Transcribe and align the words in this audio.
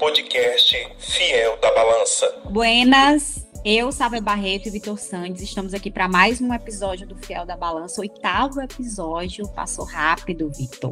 podcast 0.00 0.74
Fiel 0.98 1.58
da 1.60 1.74
Balança. 1.74 2.34
Buenas, 2.48 3.46
eu, 3.62 3.92
Sábia 3.92 4.22
Barreto 4.22 4.66
e 4.66 4.70
Vitor 4.70 4.98
Sandes 4.98 5.42
estamos 5.42 5.74
aqui 5.74 5.90
para 5.90 6.08
mais 6.08 6.40
um 6.40 6.54
episódio 6.54 7.06
do 7.06 7.14
Fiel 7.16 7.44
da 7.44 7.54
Balança, 7.54 8.00
oitavo 8.00 8.62
episódio. 8.62 9.46
Passou 9.48 9.84
rápido, 9.84 10.50
Vitor. 10.50 10.90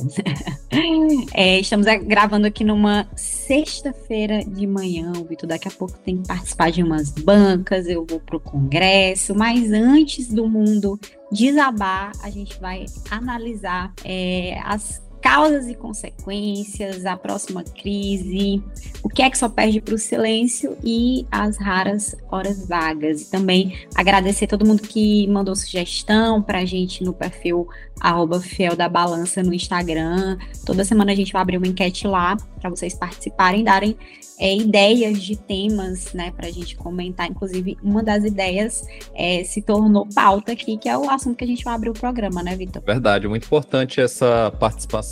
é, 1.32 1.58
estamos 1.58 1.86
gravando 2.04 2.46
aqui 2.46 2.62
numa 2.62 3.08
sexta-feira 3.16 4.44
de 4.44 4.66
manhã. 4.66 5.10
Vitor 5.26 5.48
daqui 5.48 5.68
a 5.68 5.70
pouco 5.70 5.96
tem 6.00 6.18
que 6.18 6.28
participar 6.28 6.70
de 6.70 6.82
umas 6.82 7.10
bancas, 7.10 7.86
eu 7.86 8.04
vou 8.04 8.20
para 8.20 8.36
o 8.36 8.40
congresso, 8.40 9.34
mas 9.34 9.72
antes 9.72 10.28
do 10.28 10.46
mundo 10.46 11.00
desabar, 11.32 12.12
a 12.22 12.28
gente 12.28 12.60
vai 12.60 12.84
analisar 13.10 13.90
é, 14.04 14.60
as 14.66 15.00
causas 15.20 15.68
e 15.68 15.74
consequências, 15.74 17.04
a 17.06 17.16
próxima 17.16 17.62
crise, 17.62 18.62
o 19.02 19.08
que 19.08 19.22
é 19.22 19.30
que 19.30 19.38
só 19.38 19.48
perde 19.48 19.80
para 19.80 19.94
o 19.94 19.98
silêncio 19.98 20.76
e 20.84 21.26
as 21.30 21.56
raras 21.56 22.14
horas 22.30 22.66
vagas. 22.66 23.22
E 23.22 23.30
também 23.30 23.78
agradecer 23.94 24.46
todo 24.46 24.66
mundo 24.66 24.82
que 24.82 25.26
mandou 25.28 25.54
sugestão 25.54 26.42
para 26.42 26.58
a 26.60 26.64
gente 26.64 27.04
no 27.04 27.12
perfil 27.12 27.68
arroba 28.00 28.40
Fiel 28.40 28.76
da 28.76 28.88
Balança 28.88 29.42
no 29.42 29.52
Instagram. 29.52 30.38
Toda 30.64 30.84
semana 30.84 31.12
a 31.12 31.14
gente 31.14 31.32
vai 31.32 31.42
abrir 31.42 31.56
uma 31.56 31.66
enquete 31.66 32.06
lá 32.06 32.36
para 32.60 32.70
vocês 32.70 32.94
participarem, 32.94 33.64
darem 33.64 33.96
é, 34.38 34.56
ideias 34.56 35.20
de 35.20 35.36
temas, 35.36 36.12
né, 36.12 36.30
para 36.30 36.46
a 36.46 36.50
gente 36.50 36.76
comentar. 36.76 37.28
Inclusive, 37.28 37.76
uma 37.82 38.02
das 38.02 38.24
ideias 38.24 38.86
é, 39.14 39.42
se 39.42 39.60
tornou 39.60 40.06
pauta 40.14 40.52
aqui, 40.52 40.76
que 40.78 40.88
é 40.88 40.96
o 40.96 41.10
assunto 41.10 41.36
que 41.36 41.44
a 41.44 41.46
gente 41.46 41.64
vai 41.64 41.74
abrir 41.74 41.90
o 41.90 41.92
programa, 41.92 42.42
né, 42.42 42.54
Vitor? 42.54 42.82
Verdade, 42.82 43.26
muito 43.26 43.44
importante 43.44 44.00
essa 44.00 44.52
participação 44.58 45.07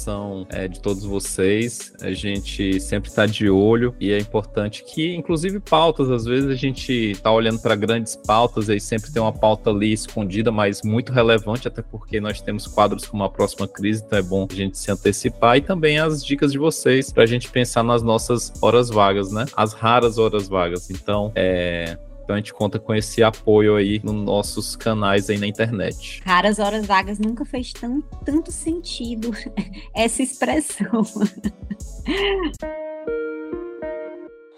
é, 0.51 0.69
de 0.69 0.81
todos 0.81 1.05
vocês. 1.05 1.93
A 2.01 2.13
gente 2.13 2.81
sempre 2.81 3.09
está 3.09 3.27
de 3.27 3.49
olho 3.49 3.95
e 4.01 4.13
é 4.13 4.19
importante 4.19 4.85
que, 4.85 5.15
inclusive, 5.15 5.61
pautas, 5.61 6.11
às 6.11 6.25
vezes 6.25 6.51
a 6.51 6.55
gente 6.55 6.93
está 6.93 7.33
olhando 7.33 7.61
para 7.61 7.75
grandes 7.75 8.17
pautas 8.17 8.69
e 8.69 8.79
sempre 8.79 9.13
tem 9.13 9.21
uma 9.21 9.33
pauta 9.33 9.71
ali 9.71 9.93
escondida, 9.93 10.53
mas 10.53 10.83
muito 10.83 11.13
relevante, 11.13 11.69
até 11.69 11.83
porque 11.83 12.21
nós 12.21 12.41
temos 12.41 12.67
quadros 12.67 13.07
como 13.07 13.25
a 13.25 13.31
próxima 13.31 13.67
crise, 13.67 14.03
então 14.05 14.19
é 14.19 14.23
bom 14.23 14.47
a 14.51 14.55
gente 14.55 14.79
se 14.79 14.91
antecipar 14.91 15.57
e 15.57 15.61
também 15.61 15.99
as 15.99 16.25
dicas 16.25 16.53
de 16.53 16.59
vocês 16.59 17.13
para 17.13 17.23
a 17.23 17.27
gente 17.27 17.51
pensar 17.51 17.83
nas 17.83 18.03
nossas 18.03 18.53
horas 18.61 18.89
vagas, 18.89 19.33
né? 19.33 19.47
As 19.57 19.73
raras 19.73 20.19
horas 20.19 20.49
vagas. 20.49 20.91
Então, 20.91 21.33
é, 21.35 21.97
então 22.27 22.35
a 22.35 22.39
gente 22.41 22.53
conta 22.53 22.77
com 22.81 22.93
esse 22.93 23.23
apoio 23.23 23.77
aí 23.77 24.01
nos 24.03 24.17
nossos 24.17 24.75
canais 24.75 25.31
aí 25.31 25.39
na 25.39 25.47
internet. 25.47 26.21
Raras 26.27 26.59
horas 26.59 26.85
vagas 26.85 27.21
nunca 27.21 27.45
fez 27.45 27.73
tão, 27.73 28.03
tanto 28.25 28.51
sentido 28.51 29.31
essa 29.95 30.25
expressão. 30.25 31.05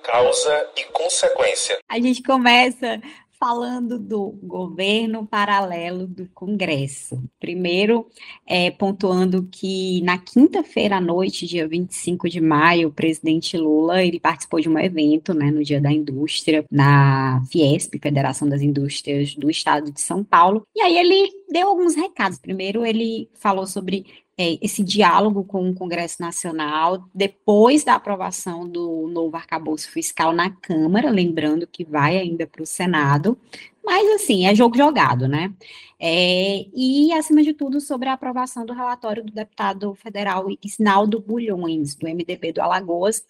Causa 0.02 0.70
e 0.78 0.84
consequência. 0.84 1.76
A 1.86 2.00
gente 2.00 2.22
começa 2.22 3.02
falando 3.38 3.98
do 3.98 4.30
governo 4.42 5.26
paralelo 5.26 6.06
do 6.06 6.28
Congresso. 6.34 7.22
Primeiro, 7.38 8.06
é, 8.46 8.70
pontuando 8.70 9.48
que 9.50 10.02
na 10.02 10.18
quinta-feira 10.18 10.96
à 10.96 11.00
noite, 11.00 11.46
dia 11.46 11.66
25 11.68 12.28
de 12.28 12.40
maio, 12.40 12.88
o 12.88 12.92
presidente 12.92 13.56
Lula 13.56 14.02
ele 14.02 14.18
participou 14.18 14.60
de 14.60 14.68
um 14.68 14.78
evento 14.78 15.32
né, 15.32 15.50
no 15.50 15.62
Dia 15.62 15.80
da 15.80 15.92
Indústria, 15.92 16.64
na 16.70 17.42
Fiesp, 17.50 17.98
Federação 18.02 18.48
das 18.48 18.62
Indústrias 18.62 19.34
do 19.34 19.48
Estado 19.50 19.92
de 19.92 20.00
São 20.00 20.24
Paulo, 20.24 20.66
e 20.74 20.80
aí 20.80 20.96
ele 20.98 21.30
deu 21.50 21.68
alguns 21.68 21.94
recados. 21.94 22.38
Primeiro, 22.38 22.84
ele 22.84 23.30
falou 23.34 23.66
sobre 23.66 24.06
é, 24.38 24.56
esse 24.62 24.84
diálogo 24.84 25.42
com 25.42 25.68
o 25.68 25.74
Congresso 25.74 26.22
Nacional 26.22 27.04
depois 27.12 27.82
da 27.82 27.94
aprovação 27.94 28.68
do 28.68 29.08
novo 29.08 29.36
arcabouço 29.36 29.90
fiscal 29.90 30.32
na 30.32 30.48
Câmara, 30.48 31.10
lembrando 31.10 31.66
que 31.66 31.84
vai 31.84 32.16
ainda 32.16 32.46
para 32.46 32.62
o 32.62 32.66
Senado, 32.66 33.36
mas 33.84 34.08
assim, 34.14 34.46
é 34.46 34.54
jogo 34.54 34.76
jogado, 34.76 35.26
né? 35.26 35.52
É, 36.00 36.64
e, 36.72 37.12
acima 37.12 37.42
de 37.42 37.52
tudo, 37.52 37.80
sobre 37.80 38.08
a 38.08 38.12
aprovação 38.12 38.64
do 38.64 38.72
relatório 38.72 39.24
do 39.24 39.32
deputado 39.32 39.94
federal 39.96 40.46
Isnaldo 40.62 41.18
Bulhões, 41.20 41.96
do 41.96 42.06
MDB 42.06 42.52
do 42.52 42.62
Alagoas, 42.62 43.24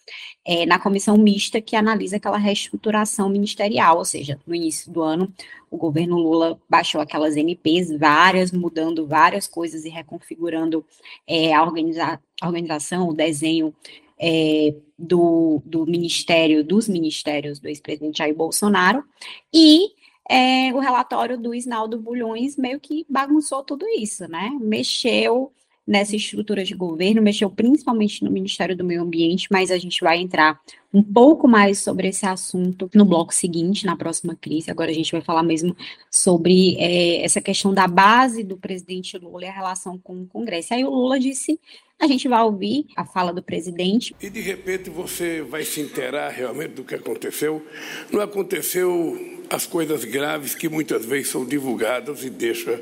é, 0.45 0.67
na 0.67 0.77
comissão 0.77 1.17
mista 1.17 1.59
que 1.59 1.75
analisa 1.75 2.17
aquela 2.17 2.37
reestruturação 2.37 3.27
ministerial, 3.27 3.97
ou 3.97 4.05
seja, 4.05 4.39
no 4.45 4.53
início 4.53 4.91
do 4.91 5.01
ano, 5.01 5.33
o 5.71 5.77
governo 5.77 6.17
Lula 6.17 6.59
baixou 6.69 7.01
aquelas 7.01 7.35
NPs, 7.35 7.91
várias, 7.97 8.51
mudando 8.51 9.07
várias 9.07 9.47
coisas 9.47 9.83
e 9.83 9.89
reconfigurando 9.89 10.85
é, 11.25 11.53
a, 11.53 11.63
organiza 11.63 12.19
a 12.39 12.47
organização, 12.47 13.09
o 13.09 13.13
desenho 13.15 13.73
é, 14.19 14.75
do, 14.97 15.61
do 15.65 15.87
ministério, 15.87 16.63
dos 16.63 16.87
ministérios 16.87 17.59
do 17.59 17.67
ex-presidente 17.67 18.19
Jair 18.19 18.35
Bolsonaro, 18.35 19.03
e 19.51 19.97
é, 20.29 20.71
o 20.73 20.79
relatório 20.79 21.37
do 21.37 21.55
Isnaldo 21.55 21.99
Bulhões 21.99 22.55
meio 22.55 22.79
que 22.79 23.05
bagunçou 23.09 23.63
tudo 23.63 23.85
isso, 23.87 24.29
né? 24.29 24.51
Mexeu 24.61 25.51
nessa 25.89 26.15
estrutura 26.15 26.63
de 26.63 26.75
governo, 26.75 27.19
mexeu 27.19 27.49
principalmente 27.49 28.23
no 28.23 28.29
Ministério 28.29 28.77
do 28.77 28.83
Meio 28.83 29.01
Ambiente, 29.01 29.47
mas 29.49 29.71
a 29.71 29.77
gente 29.79 30.01
vai 30.01 30.19
entrar 30.19 30.61
um 30.93 31.01
pouco 31.01 31.47
mais 31.47 31.79
sobre 31.79 32.09
esse 32.09 32.27
assunto 32.27 32.87
no 32.93 33.03
bloco 33.03 33.33
seguinte, 33.33 33.87
na 33.87 33.95
próxima 33.95 34.35
crise. 34.35 34.69
Agora 34.69 34.91
a 34.91 34.93
gente 34.93 35.11
vai 35.11 35.21
falar 35.21 35.41
mesmo 35.41 35.75
sobre 36.11 36.75
é, 36.77 37.23
essa 37.23 37.41
questão 37.41 37.73
da 37.73 37.87
base 37.87 38.43
do 38.43 38.55
presidente 38.55 39.17
Lula 39.17 39.45
e 39.45 39.47
a 39.47 39.51
relação 39.51 39.97
com 39.97 40.21
o 40.21 40.27
Congresso. 40.27 40.75
Aí 40.75 40.85
o 40.85 40.91
Lula 40.91 41.19
disse 41.19 41.59
a 41.99 42.07
gente 42.07 42.29
vai 42.29 42.41
ouvir 42.43 42.85
a 42.95 43.03
fala 43.03 43.33
do 43.33 43.43
presidente. 43.43 44.15
E 44.21 44.29
de 44.29 44.39
repente 44.39 44.89
você 44.89 45.41
vai 45.41 45.63
se 45.63 45.81
inteirar 45.81 46.29
realmente 46.29 46.75
do 46.75 46.83
que 46.83 46.95
aconteceu. 46.95 47.65
Não 48.09 48.21
aconteceu 48.21 49.38
as 49.49 49.65
coisas 49.65 50.05
graves 50.05 50.53
que 50.55 50.69
muitas 50.69 51.05
vezes 51.05 51.29
são 51.29 51.45
divulgadas 51.45 52.23
e 52.23 52.29
deixa 52.29 52.81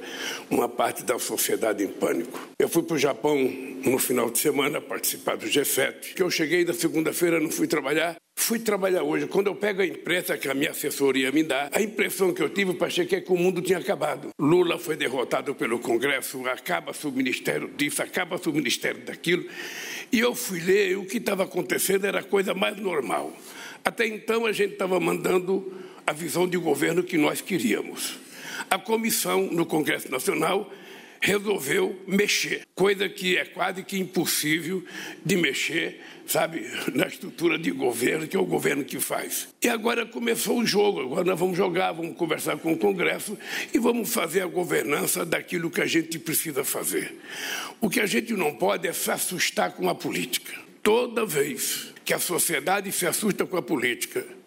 uma 0.50 0.68
parte 0.68 1.04
da 1.04 1.18
sociedade 1.18 1.84
em 1.84 1.88
pânico. 1.88 2.40
Eu 2.60 2.68
fui 2.68 2.84
para 2.84 2.96
o 2.96 3.00
Japão 3.00 3.38
no 3.86 3.98
final 3.98 4.30
de 4.30 4.40
semana 4.40 4.82
participar 4.82 5.38
do 5.38 5.46
G7, 5.46 6.14
que 6.16 6.22
eu 6.22 6.30
cheguei 6.30 6.66
da 6.66 6.74
segunda-feira, 6.74 7.40
não 7.40 7.50
fui 7.50 7.68
trabalhar, 7.68 8.18
Fui 8.40 8.60
trabalhar 8.60 9.02
hoje. 9.02 9.26
Quando 9.28 9.48
eu 9.48 9.56
pego 9.56 9.82
a 9.82 9.86
imprensa 9.86 10.38
que 10.38 10.48
a 10.48 10.54
minha 10.54 10.70
assessoria 10.70 11.32
me 11.32 11.44
dá, 11.44 11.70
a 11.74 11.82
impressão 11.82 12.32
que 12.32 12.42
eu 12.42 12.48
tive 12.48 12.78
é 12.80 13.20
que 13.20 13.32
o 13.32 13.36
mundo 13.36 13.62
tinha 13.62 13.80
acabado. 13.80 14.30
Lula 14.40 14.78
foi 14.78 14.96
derrotado 14.96 15.56
pelo 15.56 15.80
Congresso, 15.80 16.48
acaba-se 16.48 17.06
o 17.08 17.12
ministério 17.12 17.68
disso, 17.76 18.02
acaba-se 18.02 18.48
o 18.48 18.54
ministério 18.54 19.02
daquilo. 19.04 19.44
E 20.12 20.20
eu 20.20 20.36
fui 20.36 20.62
ler, 20.62 20.92
e 20.92 20.96
o 20.96 21.04
que 21.04 21.18
estava 21.18 21.44
acontecendo 21.44 22.06
era 22.06 22.20
a 22.20 22.24
coisa 22.24 22.54
mais 22.54 22.78
normal. 22.78 23.34
Até 23.84 24.06
então 24.06 24.46
a 24.46 24.52
gente 24.52 24.74
estava 24.74 25.00
mandando 25.00 25.74
a 26.08 26.14
visão 26.14 26.48
de 26.48 26.58
governo 26.58 27.04
que 27.04 27.18
nós 27.18 27.42
queríamos. 27.42 28.18
A 28.70 28.80
comissão 28.80 29.52
no 29.52 29.66
Congresso 29.66 30.10
Nacional 30.10 30.72
resolveu 31.20 32.02
mexer, 32.08 32.62
coisa 32.74 33.10
que 33.10 33.36
é 33.36 33.44
quase 33.44 33.84
que 33.84 33.98
impossível 33.98 34.84
de 35.26 35.36
mexer, 35.36 36.00
sabe, 36.26 36.66
na 36.94 37.08
estrutura 37.08 37.58
de 37.58 37.72
governo, 37.72 38.26
que 38.26 38.38
é 38.38 38.40
o 38.40 38.46
governo 38.46 38.86
que 38.86 39.00
faz. 39.00 39.50
E 39.62 39.68
agora 39.68 40.06
começou 40.06 40.60
o 40.60 40.66
jogo, 40.66 41.02
agora 41.02 41.26
nós 41.26 41.38
vamos 41.38 41.58
jogar, 41.58 41.92
vamos 41.92 42.16
conversar 42.16 42.58
com 42.58 42.72
o 42.72 42.78
Congresso 42.78 43.38
e 43.74 43.80
vamos 43.80 44.14
fazer 44.14 44.42
a 44.42 44.48
governança 44.48 45.26
daquilo 45.26 45.70
que 45.70 45.82
a 45.82 45.88
gente 45.88 46.18
precisa 46.20 46.64
fazer. 46.64 47.20
O 47.82 47.90
que 47.90 48.00
a 48.00 48.06
gente 48.06 48.32
não 48.34 48.56
pode 48.56 48.88
é 48.88 48.94
se 48.94 49.12
assustar 49.12 49.74
com 49.74 49.90
a 49.90 49.96
política. 49.96 50.54
Toda 50.82 51.26
vez 51.26 51.94
que 52.06 52.14
a 52.14 52.20
sociedade 52.20 52.92
se 52.94 53.06
assusta 53.06 53.46
com 53.46 53.58
a 53.58 53.62
política 53.62 54.38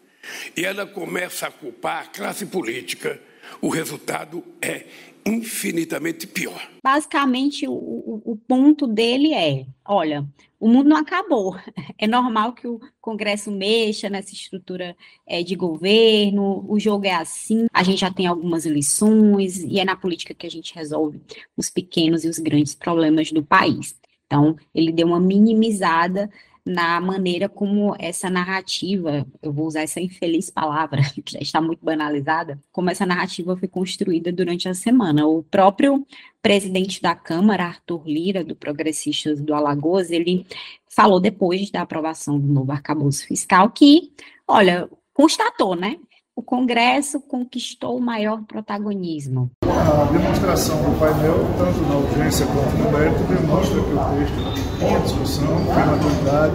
e 0.57 0.65
ela 0.65 0.87
começa 0.87 1.47
a 1.47 1.51
culpar 1.51 2.03
a 2.03 2.07
classe 2.07 2.47
política, 2.47 3.21
o 3.61 3.69
resultado 3.69 4.45
é 4.61 4.87
infinitamente 5.25 6.27
pior. 6.27 6.71
Basicamente, 6.83 7.67
o, 7.69 8.23
o, 8.25 8.37
ponto 8.37 8.87
dele 8.87 9.35
é: 9.35 9.67
olha, 9.85 10.27
o 10.59 10.69
mundo 10.69 10.89
não 10.89 10.97
acabou. 10.97 11.57
É 11.99 12.07
normal 12.07 12.55
que 12.55 12.67
o 12.67 12.81
Congresso 13.01 13.51
mexa 13.51 14.09
nessa 14.09 14.33
estrutura 14.33 14.97
é, 15.27 15.43
de 15.43 15.55
governo, 15.55 16.65
o 16.67 16.79
jogo 16.79 17.07
é 17.07 17.13
assim, 17.13 17.67
a 17.73 17.83
gente 17.83 18.01
já 18.01 18.11
tem 18.11 18.27
algumas 18.27 18.65
lições, 18.65 19.59
e 19.59 19.79
é 19.79 19.85
na 19.85 19.97
política 19.97 20.35
que 20.35 20.47
a 20.47 20.51
gente 20.51 20.75
resolve 20.75 21.21
os 21.57 21.69
pequenos 21.69 22.25
e 22.25 22.29
os 22.29 22.39
grandes 22.39 22.75
problemas 22.75 23.31
do 23.31 23.43
país. 23.43 23.95
Então, 24.27 24.57
ele 24.75 24.93
deu 24.93 25.09
uma 25.09 25.21
minimizada 25.21 26.31
na 26.65 27.01
maneira 27.01 27.49
como 27.49 27.95
essa 27.99 28.29
narrativa, 28.29 29.27
eu 29.43 29.53
vou 29.53 29.67
usar 29.67 29.83
essa 29.83 30.01
infeliz 30.01 30.51
palavra, 30.51 31.03
que 31.25 31.33
já 31.33 31.41
está 31.41 31.61
muito 31.61 31.85
banalizada, 31.85 32.61
como 32.71 32.91
essa 32.91 33.07
narrativa 33.07 33.57
foi 33.57 33.69
construída 33.69 34.33
durante 34.33 34.69
a 34.69 34.75
semana. 34.75 35.27
O 35.27 35.43
próprio 35.43 36.07
presidente 36.43 37.03
da 37.03 37.15
Câmara, 37.15 37.65
Arthur 37.65 38.03
Lira, 38.07 38.45
do 38.45 38.57
Progressistas 38.57 39.41
do 39.41 39.55
Alagoas, 39.55 40.11
ele 40.11 40.47
falou 40.89 41.21
depois 41.21 41.71
da 41.71 41.83
aprovação 41.83 42.39
do 42.39 42.47
novo 42.47 42.73
arcabouço 42.73 43.27
fiscal 43.27 43.71
que, 43.71 44.13
olha, 44.47 44.89
constatou, 45.13 45.75
né? 45.75 45.97
O 46.35 46.43
Congresso 46.43 47.21
conquistou 47.21 47.99
o 47.99 48.01
maior 48.01 48.43
protagonismo. 48.45 49.51
A 49.63 50.05
demonstração 50.11 50.77
do 50.83 50.99
painel, 50.99 51.37
tanto 51.59 51.81
na 51.83 51.97
urgência 51.97 52.47
quanto 52.47 52.77
no 52.79 52.91
mérito, 52.91 53.23
demonstra 53.25 53.75
que 53.75 53.91
o 53.91 54.19
texto 54.19 54.70
tinha 54.81 54.99
discussão, 55.01 55.47
tinha 55.65 55.87
maturidade, 55.87 56.55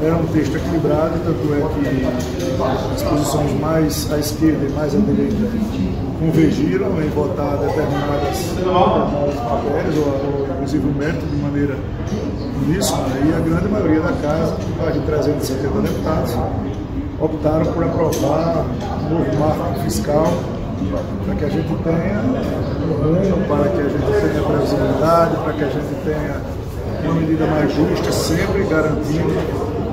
Era 0.00 0.14
um 0.14 0.26
texto 0.26 0.56
equilibrado, 0.56 1.18
tanto 1.24 1.54
é 1.54 1.60
que 1.74 2.94
as 2.94 3.02
posições 3.02 3.60
mais 3.60 4.12
à 4.12 4.18
esquerda 4.18 4.64
e 4.64 4.72
mais 4.72 4.94
à 4.94 4.98
direita 4.98 5.36
convergiram 6.20 7.02
em 7.02 7.08
votar 7.10 7.56
determinadas, 7.58 8.54
matérias, 9.44 9.96
ou, 9.96 10.86
ou 10.86 10.94
método 10.94 11.26
de 11.26 11.36
maneira 11.36 11.76
uníssona, 12.64 13.08
e 13.26 13.34
a 13.34 13.40
grande 13.40 13.68
maioria 13.68 14.00
da 14.00 14.12
casa, 14.22 14.56
mais 14.80 14.94
de 14.94 15.00
370 15.00 15.80
deputados, 15.80 16.34
optaram 17.20 17.66
por 17.72 17.84
aprovar 17.84 18.64
um 19.04 19.14
novo 19.14 19.38
marco 19.38 19.80
fiscal 19.80 20.32
para 21.24 21.34
que 21.34 21.44
a 21.44 21.48
gente 21.48 21.74
tenha 21.82 22.20
um 22.20 22.92
rumo, 23.02 23.48
para 23.48 23.68
que 23.68 23.80
a 23.80 23.88
gente 23.88 24.06
tenha 24.06 24.42
previsibilidade, 24.44 25.36
para 25.36 25.52
que 25.52 25.64
a 25.64 25.68
gente 25.68 26.04
tenha 26.04 26.57
uma 27.04 27.14
medida 27.14 27.46
mais 27.46 27.72
justa, 27.72 28.12
sempre 28.12 28.64
garantindo 28.64 29.34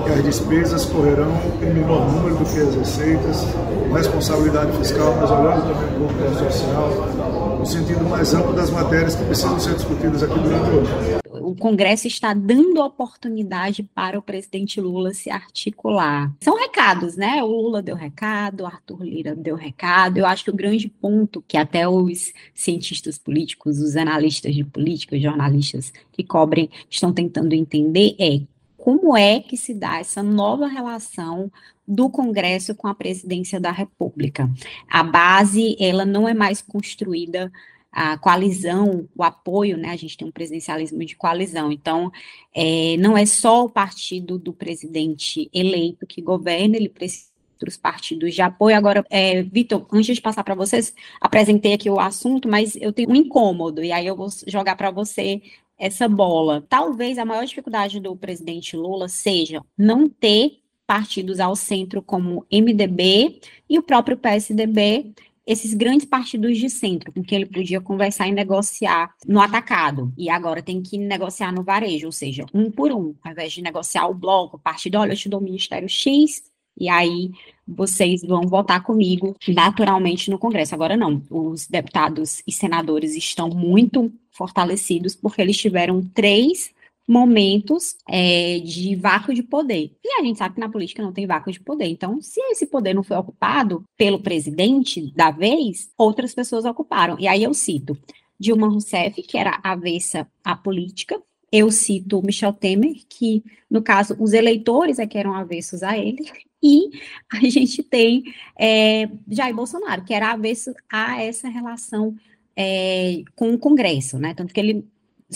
que 0.05 0.11
as 0.11 0.23
despesas 0.23 0.85
correrão 0.85 1.31
em 1.61 1.73
menor 1.73 2.11
número 2.11 2.35
do 2.35 2.45
que 2.45 2.59
as 2.59 2.75
receitas, 2.75 3.47
responsabilidade 3.93 4.71
fiscal, 4.77 5.15
mas 5.19 5.31
olhando 5.31 5.61
também 5.61 6.05
o 6.05 6.13
ponto 6.13 6.51
social, 6.51 7.57
no 7.59 7.65
sentido 7.65 8.09
mais 8.09 8.33
amplo 8.33 8.53
das 8.53 8.69
matérias 8.69 9.15
que 9.15 9.23
precisam 9.25 9.59
ser 9.59 9.73
discutidas 9.73 10.23
aqui 10.23 10.39
durante 10.39 10.69
o 10.69 10.79
ano 10.79 11.24
o 11.45 11.55
Congresso 11.55 12.07
está 12.07 12.33
dando 12.33 12.81
oportunidade 12.81 13.83
para 13.83 14.17
o 14.17 14.21
presidente 14.21 14.81
Lula 14.81 15.13
se 15.13 15.29
articular. 15.29 16.33
São 16.41 16.57
recados, 16.57 17.15
né? 17.15 17.43
O 17.43 17.47
Lula 17.47 17.81
deu 17.81 17.95
recado, 17.95 18.61
o 18.61 18.65
Arthur 18.65 19.03
Lira 19.03 19.35
deu 19.35 19.55
recado. 19.55 20.17
Eu 20.17 20.25
acho 20.25 20.43
que 20.43 20.49
o 20.49 20.55
grande 20.55 20.89
ponto 20.89 21.43
que 21.47 21.57
até 21.57 21.87
os 21.87 22.33
cientistas 22.53 23.17
políticos, 23.17 23.79
os 23.79 23.95
analistas 23.95 24.55
de 24.55 24.63
política, 24.63 25.15
os 25.15 25.21
jornalistas 25.21 25.93
que 26.11 26.23
cobrem, 26.23 26.69
estão 26.89 27.13
tentando 27.13 27.53
entender 27.53 28.15
é 28.19 28.41
como 28.75 29.15
é 29.15 29.39
que 29.39 29.57
se 29.57 29.73
dá 29.73 29.99
essa 29.99 30.21
nova 30.21 30.67
relação 30.67 31.51
do 31.87 32.09
Congresso 32.09 32.73
com 32.73 32.87
a 32.87 32.95
presidência 32.95 33.59
da 33.59 33.71
República. 33.71 34.49
A 34.89 35.03
base, 35.03 35.75
ela 35.79 36.05
não 36.05 36.27
é 36.27 36.33
mais 36.33 36.61
construída 36.61 37.51
a 37.95 38.17
coalizão, 38.17 39.07
o 39.15 39.23
apoio, 39.23 39.77
né? 39.77 39.89
A 39.89 39.95
gente 39.95 40.17
tem 40.17 40.27
um 40.27 40.31
presidencialismo 40.31 40.99
de 41.05 41.15
coalizão. 41.15 41.71
Então, 41.71 42.11
é, 42.53 42.97
não 42.97 43.17
é 43.17 43.25
só 43.25 43.63
o 43.63 43.69
partido 43.69 44.37
do 44.37 44.51
presidente 44.51 45.49
eleito 45.53 46.05
que 46.05 46.21
governa, 46.21 46.75
ele 46.75 46.89
precisa 46.89 47.33
dos 47.57 47.77
partidos 47.77 48.35
de 48.35 48.41
apoio. 48.41 48.75
Agora, 48.75 49.05
é, 49.09 49.41
Vitor, 49.41 49.87
antes 49.93 50.13
de 50.13 50.21
passar 50.21 50.43
para 50.43 50.53
vocês, 50.53 50.93
apresentei 51.21 51.73
aqui 51.73 51.89
o 51.89 51.97
assunto, 51.97 52.49
mas 52.49 52.75
eu 52.75 52.91
tenho 52.91 53.09
um 53.09 53.15
incômodo, 53.15 53.81
e 53.81 53.93
aí 53.93 54.05
eu 54.05 54.15
vou 54.15 54.27
jogar 54.45 54.75
para 54.75 54.91
você 54.91 55.41
essa 55.79 56.05
bola. 56.09 56.65
Talvez 56.67 57.17
a 57.17 57.23
maior 57.23 57.45
dificuldade 57.45 58.01
do 58.01 58.13
presidente 58.13 58.75
Lula 58.75 59.07
seja 59.07 59.61
não 59.77 60.09
ter 60.09 60.59
partidos 60.85 61.39
ao 61.39 61.55
centro 61.55 62.01
como 62.01 62.45
MDB 62.51 63.39
e 63.69 63.79
o 63.79 63.83
próprio 63.83 64.17
PSDB 64.17 65.13
esses 65.45 65.73
grandes 65.73 66.05
partidos 66.05 66.57
de 66.57 66.69
centro, 66.69 67.11
com 67.11 67.23
quem 67.23 67.41
ele 67.41 67.45
podia 67.51 67.79
conversar 67.79 68.27
e 68.27 68.31
negociar 68.31 69.13
no 69.27 69.39
atacado. 69.39 70.11
E 70.17 70.29
agora 70.29 70.61
tem 70.61 70.81
que 70.81 70.97
negociar 70.97 71.51
no 71.51 71.63
varejo, 71.63 72.07
ou 72.07 72.11
seja, 72.11 72.45
um 72.53 72.71
por 72.71 72.91
um, 72.91 73.15
ao 73.23 73.31
invés 73.31 73.53
de 73.53 73.61
negociar 73.61 74.07
o 74.07 74.13
bloco, 74.13 74.57
o 74.57 74.59
partido, 74.59 74.97
olha, 74.97 75.13
eu 75.13 75.17
te 75.17 75.29
dou 75.29 75.39
o 75.39 75.43
Ministério 75.43 75.87
X, 75.87 76.43
e 76.77 76.89
aí 76.89 77.31
vocês 77.67 78.21
vão 78.21 78.41
votar 78.41 78.83
comigo 78.83 79.35
naturalmente 79.47 80.29
no 80.29 80.37
Congresso. 80.37 80.75
Agora 80.75 80.97
não, 80.97 81.21
os 81.29 81.67
deputados 81.67 82.43
e 82.45 82.51
senadores 82.51 83.15
estão 83.15 83.49
muito 83.49 84.11
fortalecidos 84.29 85.15
porque 85.15 85.41
eles 85.41 85.57
tiveram 85.57 86.01
três 86.13 86.74
momentos 87.07 87.95
é, 88.09 88.59
de 88.59 88.95
vácuo 88.95 89.33
de 89.33 89.43
poder. 89.43 89.95
E 90.03 90.19
a 90.19 90.23
gente 90.23 90.39
sabe 90.39 90.55
que 90.55 90.59
na 90.59 90.69
política 90.69 91.03
não 91.03 91.13
tem 91.13 91.27
vácuo 91.27 91.51
de 91.51 91.59
poder. 91.59 91.85
Então, 91.85 92.19
se 92.21 92.39
esse 92.51 92.65
poder 92.65 92.93
não 92.93 93.03
foi 93.03 93.15
ocupado 93.17 93.83
pelo 93.97 94.19
presidente 94.19 95.13
da 95.15 95.29
vez, 95.31 95.91
outras 95.97 96.33
pessoas 96.33 96.65
ocuparam. 96.65 97.17
E 97.19 97.27
aí 97.27 97.43
eu 97.43 97.53
cito 97.53 97.97
Dilma 98.39 98.67
Rousseff, 98.67 99.21
que 99.21 99.37
era 99.37 99.59
avessa 99.63 100.27
à 100.43 100.55
política. 100.55 101.21
Eu 101.51 101.71
cito 101.71 102.21
Michel 102.23 102.53
Temer, 102.53 102.95
que, 103.07 103.43
no 103.69 103.81
caso, 103.81 104.15
os 104.19 104.33
eleitores 104.33 104.99
é 104.99 105.05
que 105.05 105.17
eram 105.17 105.33
avessos 105.33 105.83
a 105.83 105.97
ele. 105.97 106.25
E 106.61 106.89
a 107.31 107.39
gente 107.47 107.83
tem 107.83 108.23
é, 108.59 109.07
Jair 109.29 109.55
Bolsonaro, 109.55 110.03
que 110.03 110.13
era 110.13 110.31
avesso 110.31 110.73
a 110.91 111.21
essa 111.21 111.47
relação 111.47 112.15
é, 112.55 113.23
com 113.35 113.53
o 113.53 113.59
Congresso, 113.59 114.17
né? 114.17 114.33
Tanto 114.33 114.53
que 114.53 114.59
ele 114.59 114.87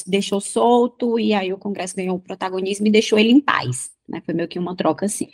deixou 0.06 0.40
solto 0.40 1.20
e 1.20 1.34
aí 1.34 1.52
o 1.52 1.58
Congresso 1.58 1.96
ganhou 1.96 2.16
o 2.16 2.20
protagonismo 2.20 2.88
e 2.88 2.92
deixou 2.92 3.18
ele 3.18 3.32
em 3.32 3.40
paz. 3.40 3.92
Né, 4.08 4.22
foi 4.26 4.34
meio 4.34 4.48
que 4.48 4.58
uma 4.58 4.76
troca 4.76 5.06
assim. 5.06 5.30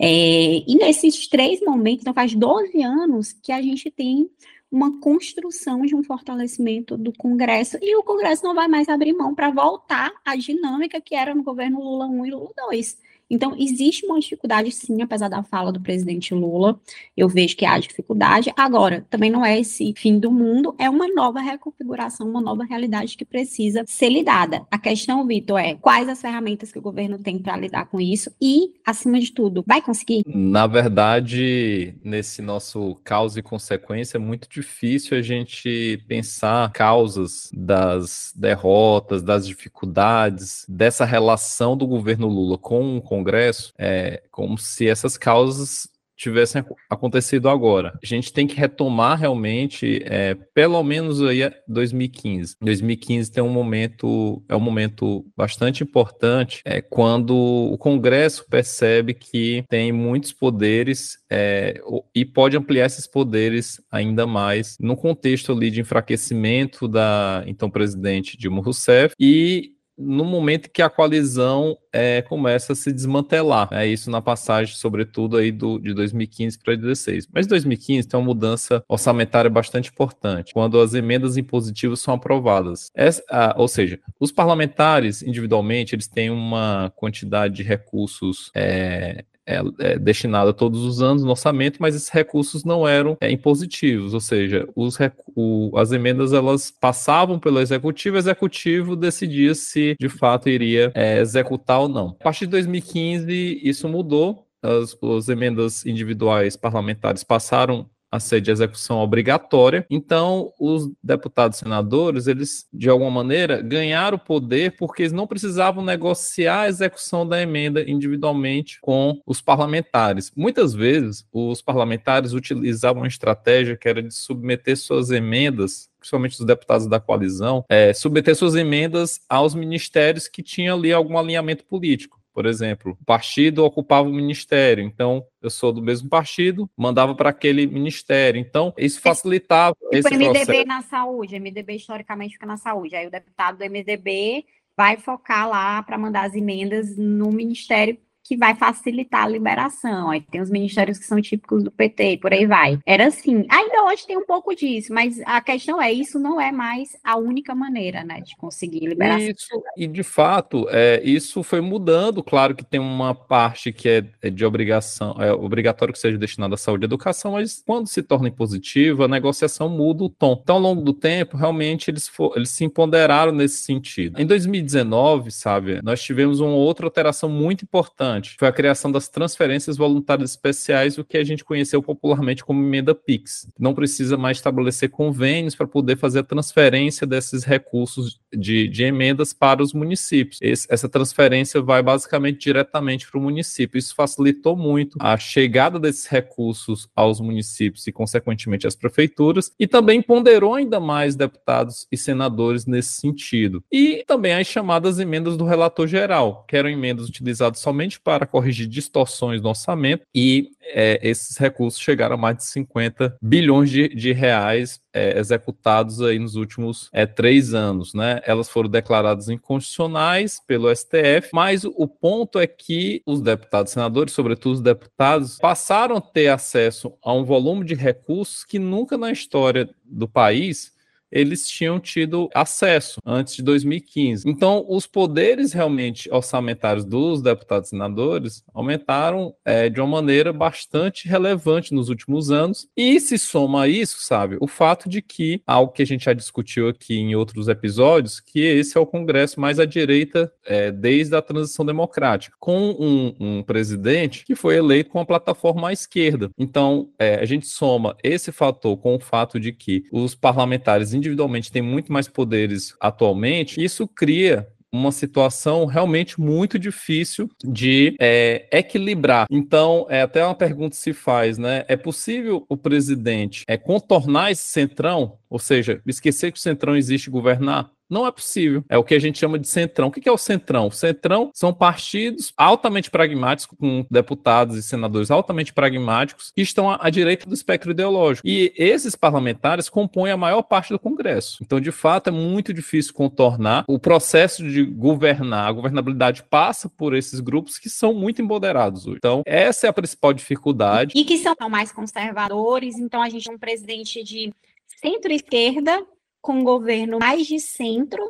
É, 0.00 0.62
e 0.66 0.76
nesses 0.76 1.26
três 1.26 1.60
momentos, 1.60 2.02
então 2.02 2.14
faz 2.14 2.32
12 2.32 2.80
anos 2.80 3.32
que 3.32 3.50
a 3.50 3.60
gente 3.60 3.90
tem 3.90 4.30
uma 4.70 5.00
construção 5.00 5.82
de 5.82 5.96
um 5.96 6.02
fortalecimento 6.02 6.96
do 6.96 7.12
Congresso, 7.12 7.76
e 7.82 7.96
o 7.96 8.04
Congresso 8.04 8.44
não 8.44 8.54
vai 8.54 8.68
mais 8.68 8.88
abrir 8.88 9.12
mão 9.12 9.34
para 9.34 9.50
voltar 9.50 10.12
à 10.24 10.36
dinâmica 10.36 11.00
que 11.00 11.16
era 11.16 11.34
no 11.34 11.42
governo 11.42 11.80
Lula 11.80 12.06
1 12.06 12.26
e 12.26 12.30
Lula 12.30 12.50
2. 12.68 12.98
Então, 13.30 13.54
existe 13.56 14.04
uma 14.04 14.18
dificuldade, 14.18 14.72
sim, 14.72 15.00
apesar 15.00 15.28
da 15.28 15.42
fala 15.42 15.70
do 15.70 15.80
presidente 15.80 16.34
Lula, 16.34 16.80
eu 17.16 17.28
vejo 17.28 17.56
que 17.56 17.64
há 17.64 17.78
dificuldade. 17.78 18.52
Agora, 18.56 19.06
também 19.08 19.30
não 19.30 19.44
é 19.44 19.60
esse 19.60 19.94
fim 19.96 20.18
do 20.18 20.32
mundo, 20.32 20.74
é 20.78 20.90
uma 20.90 21.06
nova 21.06 21.40
reconfiguração, 21.40 22.28
uma 22.28 22.40
nova 22.40 22.64
realidade 22.64 23.16
que 23.16 23.24
precisa 23.24 23.84
ser 23.86 24.08
lidada. 24.08 24.66
A 24.70 24.78
questão, 24.78 25.24
Vitor, 25.26 25.60
é 25.60 25.74
quais 25.76 26.08
as 26.08 26.20
ferramentas 26.20 26.72
que 26.72 26.78
o 26.78 26.82
governo 26.82 27.18
tem 27.18 27.38
para 27.38 27.56
lidar 27.56 27.86
com 27.86 28.00
isso 28.00 28.30
e, 28.40 28.72
acima 28.84 29.20
de 29.20 29.32
tudo, 29.32 29.64
vai 29.66 29.80
conseguir? 29.80 30.24
Na 30.26 30.66
verdade, 30.66 31.94
nesse 32.02 32.42
nosso 32.42 32.96
causa 33.04 33.38
e 33.38 33.42
consequência, 33.42 34.16
é 34.16 34.20
muito 34.20 34.48
difícil 34.48 35.16
a 35.16 35.22
gente 35.22 36.02
pensar 36.08 36.72
causas 36.72 37.48
das 37.52 38.32
derrotas, 38.36 39.22
das 39.22 39.46
dificuldades, 39.46 40.66
dessa 40.68 41.04
relação 41.04 41.76
do 41.76 41.86
governo 41.86 42.26
Lula 42.26 42.58
com 42.58 42.96
o 42.96 43.02
Congresso, 43.20 43.72
é 43.78 44.22
como 44.30 44.56
se 44.56 44.88
essas 44.88 45.18
causas 45.18 45.88
tivessem 46.20 46.62
acontecido 46.90 47.48
agora. 47.48 47.98
A 48.02 48.06
gente 48.06 48.30
tem 48.30 48.46
que 48.46 48.54
retomar 48.54 49.18
realmente, 49.18 50.02
é, 50.04 50.34
pelo 50.52 50.82
menos 50.82 51.22
aí 51.22 51.50
2015. 51.66 52.56
2015 52.60 53.32
tem 53.32 53.42
um 53.42 53.48
momento, 53.48 54.42
é 54.46 54.54
um 54.54 54.60
momento 54.60 55.24
bastante 55.34 55.82
importante, 55.82 56.60
é 56.62 56.82
quando 56.82 57.34
o 57.34 57.78
Congresso 57.78 58.44
percebe 58.50 59.14
que 59.14 59.64
tem 59.66 59.92
muitos 59.92 60.30
poderes 60.30 61.16
é, 61.30 61.80
e 62.14 62.22
pode 62.26 62.54
ampliar 62.54 62.84
esses 62.84 63.06
poderes 63.06 63.80
ainda 63.90 64.26
mais 64.26 64.76
no 64.78 64.98
contexto 64.98 65.52
ali 65.52 65.70
de 65.70 65.80
enfraquecimento 65.80 66.86
da 66.86 67.42
então 67.46 67.70
presidente 67.70 68.36
Dilma 68.36 68.62
Rousseff 68.62 69.14
e 69.18 69.72
no 70.00 70.24
momento 70.24 70.70
que 70.70 70.80
a 70.80 70.88
coalizão 70.88 71.76
é, 71.92 72.22
começa 72.22 72.72
a 72.72 72.76
se 72.76 72.92
desmantelar. 72.92 73.68
É 73.70 73.86
isso 73.86 74.10
na 74.10 74.22
passagem, 74.22 74.74
sobretudo, 74.74 75.36
aí 75.36 75.52
do, 75.52 75.78
de 75.78 75.92
2015 75.92 76.58
para 76.58 76.74
2016. 76.74 77.28
Mas 77.32 77.46
2015 77.46 78.08
tem 78.08 78.18
uma 78.18 78.26
mudança 78.26 78.82
orçamentária 78.88 79.50
bastante 79.50 79.90
importante, 79.90 80.54
quando 80.54 80.80
as 80.80 80.94
emendas 80.94 81.36
impositivas 81.36 82.00
são 82.00 82.14
aprovadas. 82.14 82.90
Essa, 82.94 83.22
a, 83.28 83.54
ou 83.58 83.68
seja, 83.68 84.00
os 84.18 84.32
parlamentares, 84.32 85.22
individualmente, 85.22 85.94
eles 85.94 86.08
têm 86.08 86.30
uma 86.30 86.90
quantidade 86.96 87.56
de 87.56 87.62
recursos 87.62 88.50
é, 88.54 89.24
é, 89.50 89.62
é, 89.80 89.98
destinada 89.98 90.52
todos 90.52 90.84
os 90.84 91.02
anos 91.02 91.24
no 91.24 91.30
orçamento, 91.30 91.78
mas 91.80 91.94
esses 91.94 92.08
recursos 92.08 92.64
não 92.64 92.86
eram 92.86 93.16
é, 93.20 93.30
impositivos, 93.30 94.14
ou 94.14 94.20
seja, 94.20 94.68
os, 94.76 94.96
o, 95.34 95.72
as 95.76 95.90
emendas 95.92 96.32
elas 96.32 96.70
passavam 96.70 97.38
pelo 97.38 97.60
executivo, 97.60 98.16
o 98.16 98.18
executivo 98.18 98.94
decidia 98.94 99.54
se 99.54 99.96
de 99.98 100.08
fato 100.08 100.48
iria 100.48 100.92
é, 100.94 101.18
executar 101.18 101.80
ou 101.80 101.88
não. 101.88 102.16
A 102.20 102.24
partir 102.24 102.46
de 102.46 102.52
2015 102.52 103.60
isso 103.62 103.88
mudou, 103.88 104.46
as, 104.62 104.96
as 105.16 105.28
emendas 105.28 105.84
individuais 105.86 106.56
parlamentares 106.56 107.24
passaram 107.24 107.88
a 108.10 108.18
ser 108.18 108.40
de 108.40 108.50
execução 108.50 108.98
obrigatória. 108.98 109.86
Então, 109.88 110.52
os 110.58 110.90
deputados 111.02 111.58
e 111.58 111.60
senadores, 111.60 112.26
eles, 112.26 112.66
de 112.72 112.88
alguma 112.88 113.10
maneira, 113.10 113.62
ganharam 113.62 114.18
poder 114.18 114.76
porque 114.76 115.02
eles 115.02 115.12
não 115.12 115.26
precisavam 115.26 115.84
negociar 115.84 116.62
a 116.62 116.68
execução 116.68 117.26
da 117.26 117.40
emenda 117.40 117.88
individualmente 117.88 118.78
com 118.80 119.20
os 119.26 119.40
parlamentares. 119.40 120.32
Muitas 120.36 120.74
vezes, 120.74 121.24
os 121.32 121.62
parlamentares 121.62 122.32
utilizavam 122.32 123.02
uma 123.02 123.08
estratégia 123.08 123.76
que 123.76 123.88
era 123.88 124.02
de 124.02 124.14
submeter 124.14 124.76
suas 124.76 125.10
emendas 125.10 125.88
principalmente 126.00 126.40
os 126.40 126.46
deputados 126.46 126.86
da 126.86 126.98
coalizão, 126.98 127.62
é, 127.68 127.92
submeter 127.92 128.34
suas 128.34 128.54
emendas 128.54 129.20
aos 129.28 129.54
ministérios 129.54 130.26
que 130.26 130.42
tinham 130.42 130.78
ali 130.78 130.92
algum 130.92 131.18
alinhamento 131.18 131.62
político. 131.64 132.19
Por 132.32 132.46
exemplo, 132.46 132.96
o 133.00 133.04
partido 133.04 133.64
ocupava 133.64 134.08
o 134.08 134.12
ministério, 134.12 134.84
então 134.84 135.24
eu 135.42 135.50
sou 135.50 135.72
do 135.72 135.82
mesmo 135.82 136.08
partido, 136.08 136.70
mandava 136.76 137.14
para 137.14 137.30
aquele 137.30 137.66
ministério. 137.66 138.40
Então, 138.40 138.72
isso 138.78 139.00
facilitava 139.00 139.74
tipo 139.74 139.96
esse 139.96 140.16
MDB 140.16 140.44
processo. 140.44 140.66
na 140.66 140.82
saúde, 140.82 141.38
MDB 141.38 141.74
historicamente 141.74 142.34
fica 142.34 142.46
na 142.46 142.56
saúde. 142.56 142.94
Aí 142.94 143.06
o 143.06 143.10
deputado 143.10 143.58
do 143.58 143.64
MDB 143.64 144.44
vai 144.76 144.96
focar 144.96 145.48
lá 145.48 145.82
para 145.82 145.98
mandar 145.98 146.26
as 146.26 146.34
emendas 146.34 146.96
no 146.96 147.30
ministério 147.30 147.98
que 148.30 148.36
vai 148.36 148.54
facilitar 148.54 149.24
a 149.24 149.28
liberação. 149.28 150.08
Aí 150.08 150.20
tem 150.20 150.40
os 150.40 150.50
ministérios 150.50 150.98
que 150.98 151.04
são 151.04 151.20
típicos 151.20 151.64
do 151.64 151.70
PT, 151.72 152.18
por 152.18 152.32
aí 152.32 152.46
vai. 152.46 152.78
Era 152.86 153.08
assim. 153.08 153.44
Ainda 153.50 153.86
hoje 153.86 154.06
tem 154.06 154.16
um 154.16 154.24
pouco 154.24 154.54
disso, 154.54 154.94
mas 154.94 155.20
a 155.26 155.40
questão 155.40 155.82
é, 155.82 155.90
isso 155.90 156.16
não 156.16 156.40
é 156.40 156.52
mais 156.52 156.96
a 157.02 157.16
única 157.16 157.56
maneira, 157.56 158.04
né, 158.04 158.20
de 158.20 158.36
conseguir 158.36 158.86
liberação. 158.86 159.26
Isso, 159.26 159.62
e 159.76 159.84
de 159.88 160.04
fato, 160.04 160.68
é, 160.70 161.02
isso 161.02 161.42
foi 161.42 161.60
mudando. 161.60 162.22
Claro 162.22 162.54
que 162.54 162.64
tem 162.64 162.78
uma 162.78 163.16
parte 163.16 163.72
que 163.72 163.88
é, 163.88 164.06
é 164.22 164.30
de 164.30 164.44
obrigação, 164.44 165.16
é 165.20 165.32
obrigatório 165.32 165.92
que 165.92 165.98
seja 165.98 166.16
destinada 166.16 166.54
à 166.54 166.58
saúde 166.58 166.84
e 166.84 166.86
educação, 166.86 167.32
mas 167.32 167.60
quando 167.66 167.88
se 167.88 168.00
torna 168.00 168.28
impositiva, 168.28 169.06
a 169.06 169.08
negociação 169.08 169.68
muda 169.68 170.04
o 170.04 170.08
tom. 170.08 170.38
Então, 170.40 170.54
ao 170.54 170.62
longo 170.62 170.82
do 170.82 170.92
tempo, 170.92 171.36
realmente 171.36 171.90
eles, 171.90 172.06
for, 172.06 172.32
eles 172.36 172.50
se 172.50 172.64
empoderaram 172.64 173.32
nesse 173.32 173.64
sentido. 173.64 174.20
Em 174.20 174.26
2019, 174.26 175.32
sabe, 175.32 175.80
nós 175.82 176.00
tivemos 176.00 176.38
uma 176.38 176.54
outra 176.54 176.86
alteração 176.86 177.28
muito 177.28 177.64
importante, 177.64 178.19
foi 178.38 178.48
a 178.48 178.52
criação 178.52 178.92
das 178.92 179.08
transferências 179.08 179.76
voluntárias 179.76 180.30
especiais, 180.30 180.98
o 180.98 181.04
que 181.04 181.16
a 181.16 181.24
gente 181.24 181.44
conheceu 181.44 181.82
popularmente 181.82 182.44
como 182.44 182.62
emenda 182.62 182.94
PIX. 182.94 183.50
Não 183.58 183.74
precisa 183.74 184.16
mais 184.16 184.36
estabelecer 184.36 184.90
convênios 184.90 185.54
para 185.54 185.66
poder 185.66 185.96
fazer 185.96 186.20
a 186.20 186.24
transferência 186.24 187.06
desses 187.06 187.44
recursos 187.44 188.19
de, 188.32 188.68
de 188.68 188.84
emendas 188.84 189.32
para 189.32 189.62
os 189.62 189.72
municípios. 189.72 190.38
Esse, 190.40 190.66
essa 190.70 190.88
transferência 190.88 191.60
vai 191.60 191.82
basicamente 191.82 192.38
diretamente 192.38 193.08
para 193.08 193.18
o 193.18 193.22
município. 193.22 193.78
Isso 193.78 193.94
facilitou 193.94 194.56
muito 194.56 194.96
a 195.00 195.16
chegada 195.16 195.78
desses 195.78 196.06
recursos 196.06 196.88
aos 196.94 197.20
municípios 197.20 197.86
e, 197.86 197.92
consequentemente, 197.92 198.66
às 198.66 198.74
prefeituras, 198.74 199.52
e 199.58 199.66
também 199.66 200.02
ponderou 200.02 200.54
ainda 200.54 200.80
mais 200.80 201.14
deputados 201.14 201.86
e 201.90 201.96
senadores 201.96 202.66
nesse 202.66 203.00
sentido. 203.00 203.62
E 203.72 204.04
também 204.06 204.34
as 204.34 204.46
chamadas 204.46 204.98
emendas 204.98 205.36
do 205.36 205.44
relator 205.44 205.86
geral, 205.86 206.44
que 206.48 206.56
eram 206.56 206.68
emendas 206.68 207.08
utilizadas 207.08 207.60
somente 207.60 208.00
para 208.00 208.26
corrigir 208.26 208.66
distorções 208.66 209.40
no 209.40 209.48
orçamento, 209.48 210.04
e 210.14 210.50
é, 210.62 211.00
esses 211.02 211.36
recursos 211.36 211.80
chegaram 211.80 212.14
a 212.14 212.18
mais 212.18 212.36
de 212.36 212.44
50 212.44 213.16
bilhões 213.20 213.70
de, 213.70 213.88
de 213.88 214.12
reais 214.12 214.80
é, 214.92 215.18
executados 215.18 216.00
aí 216.00 216.18
nos 216.18 216.34
últimos 216.34 216.88
é, 216.92 217.06
três 217.06 217.54
anos, 217.54 217.94
né? 217.94 218.20
Elas 218.24 218.48
foram 218.48 218.68
declaradas 218.68 219.28
inconstitucionais 219.28 220.40
pelo 220.46 220.74
STF, 220.74 221.30
mas 221.32 221.64
o 221.64 221.86
ponto 221.86 222.38
é 222.38 222.46
que 222.46 223.02
os 223.06 223.20
deputados, 223.20 223.72
senadores, 223.72 224.12
sobretudo 224.12 224.54
os 224.54 224.60
deputados, 224.60 225.38
passaram 225.38 225.96
a 225.96 226.00
ter 226.00 226.28
acesso 226.28 226.92
a 227.02 227.12
um 227.12 227.24
volume 227.24 227.64
de 227.64 227.74
recursos 227.74 228.44
que 228.44 228.58
nunca 228.58 228.96
na 228.98 229.12
história 229.12 229.68
do 229.84 230.08
país 230.08 230.72
eles 231.10 231.48
tinham 231.48 231.80
tido 231.80 232.28
acesso 232.34 233.00
antes 233.04 233.36
de 233.36 233.42
2015. 233.42 234.28
Então, 234.28 234.64
os 234.68 234.86
poderes 234.86 235.52
realmente 235.52 236.08
orçamentários 236.12 236.84
dos 236.84 237.22
deputados 237.22 237.68
e 237.68 237.70
senadores 237.70 238.42
aumentaram 238.54 239.34
é, 239.44 239.68
de 239.68 239.80
uma 239.80 239.88
maneira 240.00 240.32
bastante 240.32 241.08
relevante 241.08 241.74
nos 241.74 241.88
últimos 241.88 242.30
anos. 242.30 242.68
E 242.76 243.00
se 243.00 243.18
soma 243.18 243.62
a 243.62 243.68
isso, 243.68 243.98
sabe, 244.00 244.36
o 244.40 244.46
fato 244.46 244.88
de 244.88 245.02
que, 245.02 245.42
algo 245.46 245.72
que 245.72 245.82
a 245.82 245.86
gente 245.86 246.04
já 246.04 246.12
discutiu 246.12 246.68
aqui 246.68 246.96
em 246.96 247.14
outros 247.14 247.48
episódios, 247.48 248.20
que 248.20 248.40
esse 248.40 248.76
é 248.76 248.80
o 248.80 248.86
Congresso 248.86 249.40
mais 249.40 249.58
à 249.58 249.64
direita 249.64 250.32
é, 250.44 250.70
desde 250.70 251.14
a 251.16 251.22
transição 251.22 251.64
democrática, 251.64 252.36
com 252.38 252.70
um, 252.78 253.14
um, 253.20 253.42
presidente 253.42 254.24
que 254.24 254.34
foi 254.34 254.56
eleito 254.56 254.90
com 254.90 254.98
uma 254.98 255.06
plataforma 255.06 255.68
à 255.68 255.72
esquerda. 255.72 256.30
Então, 256.38 256.90
é, 256.98 257.16
a 257.16 257.24
gente 257.24 257.46
soma 257.46 257.96
esse 258.02 258.32
fator 258.32 258.76
com 258.76 258.96
o 258.96 259.00
fato 259.00 259.38
de 259.40 259.52
que 259.52 259.84
os 259.92 260.14
parlamentares 260.14 260.92
individualmente 261.00 261.50
têm 261.50 261.62
muito 261.62 261.92
mais 261.92 262.06
poderes 262.06 262.74
atualmente, 262.78 263.62
isso 263.62 263.88
cria 263.88 264.46
uma 264.72 264.92
situação 264.92 265.66
realmente 265.66 266.20
muito 266.20 266.58
difícil 266.58 267.28
de 267.44 267.96
é, 268.00 268.46
equilibrar. 268.52 269.26
Então, 269.30 269.86
é 269.88 270.02
até 270.02 270.24
uma 270.24 270.34
pergunta 270.34 270.76
se 270.76 270.92
faz, 270.92 271.38
né? 271.38 271.64
É 271.66 271.76
possível 271.76 272.46
o 272.48 272.56
presidente 272.56 273.44
é, 273.48 273.56
contornar 273.56 274.30
esse 274.30 274.44
centrão, 274.44 275.18
ou 275.28 275.38
seja, 275.38 275.82
esquecer 275.86 276.30
que 276.30 276.38
o 276.38 276.42
centrão 276.42 276.76
existe 276.76 277.10
governar? 277.10 277.70
Não 277.90 278.06
é 278.06 278.12
possível. 278.12 278.64
É 278.68 278.78
o 278.78 278.84
que 278.84 278.94
a 278.94 278.98
gente 278.98 279.18
chama 279.18 279.38
de 279.38 279.48
centrão. 279.48 279.88
O 279.88 279.90
que 279.90 280.08
é 280.08 280.12
o 280.12 280.16
centrão? 280.16 280.68
O 280.68 280.72
centrão 280.72 281.30
são 281.34 281.52
partidos 281.52 282.32
altamente 282.36 282.90
pragmáticos, 282.90 283.58
com 283.58 283.84
deputados 283.90 284.56
e 284.56 284.62
senadores 284.62 285.10
altamente 285.10 285.52
pragmáticos, 285.52 286.32
que 286.34 286.42
estão 286.42 286.70
à, 286.70 286.88
direita 286.88 287.26
do 287.26 287.34
espectro 287.34 287.72
ideológico. 287.72 288.26
E 288.26 288.52
esses 288.56 288.94
parlamentares 288.94 289.68
compõem 289.68 290.12
a 290.12 290.16
maior 290.16 290.42
parte 290.42 290.72
do 290.72 290.78
Congresso. 290.78 291.38
Então, 291.42 291.60
de 291.60 291.72
fato, 291.72 292.08
é 292.08 292.12
muito 292.12 292.54
difícil 292.54 292.94
contornar 292.94 293.64
o 293.66 293.78
processo 293.78 294.48
de 294.48 294.62
governar. 294.62 295.48
A 295.48 295.52
governabilidade 295.52 296.22
passa 296.22 296.68
por 296.68 296.94
esses 296.94 297.18
grupos 297.18 297.58
que 297.58 297.68
são 297.68 297.92
muito 297.92 298.22
empoderados 298.22 298.86
hoje. 298.86 298.98
Então, 298.98 299.22
essa 299.26 299.66
é 299.66 299.70
a 299.70 299.72
principal 299.72 300.12
dificuldade. 300.12 300.92
E 300.94 301.04
que 301.04 301.18
são 301.18 301.34
mais 301.48 301.72
conservadores. 301.72 302.78
Então, 302.78 303.02
a 303.02 303.08
gente 303.08 303.24
tem 303.24 303.34
um 303.34 303.38
presidente 303.38 304.02
de 304.04 304.32
centro-esquerda 304.80 305.84
com 306.20 306.34
um 306.34 306.44
governo 306.44 306.98
mais 306.98 307.26
de 307.26 307.38
centro 307.38 308.02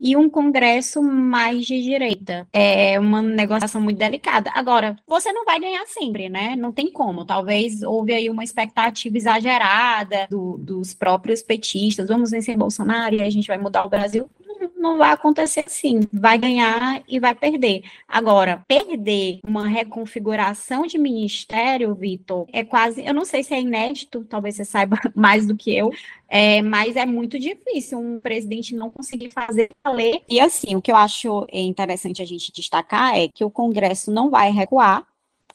e 0.00 0.16
um 0.16 0.30
Congresso 0.30 1.02
mais 1.02 1.66
de 1.66 1.82
direita. 1.82 2.46
É 2.52 2.98
uma 3.00 3.20
negociação 3.20 3.80
muito 3.80 3.98
delicada. 3.98 4.50
Agora, 4.54 4.96
você 5.06 5.32
não 5.32 5.44
vai 5.44 5.58
ganhar 5.58 5.84
sempre, 5.86 6.28
né? 6.28 6.54
Não 6.56 6.72
tem 6.72 6.90
como. 6.92 7.24
Talvez 7.24 7.82
houve 7.82 8.12
aí 8.12 8.30
uma 8.30 8.44
expectativa 8.44 9.16
exagerada 9.16 10.26
do, 10.30 10.56
dos 10.58 10.94
próprios 10.94 11.42
petistas. 11.42 12.08
Vamos 12.08 12.30
vencer 12.30 12.56
Bolsonaro 12.56 13.16
e 13.16 13.22
a 13.22 13.30
gente 13.30 13.48
vai 13.48 13.58
mudar 13.58 13.84
o 13.84 13.90
Brasil 13.90 14.30
não 14.78 14.96
vai 14.96 15.10
acontecer 15.12 15.64
assim. 15.66 16.00
Vai 16.12 16.38
ganhar 16.38 17.02
e 17.08 17.18
vai 17.18 17.34
perder. 17.34 17.82
Agora, 18.06 18.64
perder 18.66 19.40
uma 19.46 19.66
reconfiguração 19.66 20.86
de 20.86 20.96
ministério, 20.96 21.94
Vitor, 21.94 22.46
é 22.52 22.64
quase. 22.64 23.04
Eu 23.04 23.12
não 23.12 23.24
sei 23.24 23.42
se 23.42 23.54
é 23.54 23.60
inédito, 23.60 24.24
talvez 24.24 24.56
você 24.56 24.64
saiba 24.64 24.96
mais 25.14 25.46
do 25.46 25.56
que 25.56 25.76
eu, 25.76 25.90
é, 26.28 26.62
mas 26.62 26.96
é 26.96 27.04
muito 27.04 27.38
difícil 27.38 27.98
um 27.98 28.20
presidente 28.20 28.74
não 28.74 28.90
conseguir 28.90 29.30
fazer 29.30 29.70
valer. 29.84 30.22
E 30.28 30.40
assim, 30.40 30.76
o 30.76 30.82
que 30.82 30.92
eu 30.92 30.96
acho 30.96 31.46
interessante 31.52 32.22
a 32.22 32.26
gente 32.26 32.52
destacar 32.52 33.16
é 33.16 33.28
que 33.28 33.44
o 33.44 33.50
Congresso 33.50 34.10
não 34.10 34.30
vai 34.30 34.50
recuar, 34.50 35.06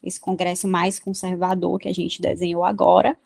esse 0.03 0.20
Congresso 0.20 0.68
mais 0.68 1.00
conservador 1.00 1.80
que 1.80 1.88
a 1.88 1.94
gente 1.94 2.22
desenhou 2.22 2.65
agora, 2.65 3.18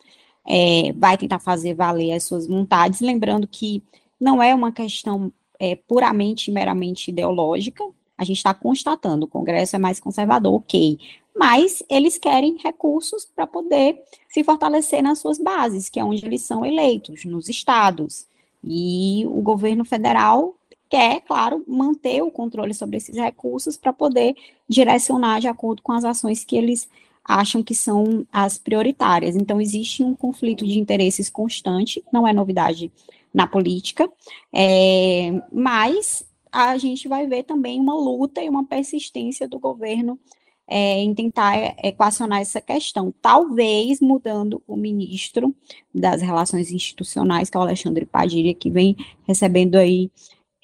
é, 0.46 0.92
vai 0.94 1.18
tentar 1.18 1.40
fazer 1.40 1.74
valer 1.74 2.12
as 2.12 2.22
suas 2.22 2.46
vontades, 2.46 3.00
lembrando 3.00 3.46
que 3.46 3.82
não 4.20 4.42
é 4.42 4.54
uma 4.54 4.72
questão 4.72 5.32
é, 5.58 5.76
puramente, 5.76 6.50
meramente 6.50 7.10
ideológica. 7.10 7.84
A 8.16 8.24
gente 8.24 8.38
está 8.38 8.52
constatando, 8.52 9.26
o 9.26 9.28
Congresso 9.28 9.76
é 9.76 9.78
mais 9.78 10.00
conservador, 10.00 10.54
ok. 10.54 10.98
Mas 11.36 11.82
eles 11.88 12.18
querem 12.18 12.56
recursos 12.58 13.24
para 13.24 13.46
poder 13.46 14.02
se 14.28 14.42
fortalecer 14.42 15.02
nas 15.02 15.20
suas 15.20 15.38
bases, 15.38 15.88
que 15.88 16.00
é 16.00 16.04
onde 16.04 16.24
eles 16.24 16.42
são 16.42 16.66
eleitos, 16.66 17.24
nos 17.24 17.48
estados. 17.48 18.26
E 18.64 19.24
o 19.26 19.40
governo 19.40 19.84
federal 19.84 20.56
quer, 20.90 21.20
claro, 21.20 21.64
manter 21.68 22.22
o 22.22 22.30
controle 22.30 22.74
sobre 22.74 22.96
esses 22.96 23.14
recursos 23.14 23.76
para 23.76 23.92
poder 23.92 24.34
direcionar 24.68 25.40
de 25.40 25.46
acordo 25.46 25.82
com 25.82 25.92
as 25.92 26.04
ações 26.04 26.44
que 26.44 26.56
eles 26.56 26.88
acham 27.24 27.62
que 27.62 27.74
são 27.74 28.26
as 28.32 28.58
prioritárias. 28.58 29.36
Então, 29.36 29.60
existe 29.60 30.02
um 30.02 30.14
conflito 30.14 30.66
de 30.66 30.78
interesses 30.78 31.28
constante, 31.28 32.02
não 32.10 32.26
é 32.26 32.32
novidade 32.32 32.90
na 33.32 33.46
política, 33.46 34.10
é, 34.52 35.30
mas 35.52 36.26
a 36.50 36.76
gente 36.78 37.08
vai 37.08 37.26
ver 37.26 37.44
também 37.44 37.80
uma 37.80 37.94
luta 37.94 38.42
e 38.42 38.48
uma 38.48 38.64
persistência 38.64 39.46
do 39.46 39.58
governo 39.58 40.18
é, 40.66 40.98
em 40.98 41.14
tentar 41.14 41.56
equacionar 41.82 42.40
essa 42.40 42.60
questão, 42.60 43.12
talvez 43.22 44.00
mudando 44.00 44.62
o 44.66 44.76
ministro 44.76 45.54
das 45.94 46.20
Relações 46.20 46.70
Institucionais, 46.70 47.48
que 47.48 47.56
é 47.56 47.60
o 47.60 47.62
Alexandre 47.62 48.04
Padilha, 48.04 48.54
que 48.54 48.70
vem 48.70 48.94
recebendo 49.26 49.76
aí 49.76 50.10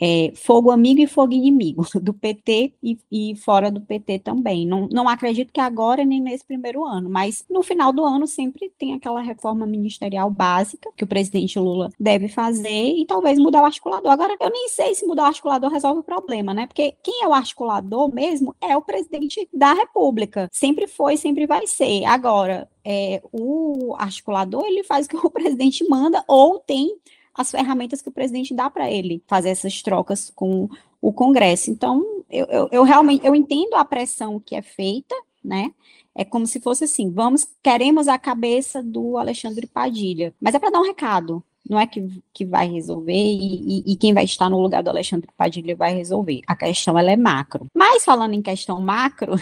é, 0.00 0.32
fogo 0.34 0.70
amigo 0.70 1.00
e 1.00 1.06
fogo 1.06 1.32
inimigo, 1.32 1.86
do 2.00 2.12
PT 2.12 2.74
e, 2.82 2.98
e, 3.10 3.36
fora 3.36 3.70
do 3.70 3.80
PT 3.80 4.20
também. 4.20 4.66
Não, 4.66 4.88
não 4.90 5.08
acredito 5.08 5.52
que 5.52 5.60
agora 5.60 6.04
nem 6.04 6.20
nesse 6.20 6.44
primeiro 6.44 6.84
ano, 6.84 7.08
mas 7.08 7.44
no 7.48 7.62
final 7.62 7.92
do 7.92 8.04
ano 8.04 8.26
sempre 8.26 8.72
tem 8.78 8.94
aquela 8.94 9.20
reforma 9.20 9.66
ministerial 9.66 10.30
básica 10.30 10.90
que 10.96 11.04
o 11.04 11.06
presidente 11.06 11.58
Lula 11.58 11.90
deve 11.98 12.28
fazer 12.28 12.68
e 12.96 13.04
talvez 13.06 13.38
mudar 13.38 13.62
o 13.62 13.66
articulador. 13.66 14.10
Agora, 14.10 14.36
eu 14.40 14.50
nem 14.50 14.68
sei 14.68 14.94
se 14.94 15.06
mudar 15.06 15.24
o 15.24 15.26
articulador 15.26 15.70
resolve 15.70 16.00
o 16.00 16.04
problema, 16.04 16.52
né? 16.52 16.66
Porque 16.66 16.94
quem 17.02 17.22
é 17.22 17.28
o 17.28 17.32
articulador 17.32 18.12
mesmo 18.12 18.54
é 18.60 18.76
o 18.76 18.82
presidente 18.82 19.48
da 19.52 19.72
República. 19.72 20.48
Sempre 20.52 20.86
foi, 20.86 21.16
sempre 21.16 21.46
vai 21.46 21.66
ser. 21.66 22.04
Agora, 22.04 22.68
é, 22.84 23.22
o 23.32 23.94
articulador, 23.98 24.64
ele 24.66 24.84
faz 24.84 25.06
o 25.06 25.08
que 25.08 25.16
o 25.16 25.30
presidente 25.30 25.88
manda 25.88 26.22
ou 26.28 26.58
tem 26.58 26.94
as 27.34 27.50
ferramentas 27.50 28.00
que 28.00 28.08
o 28.08 28.12
presidente 28.12 28.54
dá 28.54 28.70
para 28.70 28.90
ele 28.90 29.22
fazer 29.26 29.50
essas 29.50 29.82
trocas 29.82 30.30
com 30.34 30.68
o 31.00 31.12
Congresso. 31.12 31.70
Então, 31.70 32.02
eu, 32.30 32.46
eu, 32.46 32.68
eu, 32.70 32.82
realmente 32.82 33.26
eu 33.26 33.34
entendo 33.34 33.74
a 33.74 33.84
pressão 33.84 34.40
que 34.40 34.54
é 34.54 34.62
feita, 34.62 35.14
né? 35.42 35.72
É 36.14 36.24
como 36.24 36.46
se 36.46 36.60
fosse 36.60 36.84
assim, 36.84 37.10
vamos, 37.10 37.46
queremos 37.62 38.06
a 38.06 38.16
cabeça 38.16 38.82
do 38.82 39.18
Alexandre 39.18 39.66
Padilha, 39.66 40.32
mas 40.40 40.54
é 40.54 40.58
para 40.58 40.70
dar 40.70 40.80
um 40.80 40.84
recado. 40.84 41.42
não 41.68 41.78
é 41.78 41.86
que, 41.86 42.22
que 42.32 42.44
vai 42.44 42.68
resolver 42.68 43.12
e, 43.12 43.80
e, 43.80 43.92
e, 43.92 43.96
quem 43.96 44.14
vai 44.14 44.24
estar 44.24 44.48
no 44.48 44.60
lugar 44.60 44.82
do 44.82 44.90
Alexandre 44.90 45.28
Padilha 45.36 45.74
vai 45.74 45.94
resolver. 45.94 46.40
A 46.46 46.54
questão 46.54 46.96
ela 46.96 47.10
é 47.10 47.16
macro. 47.16 47.66
Mas 47.74 48.04
falando 48.04 48.34
em 48.34 48.42
questão 48.42 48.80
macro, 48.80 49.32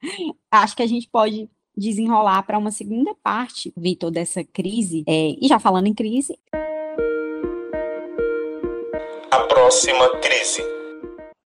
acho 0.50 0.76
que 0.76 0.82
a 0.82 0.86
gente 0.86 1.08
pode 1.08 1.48
desenrolar 1.76 2.42
para 2.42 2.58
uma 2.58 2.72
segunda 2.72 3.14
parte, 3.22 3.72
Vitor, 3.76 4.10
dessa 4.10 4.44
crise. 4.44 5.04
É, 5.06 5.36
e 5.40 5.48
já 5.48 5.58
falando 5.58 5.86
em 5.86 5.94
crise. 5.94 6.38
A 9.30 9.40
próxima 9.40 10.08
crise. 10.20 10.62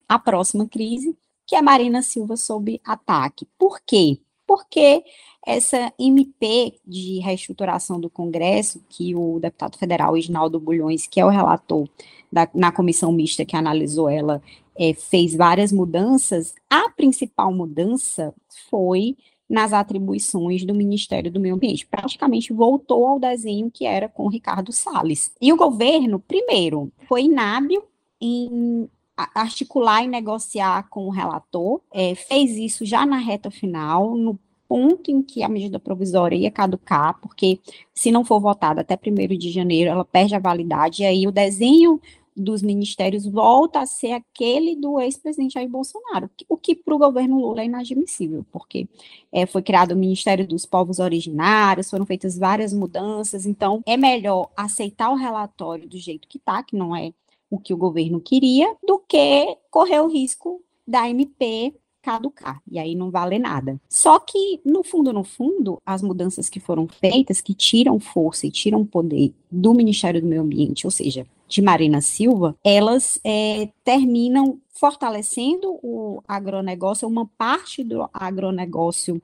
A 0.07 0.19
próxima 0.19 0.67
crise, 0.67 1.17
que 1.47 1.55
a 1.55 1.63
Marina 1.63 2.03
Silva 2.03 2.38
sob 2.38 2.79
ataque. 2.85 3.47
Por 3.57 3.79
quê? 3.85 4.19
Porque 4.45 5.03
essa 5.45 5.91
MP 5.97 6.79
de 6.85 7.19
reestruturação 7.19 8.00
do 8.00 8.09
Congresso, 8.09 8.83
que 8.88 9.15
o 9.15 9.39
deputado 9.39 9.77
federal 9.77 10.15
Ignaldo 10.15 10.59
Bulhões, 10.59 11.07
que 11.07 11.19
é 11.19 11.25
o 11.25 11.29
relator 11.29 11.89
da, 12.31 12.47
na 12.53 12.71
comissão 12.71 13.11
mista 13.11 13.43
que 13.43 13.55
analisou 13.55 14.07
ela, 14.07 14.43
é, 14.77 14.93
fez 14.93 15.33
várias 15.35 15.71
mudanças, 15.71 16.53
a 16.69 16.89
principal 16.89 17.51
mudança 17.51 18.33
foi 18.69 19.17
nas 19.51 19.74
atribuições 19.74 20.63
do 20.63 20.74
Ministério 20.74 21.29
do 21.29 21.38
Meio 21.38 21.55
Ambiente. 21.55 21.86
Praticamente 21.86 22.53
voltou 22.53 23.05
ao 23.05 23.20
desenho 23.20 23.70
que 23.70 23.86
era 23.86 24.08
com 24.08 24.29
Ricardo 24.29 24.72
Salles. 24.72 25.29
E 25.41 25.51
o 25.51 25.58
governo, 25.58 26.20
primeiro, 26.20 26.89
foi 27.05 27.24
inábil 27.24 27.84
em 28.22 28.89
articular 29.36 30.03
e 30.03 30.08
negociar 30.08 30.88
com 30.89 31.05
o 31.05 31.12
relator, 31.12 31.81
é, 31.93 32.15
fez 32.15 32.51
isso 32.51 32.86
já 32.86 33.05
na 33.05 33.17
reta 33.17 33.51
final, 33.51 34.15
no 34.15 34.39
ponto 34.70 35.12
em 35.12 35.22
que 35.22 35.43
a 35.43 35.50
medida 35.50 35.77
provisória 35.77 36.36
ia 36.36 36.50
caducar, 36.50 37.20
porque 37.20 37.60
se 37.93 38.10
não 38.10 38.24
for 38.24 38.39
votada 38.39 38.79
até 38.79 38.96
1 38.98 39.38
de 39.38 39.51
janeiro, 39.51 39.91
ela 39.91 40.05
perde 40.05 40.34
a 40.34 40.39
validade, 40.39 41.03
e 41.03 41.05
aí 41.05 41.27
o 41.27 41.31
desenho 41.31 42.00
dos 42.35 42.61
ministérios 42.61 43.25
volta 43.25 43.79
a 43.79 43.85
ser 43.85 44.11
aquele 44.11 44.75
do 44.75 45.00
ex-presidente 45.00 45.53
Jair 45.53 45.69
Bolsonaro, 45.69 46.29
o 46.47 46.57
que 46.57 46.75
para 46.75 46.95
o 46.95 46.97
governo 46.97 47.39
Lula 47.39 47.61
é 47.61 47.65
inadmissível, 47.65 48.45
porque 48.51 48.88
é, 49.31 49.45
foi 49.45 49.61
criado 49.61 49.91
o 49.91 49.97
Ministério 49.97 50.47
dos 50.47 50.65
Povos 50.65 51.00
Originários, 51.00 51.89
foram 51.89 52.05
feitas 52.05 52.38
várias 52.38 52.73
mudanças, 52.73 53.45
então 53.45 53.81
é 53.85 53.97
melhor 53.97 54.50
aceitar 54.55 55.11
o 55.11 55.15
relatório 55.15 55.88
do 55.88 55.97
jeito 55.97 56.27
que 56.27 56.38
está, 56.38 56.63
que 56.63 56.75
não 56.75 56.95
é 56.95 57.13
o 57.50 57.59
que 57.59 57.73
o 57.73 57.77
governo 57.77 58.21
queria, 58.21 58.75
do 58.81 58.97
que 59.00 59.57
correr 59.69 60.00
o 60.00 60.07
risco 60.07 60.63
da 60.88 61.09
MP 61.09 61.73
caducar, 62.01 62.61
e 62.69 62.79
aí 62.79 62.95
não 62.95 63.11
vale 63.11 63.38
nada. 63.38 63.79
Só 63.88 64.19
que, 64.19 64.59
no 64.65 64.83
fundo, 64.83 65.13
no 65.13 65.23
fundo, 65.23 65.79
as 65.85 66.01
mudanças 66.01 66.50
que 66.50 66.59
foram 66.59 66.88
feitas, 66.88 67.39
que 67.39 67.53
tiram 67.53 68.00
força 68.00 68.47
e 68.47 68.51
tiram 68.51 68.85
poder 68.85 69.33
do 69.51 69.73
Ministério 69.73 70.19
do 70.19 70.27
Meio 70.27 70.41
Ambiente, 70.41 70.88
ou 70.88 70.91
seja, 70.91 71.27
de 71.51 71.62
Marina 71.62 72.00
Silva, 72.00 72.55
elas 72.63 73.20
é, 73.25 73.70
terminam 73.84 74.60
fortalecendo 74.74 75.77
o 75.84 76.24
agronegócio, 76.25 77.08
uma 77.08 77.25
parte 77.38 77.84
do 77.84 78.10
agronegócio 78.13 79.22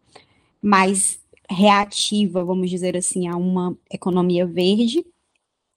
mais 0.61 1.19
reativa, 1.49 2.43
vamos 2.43 2.69
dizer 2.69 2.97
assim, 2.97 3.29
a 3.29 3.37
uma 3.37 3.77
economia 3.89 4.45
verde, 4.45 5.05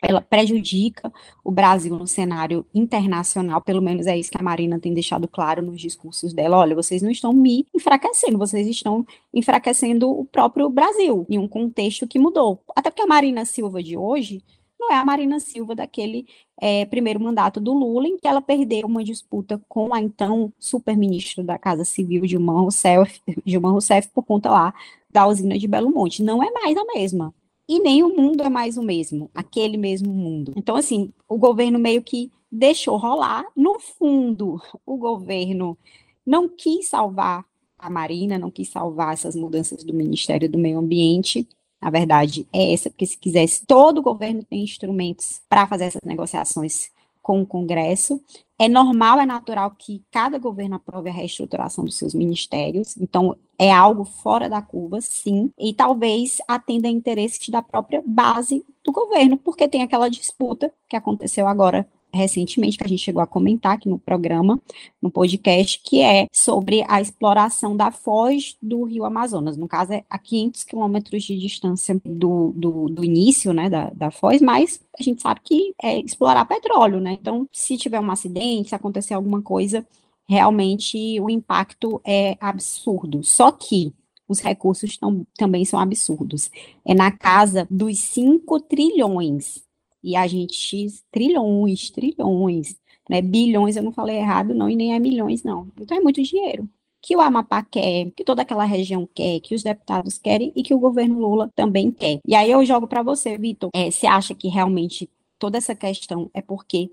ela 0.02 0.20
prejudica 0.20 1.12
o 1.44 1.52
Brasil 1.52 1.96
no 1.96 2.06
cenário 2.06 2.66
internacional, 2.74 3.60
pelo 3.60 3.82
menos 3.82 4.06
é 4.06 4.18
isso 4.18 4.30
que 4.30 4.38
a 4.40 4.42
Marina 4.42 4.80
tem 4.80 4.92
deixado 4.92 5.28
claro 5.28 5.62
nos 5.62 5.80
discursos 5.80 6.32
dela. 6.32 6.56
Olha, 6.56 6.74
vocês 6.74 7.00
não 7.00 7.10
estão 7.10 7.32
me 7.32 7.66
enfraquecendo, 7.72 8.38
vocês 8.38 8.66
estão 8.66 9.06
enfraquecendo 9.32 10.10
o 10.10 10.24
próprio 10.24 10.68
Brasil, 10.70 11.26
em 11.28 11.38
um 11.38 11.46
contexto 11.46 12.08
que 12.08 12.18
mudou. 12.18 12.60
Até 12.74 12.90
porque 12.90 13.02
a 13.02 13.06
Marina 13.06 13.44
Silva 13.44 13.82
de 13.82 13.96
hoje 13.96 14.42
não 14.80 14.90
é 14.90 14.96
a 14.96 15.04
Marina 15.04 15.38
Silva 15.38 15.74
daquele 15.74 16.26
é, 16.60 16.84
primeiro 16.86 17.20
mandato 17.20 17.60
do 17.60 17.72
Lula, 17.72 18.08
em 18.08 18.16
que 18.16 18.26
ela 18.26 18.40
perdeu 18.40 18.86
uma 18.86 19.04
disputa 19.04 19.60
com 19.68 19.94
a 19.94 20.00
então 20.00 20.52
super-ministro 20.58 21.44
da 21.44 21.58
Casa 21.58 21.84
Civil, 21.84 22.22
Dilma 22.22 22.54
Rousseff, 22.54 23.20
Dilma 23.44 23.70
Rousseff, 23.70 24.08
por 24.08 24.24
conta 24.24 24.50
lá 24.50 24.74
da 25.10 25.26
usina 25.26 25.58
de 25.58 25.68
Belo 25.68 25.90
Monte. 25.90 26.22
Não 26.22 26.42
é 26.42 26.50
mais 26.50 26.76
a 26.76 26.84
mesma 26.94 27.34
e 27.68 27.78
nem 27.78 28.02
o 28.02 28.16
mundo 28.16 28.42
é 28.42 28.48
mais 28.48 28.76
o 28.76 28.82
mesmo, 28.82 29.30
aquele 29.32 29.76
mesmo 29.76 30.12
mundo. 30.12 30.52
Então, 30.56 30.74
assim, 30.74 31.12
o 31.28 31.38
governo 31.38 31.78
meio 31.78 32.02
que 32.02 32.32
deixou 32.50 32.96
rolar. 32.96 33.44
No 33.54 33.78
fundo, 33.78 34.60
o 34.84 34.96
governo 34.96 35.78
não 36.26 36.48
quis 36.48 36.88
salvar 36.88 37.44
a 37.78 37.88
Marina, 37.88 38.38
não 38.38 38.50
quis 38.50 38.68
salvar 38.68 39.12
essas 39.12 39.36
mudanças 39.36 39.84
do 39.84 39.94
Ministério 39.94 40.50
do 40.50 40.58
Meio 40.58 40.78
Ambiente. 40.78 41.48
A 41.80 41.90
verdade 41.90 42.46
é 42.52 42.72
essa, 42.72 42.90
porque 42.90 43.06
se 43.06 43.16
quisesse, 43.16 43.64
todo 43.66 43.98
o 43.98 44.02
governo 44.02 44.44
tem 44.44 44.62
instrumentos 44.62 45.40
para 45.48 45.66
fazer 45.66 45.84
essas 45.84 46.02
negociações 46.04 46.90
com 47.22 47.40
o 47.40 47.46
Congresso. 47.46 48.20
É 48.58 48.68
normal, 48.68 49.20
é 49.20 49.24
natural 49.24 49.70
que 49.70 50.02
cada 50.10 50.38
governo 50.38 50.76
aprove 50.76 51.08
a 51.08 51.12
reestruturação 51.12 51.84
dos 51.84 51.96
seus 51.96 52.12
ministérios, 52.12 52.96
então 52.98 53.34
é 53.58 53.72
algo 53.72 54.04
fora 54.04 54.48
da 54.50 54.60
curva, 54.60 55.00
sim, 55.00 55.50
e 55.58 55.72
talvez 55.72 56.38
atenda 56.46 56.88
a 56.88 56.90
interesses 56.90 57.48
da 57.48 57.62
própria 57.62 58.02
base 58.04 58.64
do 58.84 58.92
governo, 58.92 59.38
porque 59.38 59.66
tem 59.66 59.82
aquela 59.82 60.10
disputa 60.10 60.72
que 60.88 60.96
aconteceu 60.96 61.46
agora 61.46 61.88
recentemente, 62.12 62.78
que 62.78 62.84
a 62.84 62.88
gente 62.88 63.02
chegou 63.02 63.22
a 63.22 63.26
comentar 63.26 63.72
aqui 63.72 63.88
no 63.88 63.98
programa, 63.98 64.60
no 65.00 65.10
podcast, 65.10 65.80
que 65.84 66.00
é 66.00 66.26
sobre 66.32 66.84
a 66.88 67.00
exploração 67.00 67.76
da 67.76 67.90
foz 67.90 68.56
do 68.60 68.84
rio 68.84 69.04
Amazonas. 69.04 69.56
No 69.56 69.68
caso, 69.68 69.92
é 69.92 70.04
a 70.08 70.18
500 70.18 70.64
quilômetros 70.64 71.22
de 71.24 71.38
distância 71.38 72.00
do, 72.04 72.52
do, 72.56 72.88
do, 72.88 73.04
início 73.04 73.52
né, 73.52 73.68
da, 73.68 73.90
da 73.90 74.10
foz, 74.10 74.40
mas 74.40 74.80
a 74.98 75.02
gente 75.02 75.22
sabe 75.22 75.40
que 75.42 75.74
é 75.82 75.98
explorar 75.98 76.44
petróleo, 76.44 77.00
né? 77.00 77.16
Então, 77.20 77.48
se 77.52 77.76
tiver 77.76 78.00
um 78.00 78.10
acidente, 78.10 78.70
se 78.70 78.74
acontecer 78.74 79.14
alguma 79.14 79.42
coisa, 79.42 79.86
realmente 80.28 81.20
o 81.20 81.28
impacto 81.28 82.00
é 82.04 82.36
absurdo. 82.40 83.22
Só 83.24 83.50
que 83.50 83.92
os 84.28 84.38
recursos 84.38 84.96
tão, 84.96 85.26
também 85.36 85.64
são 85.64 85.80
absurdos. 85.80 86.50
É 86.86 86.94
na 86.94 87.10
casa 87.10 87.66
dos 87.68 87.98
5 87.98 88.60
trilhões 88.60 89.64
e 90.02 90.16
a 90.16 90.26
gente, 90.26 90.86
trilhões, 91.10 91.90
trilhões, 91.90 92.76
né? 93.08 93.20
Bilhões, 93.20 93.76
eu 93.76 93.82
não 93.82 93.92
falei 93.92 94.16
errado, 94.16 94.54
não, 94.54 94.68
e 94.68 94.76
nem 94.76 94.94
é 94.94 94.98
milhões, 94.98 95.42
não. 95.42 95.68
Então 95.80 95.96
é 95.96 96.00
muito 96.00 96.22
dinheiro. 96.22 96.68
Que 97.02 97.16
o 97.16 97.20
Amapá 97.20 97.62
quer, 97.62 98.10
que 98.12 98.24
toda 98.24 98.42
aquela 98.42 98.64
região 98.64 99.08
quer, 99.14 99.40
que 99.40 99.54
os 99.54 99.62
deputados 99.62 100.18
querem 100.18 100.52
e 100.54 100.62
que 100.62 100.74
o 100.74 100.78
governo 100.78 101.18
Lula 101.18 101.50
também 101.54 101.90
quer. 101.90 102.20
E 102.26 102.34
aí 102.34 102.50
eu 102.50 102.64
jogo 102.64 102.86
para 102.86 103.02
você, 103.02 103.38
Vitor. 103.38 103.70
É, 103.74 103.90
você 103.90 104.06
acha 104.06 104.34
que 104.34 104.48
realmente 104.48 105.08
toda 105.38 105.58
essa 105.58 105.74
questão 105.74 106.30
é 106.34 106.42
porque 106.42 106.90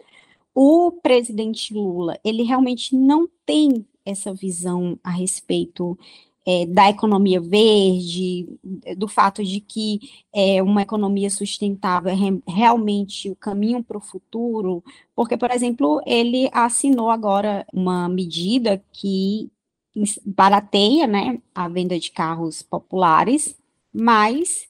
o 0.56 0.92
presidente 0.92 1.74
Lula, 1.74 2.18
ele 2.24 2.42
realmente 2.44 2.96
não 2.96 3.30
tem 3.46 3.86
essa 4.04 4.34
visão 4.34 4.98
a 5.04 5.12
respeito 5.12 6.00
é, 6.48 6.66
da 6.66 6.90
economia 6.90 7.42
verde, 7.42 8.48
do 8.96 9.06
fato 9.06 9.44
de 9.44 9.60
que 9.60 10.00
é, 10.34 10.64
uma 10.64 10.82
economia 10.82 11.30
sustentável 11.30 12.14
é 12.14 12.50
realmente 12.50 13.30
o 13.30 13.36
caminho 13.36 13.84
para 13.84 13.98
o 13.98 14.02
futuro, 14.02 14.82
porque, 15.14 15.36
por 15.36 15.52
exemplo, 15.52 16.02
ele 16.06 16.50
assinou 16.54 17.10
agora 17.10 17.68
uma 17.74 18.08
medida 18.08 18.82
que 18.94 19.52
barateia 20.26 21.06
né, 21.06 21.42
a 21.54 21.68
venda 21.68 22.00
de 22.00 22.12
carros 22.12 22.62
populares, 22.62 23.58
mas 23.92 24.70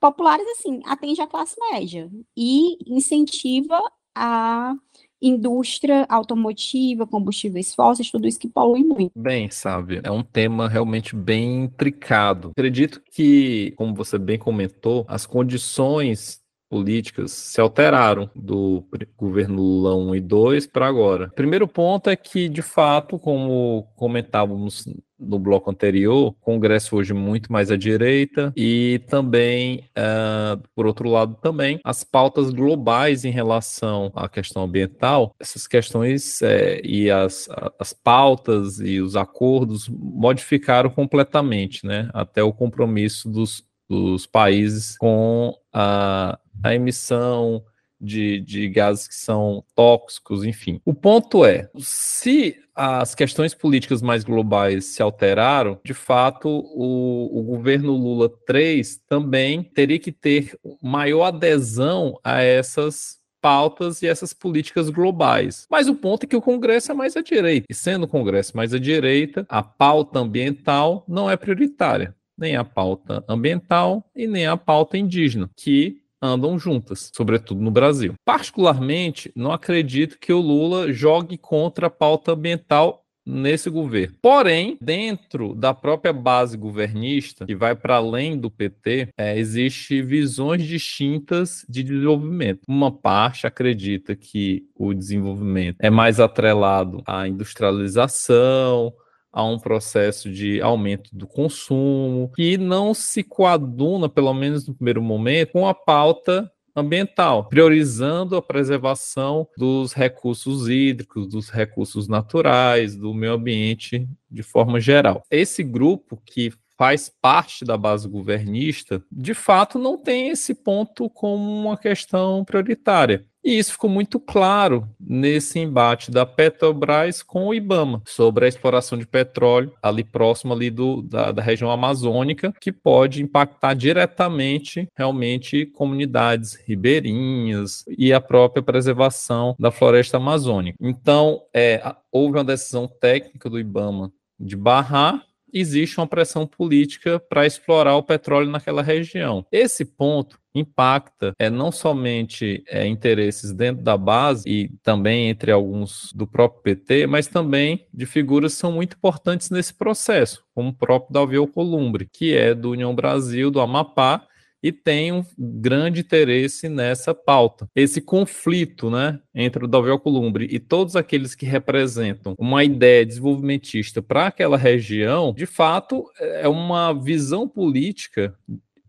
populares, 0.00 0.46
assim, 0.52 0.80
atende 0.86 1.20
a 1.20 1.26
classe 1.26 1.56
média 1.70 2.10
e 2.34 2.78
incentiva 2.86 3.78
a 4.14 4.74
indústria 5.20 6.06
automotiva, 6.08 7.06
combustíveis 7.06 7.74
fósseis, 7.74 8.10
tudo 8.10 8.26
isso 8.28 8.38
que 8.38 8.48
polui 8.48 8.84
muito. 8.84 9.12
Bem, 9.16 9.50
sabe, 9.50 10.00
é 10.02 10.10
um 10.10 10.22
tema 10.22 10.68
realmente 10.68 11.14
bem 11.14 11.64
intricado. 11.64 12.50
Acredito 12.50 13.02
que, 13.12 13.72
como 13.76 13.94
você 13.94 14.18
bem 14.18 14.38
comentou, 14.38 15.04
as 15.08 15.26
condições 15.26 16.40
políticas 16.68 17.32
se 17.32 17.60
alteraram 17.60 18.30
do 18.34 18.84
governo 19.16 19.56
Lula 19.56 19.96
1 19.96 20.14
e 20.16 20.20
2 20.20 20.66
para 20.66 20.86
agora. 20.86 21.30
Primeiro 21.34 21.66
ponto 21.66 22.10
é 22.10 22.16
que, 22.16 22.48
de 22.48 22.62
fato, 22.62 23.18
como 23.18 23.88
comentávamos 23.96 24.84
no 25.18 25.38
bloco 25.38 25.70
anterior, 25.70 26.28
o 26.28 26.32
Congresso 26.32 26.96
hoje 26.96 27.12
muito 27.12 27.52
mais 27.52 27.70
à 27.70 27.76
direita 27.76 28.52
e 28.56 29.00
também, 29.08 29.84
uh, 29.98 30.62
por 30.74 30.86
outro 30.86 31.08
lado, 31.08 31.36
também 31.42 31.80
as 31.82 32.04
pautas 32.04 32.50
globais 32.50 33.24
em 33.24 33.30
relação 33.30 34.12
à 34.14 34.28
questão 34.28 34.62
ambiental, 34.62 35.34
essas 35.40 35.66
questões 35.66 36.40
é, 36.40 36.80
e 36.84 37.10
as, 37.10 37.48
as 37.78 37.92
pautas 37.92 38.78
e 38.78 39.00
os 39.00 39.16
acordos 39.16 39.88
modificaram 39.88 40.90
completamente, 40.90 41.84
né? 41.84 42.08
Até 42.14 42.42
o 42.42 42.52
compromisso 42.52 43.28
dos, 43.28 43.64
dos 43.88 44.24
países 44.24 44.96
com 44.96 45.52
a, 45.72 46.38
a 46.62 46.74
emissão 46.74 47.62
de, 48.00 48.40
de 48.40 48.68
gases 48.68 49.08
que 49.08 49.14
são 49.14 49.64
tóxicos, 49.74 50.44
enfim. 50.44 50.80
O 50.84 50.94
ponto 50.94 51.44
é, 51.44 51.68
se 51.78 52.56
as 52.74 53.14
questões 53.14 53.54
políticas 53.54 54.00
mais 54.00 54.22
globais 54.22 54.84
se 54.86 55.02
alteraram, 55.02 55.80
de 55.84 55.94
fato, 55.94 56.48
o, 56.48 57.40
o 57.40 57.42
governo 57.42 57.92
Lula 57.92 58.30
3 58.46 59.00
também 59.08 59.64
teria 59.64 59.98
que 59.98 60.12
ter 60.12 60.56
maior 60.80 61.24
adesão 61.24 62.18
a 62.22 62.40
essas 62.40 63.18
pautas 63.40 64.02
e 64.02 64.06
essas 64.06 64.32
políticas 64.32 64.90
globais. 64.90 65.66
Mas 65.70 65.88
o 65.88 65.94
ponto 65.94 66.24
é 66.24 66.26
que 66.26 66.36
o 66.36 66.42
Congresso 66.42 66.92
é 66.92 66.94
mais 66.94 67.16
à 67.16 67.20
direita. 67.20 67.66
E 67.68 67.74
sendo 67.74 68.04
o 68.04 68.08
Congresso 68.08 68.56
mais 68.56 68.72
à 68.72 68.78
direita, 68.78 69.44
a 69.48 69.62
pauta 69.62 70.20
ambiental 70.20 71.04
não 71.08 71.30
é 71.30 71.36
prioritária. 71.36 72.14
Nem 72.36 72.54
a 72.54 72.64
pauta 72.64 73.24
ambiental 73.28 74.08
e 74.14 74.28
nem 74.28 74.46
a 74.46 74.56
pauta 74.56 74.96
indígena, 74.96 75.50
que 75.56 76.00
andam 76.20 76.58
juntas, 76.58 77.10
sobretudo 77.14 77.60
no 77.60 77.70
Brasil. 77.70 78.14
Particularmente, 78.24 79.32
não 79.34 79.52
acredito 79.52 80.18
que 80.18 80.32
o 80.32 80.40
Lula 80.40 80.92
jogue 80.92 81.38
contra 81.38 81.86
a 81.86 81.90
pauta 81.90 82.32
ambiental 82.32 83.04
nesse 83.28 83.68
governo. 83.68 84.16
Porém, 84.22 84.78
dentro 84.80 85.54
da 85.54 85.74
própria 85.74 86.12
base 86.12 86.56
governista, 86.56 87.44
que 87.44 87.54
vai 87.54 87.76
para 87.76 87.96
além 87.96 88.38
do 88.38 88.50
PT, 88.50 89.08
é, 89.18 89.38
existe 89.38 90.00
visões 90.00 90.64
distintas 90.64 91.64
de 91.68 91.82
desenvolvimento. 91.82 92.60
Uma 92.66 92.90
parte 92.90 93.46
acredita 93.46 94.16
que 94.16 94.64
o 94.74 94.94
desenvolvimento 94.94 95.76
é 95.78 95.90
mais 95.90 96.18
atrelado 96.18 97.02
à 97.06 97.28
industrialização, 97.28 98.92
a 99.32 99.44
um 99.44 99.58
processo 99.58 100.30
de 100.30 100.60
aumento 100.60 101.10
do 101.12 101.26
consumo, 101.26 102.30
que 102.34 102.56
não 102.56 102.94
se 102.94 103.22
coaduna, 103.22 104.08
pelo 104.08 104.32
menos 104.32 104.66
no 104.66 104.74
primeiro 104.74 105.02
momento, 105.02 105.52
com 105.52 105.66
a 105.66 105.74
pauta 105.74 106.50
ambiental, 106.74 107.48
priorizando 107.48 108.36
a 108.36 108.42
preservação 108.42 109.48
dos 109.56 109.92
recursos 109.92 110.68
hídricos, 110.68 111.26
dos 111.26 111.50
recursos 111.50 112.08
naturais, 112.08 112.96
do 112.96 113.12
meio 113.12 113.32
ambiente 113.32 114.08
de 114.30 114.42
forma 114.42 114.80
geral. 114.80 115.22
Esse 115.30 115.62
grupo 115.62 116.20
que 116.24 116.52
faz 116.78 117.10
parte 117.20 117.64
da 117.64 117.76
base 117.76 118.08
governista, 118.08 119.02
de 119.10 119.34
fato 119.34 119.78
não 119.78 119.98
tem 119.98 120.28
esse 120.28 120.54
ponto 120.54 121.10
como 121.10 121.42
uma 121.42 121.76
questão 121.76 122.44
prioritária. 122.44 123.26
E 123.44 123.58
isso 123.58 123.72
ficou 123.72 123.88
muito 123.88 124.20
claro 124.20 124.86
nesse 125.00 125.58
embate 125.58 126.10
da 126.10 126.26
Petrobras 126.26 127.22
com 127.22 127.46
o 127.46 127.54
IBAMA 127.54 128.02
sobre 128.06 128.44
a 128.44 128.48
exploração 128.48 128.98
de 128.98 129.06
petróleo 129.06 129.72
ali 129.82 130.04
próximo 130.04 130.52
ali 130.52 130.70
do, 130.70 131.02
da, 131.02 131.32
da 131.32 131.40
região 131.40 131.70
amazônica, 131.70 132.52
que 132.60 132.70
pode 132.70 133.22
impactar 133.22 133.74
diretamente 133.74 134.86
realmente 134.94 135.66
comunidades 135.66 136.56
ribeirinhas 136.66 137.84
e 137.96 138.12
a 138.12 138.20
própria 138.20 138.62
preservação 138.62 139.56
da 139.58 139.70
floresta 139.70 140.18
amazônica. 140.18 140.76
Então, 140.80 141.40
é, 141.54 141.80
houve 142.12 142.38
uma 142.38 142.44
decisão 142.44 142.86
técnica 143.00 143.48
do 143.48 143.58
IBAMA 143.58 144.12
de 144.38 144.56
barrar 144.56 145.24
existe 145.52 145.98
uma 145.98 146.06
pressão 146.06 146.46
política 146.46 147.18
para 147.18 147.46
explorar 147.46 147.96
o 147.96 148.02
petróleo 148.02 148.50
naquela 148.50 148.82
região. 148.82 149.44
Esse 149.50 149.84
ponto 149.84 150.38
impacta 150.54 151.32
é, 151.38 151.48
não 151.48 151.70
somente 151.70 152.64
é, 152.66 152.86
interesses 152.86 153.52
dentro 153.52 153.82
da 153.82 153.96
base 153.96 154.48
e 154.48 154.68
também 154.82 155.28
entre 155.28 155.52
alguns 155.52 156.12
do 156.12 156.26
próprio 156.26 156.62
PT, 156.62 157.06
mas 157.06 157.26
também 157.26 157.86
de 157.92 158.06
figuras 158.06 158.54
que 158.54 158.60
são 158.60 158.72
muito 158.72 158.96
importantes 158.96 159.50
nesse 159.50 159.74
processo, 159.74 160.42
como 160.54 160.70
o 160.70 160.74
próprio 160.74 161.12
Davi 161.12 161.36
Alcolumbre, 161.36 162.08
que 162.12 162.34
é 162.34 162.54
do 162.54 162.70
União 162.70 162.94
Brasil, 162.94 163.50
do 163.50 163.60
Amapá, 163.60 164.26
e 164.62 164.72
tem 164.72 165.12
um 165.12 165.24
grande 165.38 166.00
interesse 166.00 166.68
nessa 166.68 167.14
pauta. 167.14 167.68
Esse 167.74 168.00
conflito 168.00 168.90
né, 168.90 169.20
entre 169.34 169.64
o 169.64 169.68
Davi 169.68 169.90
Alcolumbre 169.90 170.48
e 170.50 170.58
todos 170.58 170.96
aqueles 170.96 171.34
que 171.34 171.46
representam 171.46 172.34
uma 172.38 172.64
ideia 172.64 173.06
desenvolvimentista 173.06 174.02
para 174.02 174.26
aquela 174.26 174.56
região, 174.56 175.32
de 175.32 175.46
fato, 175.46 176.04
é 176.18 176.48
uma 176.48 176.92
visão 176.92 177.48
política 177.48 178.34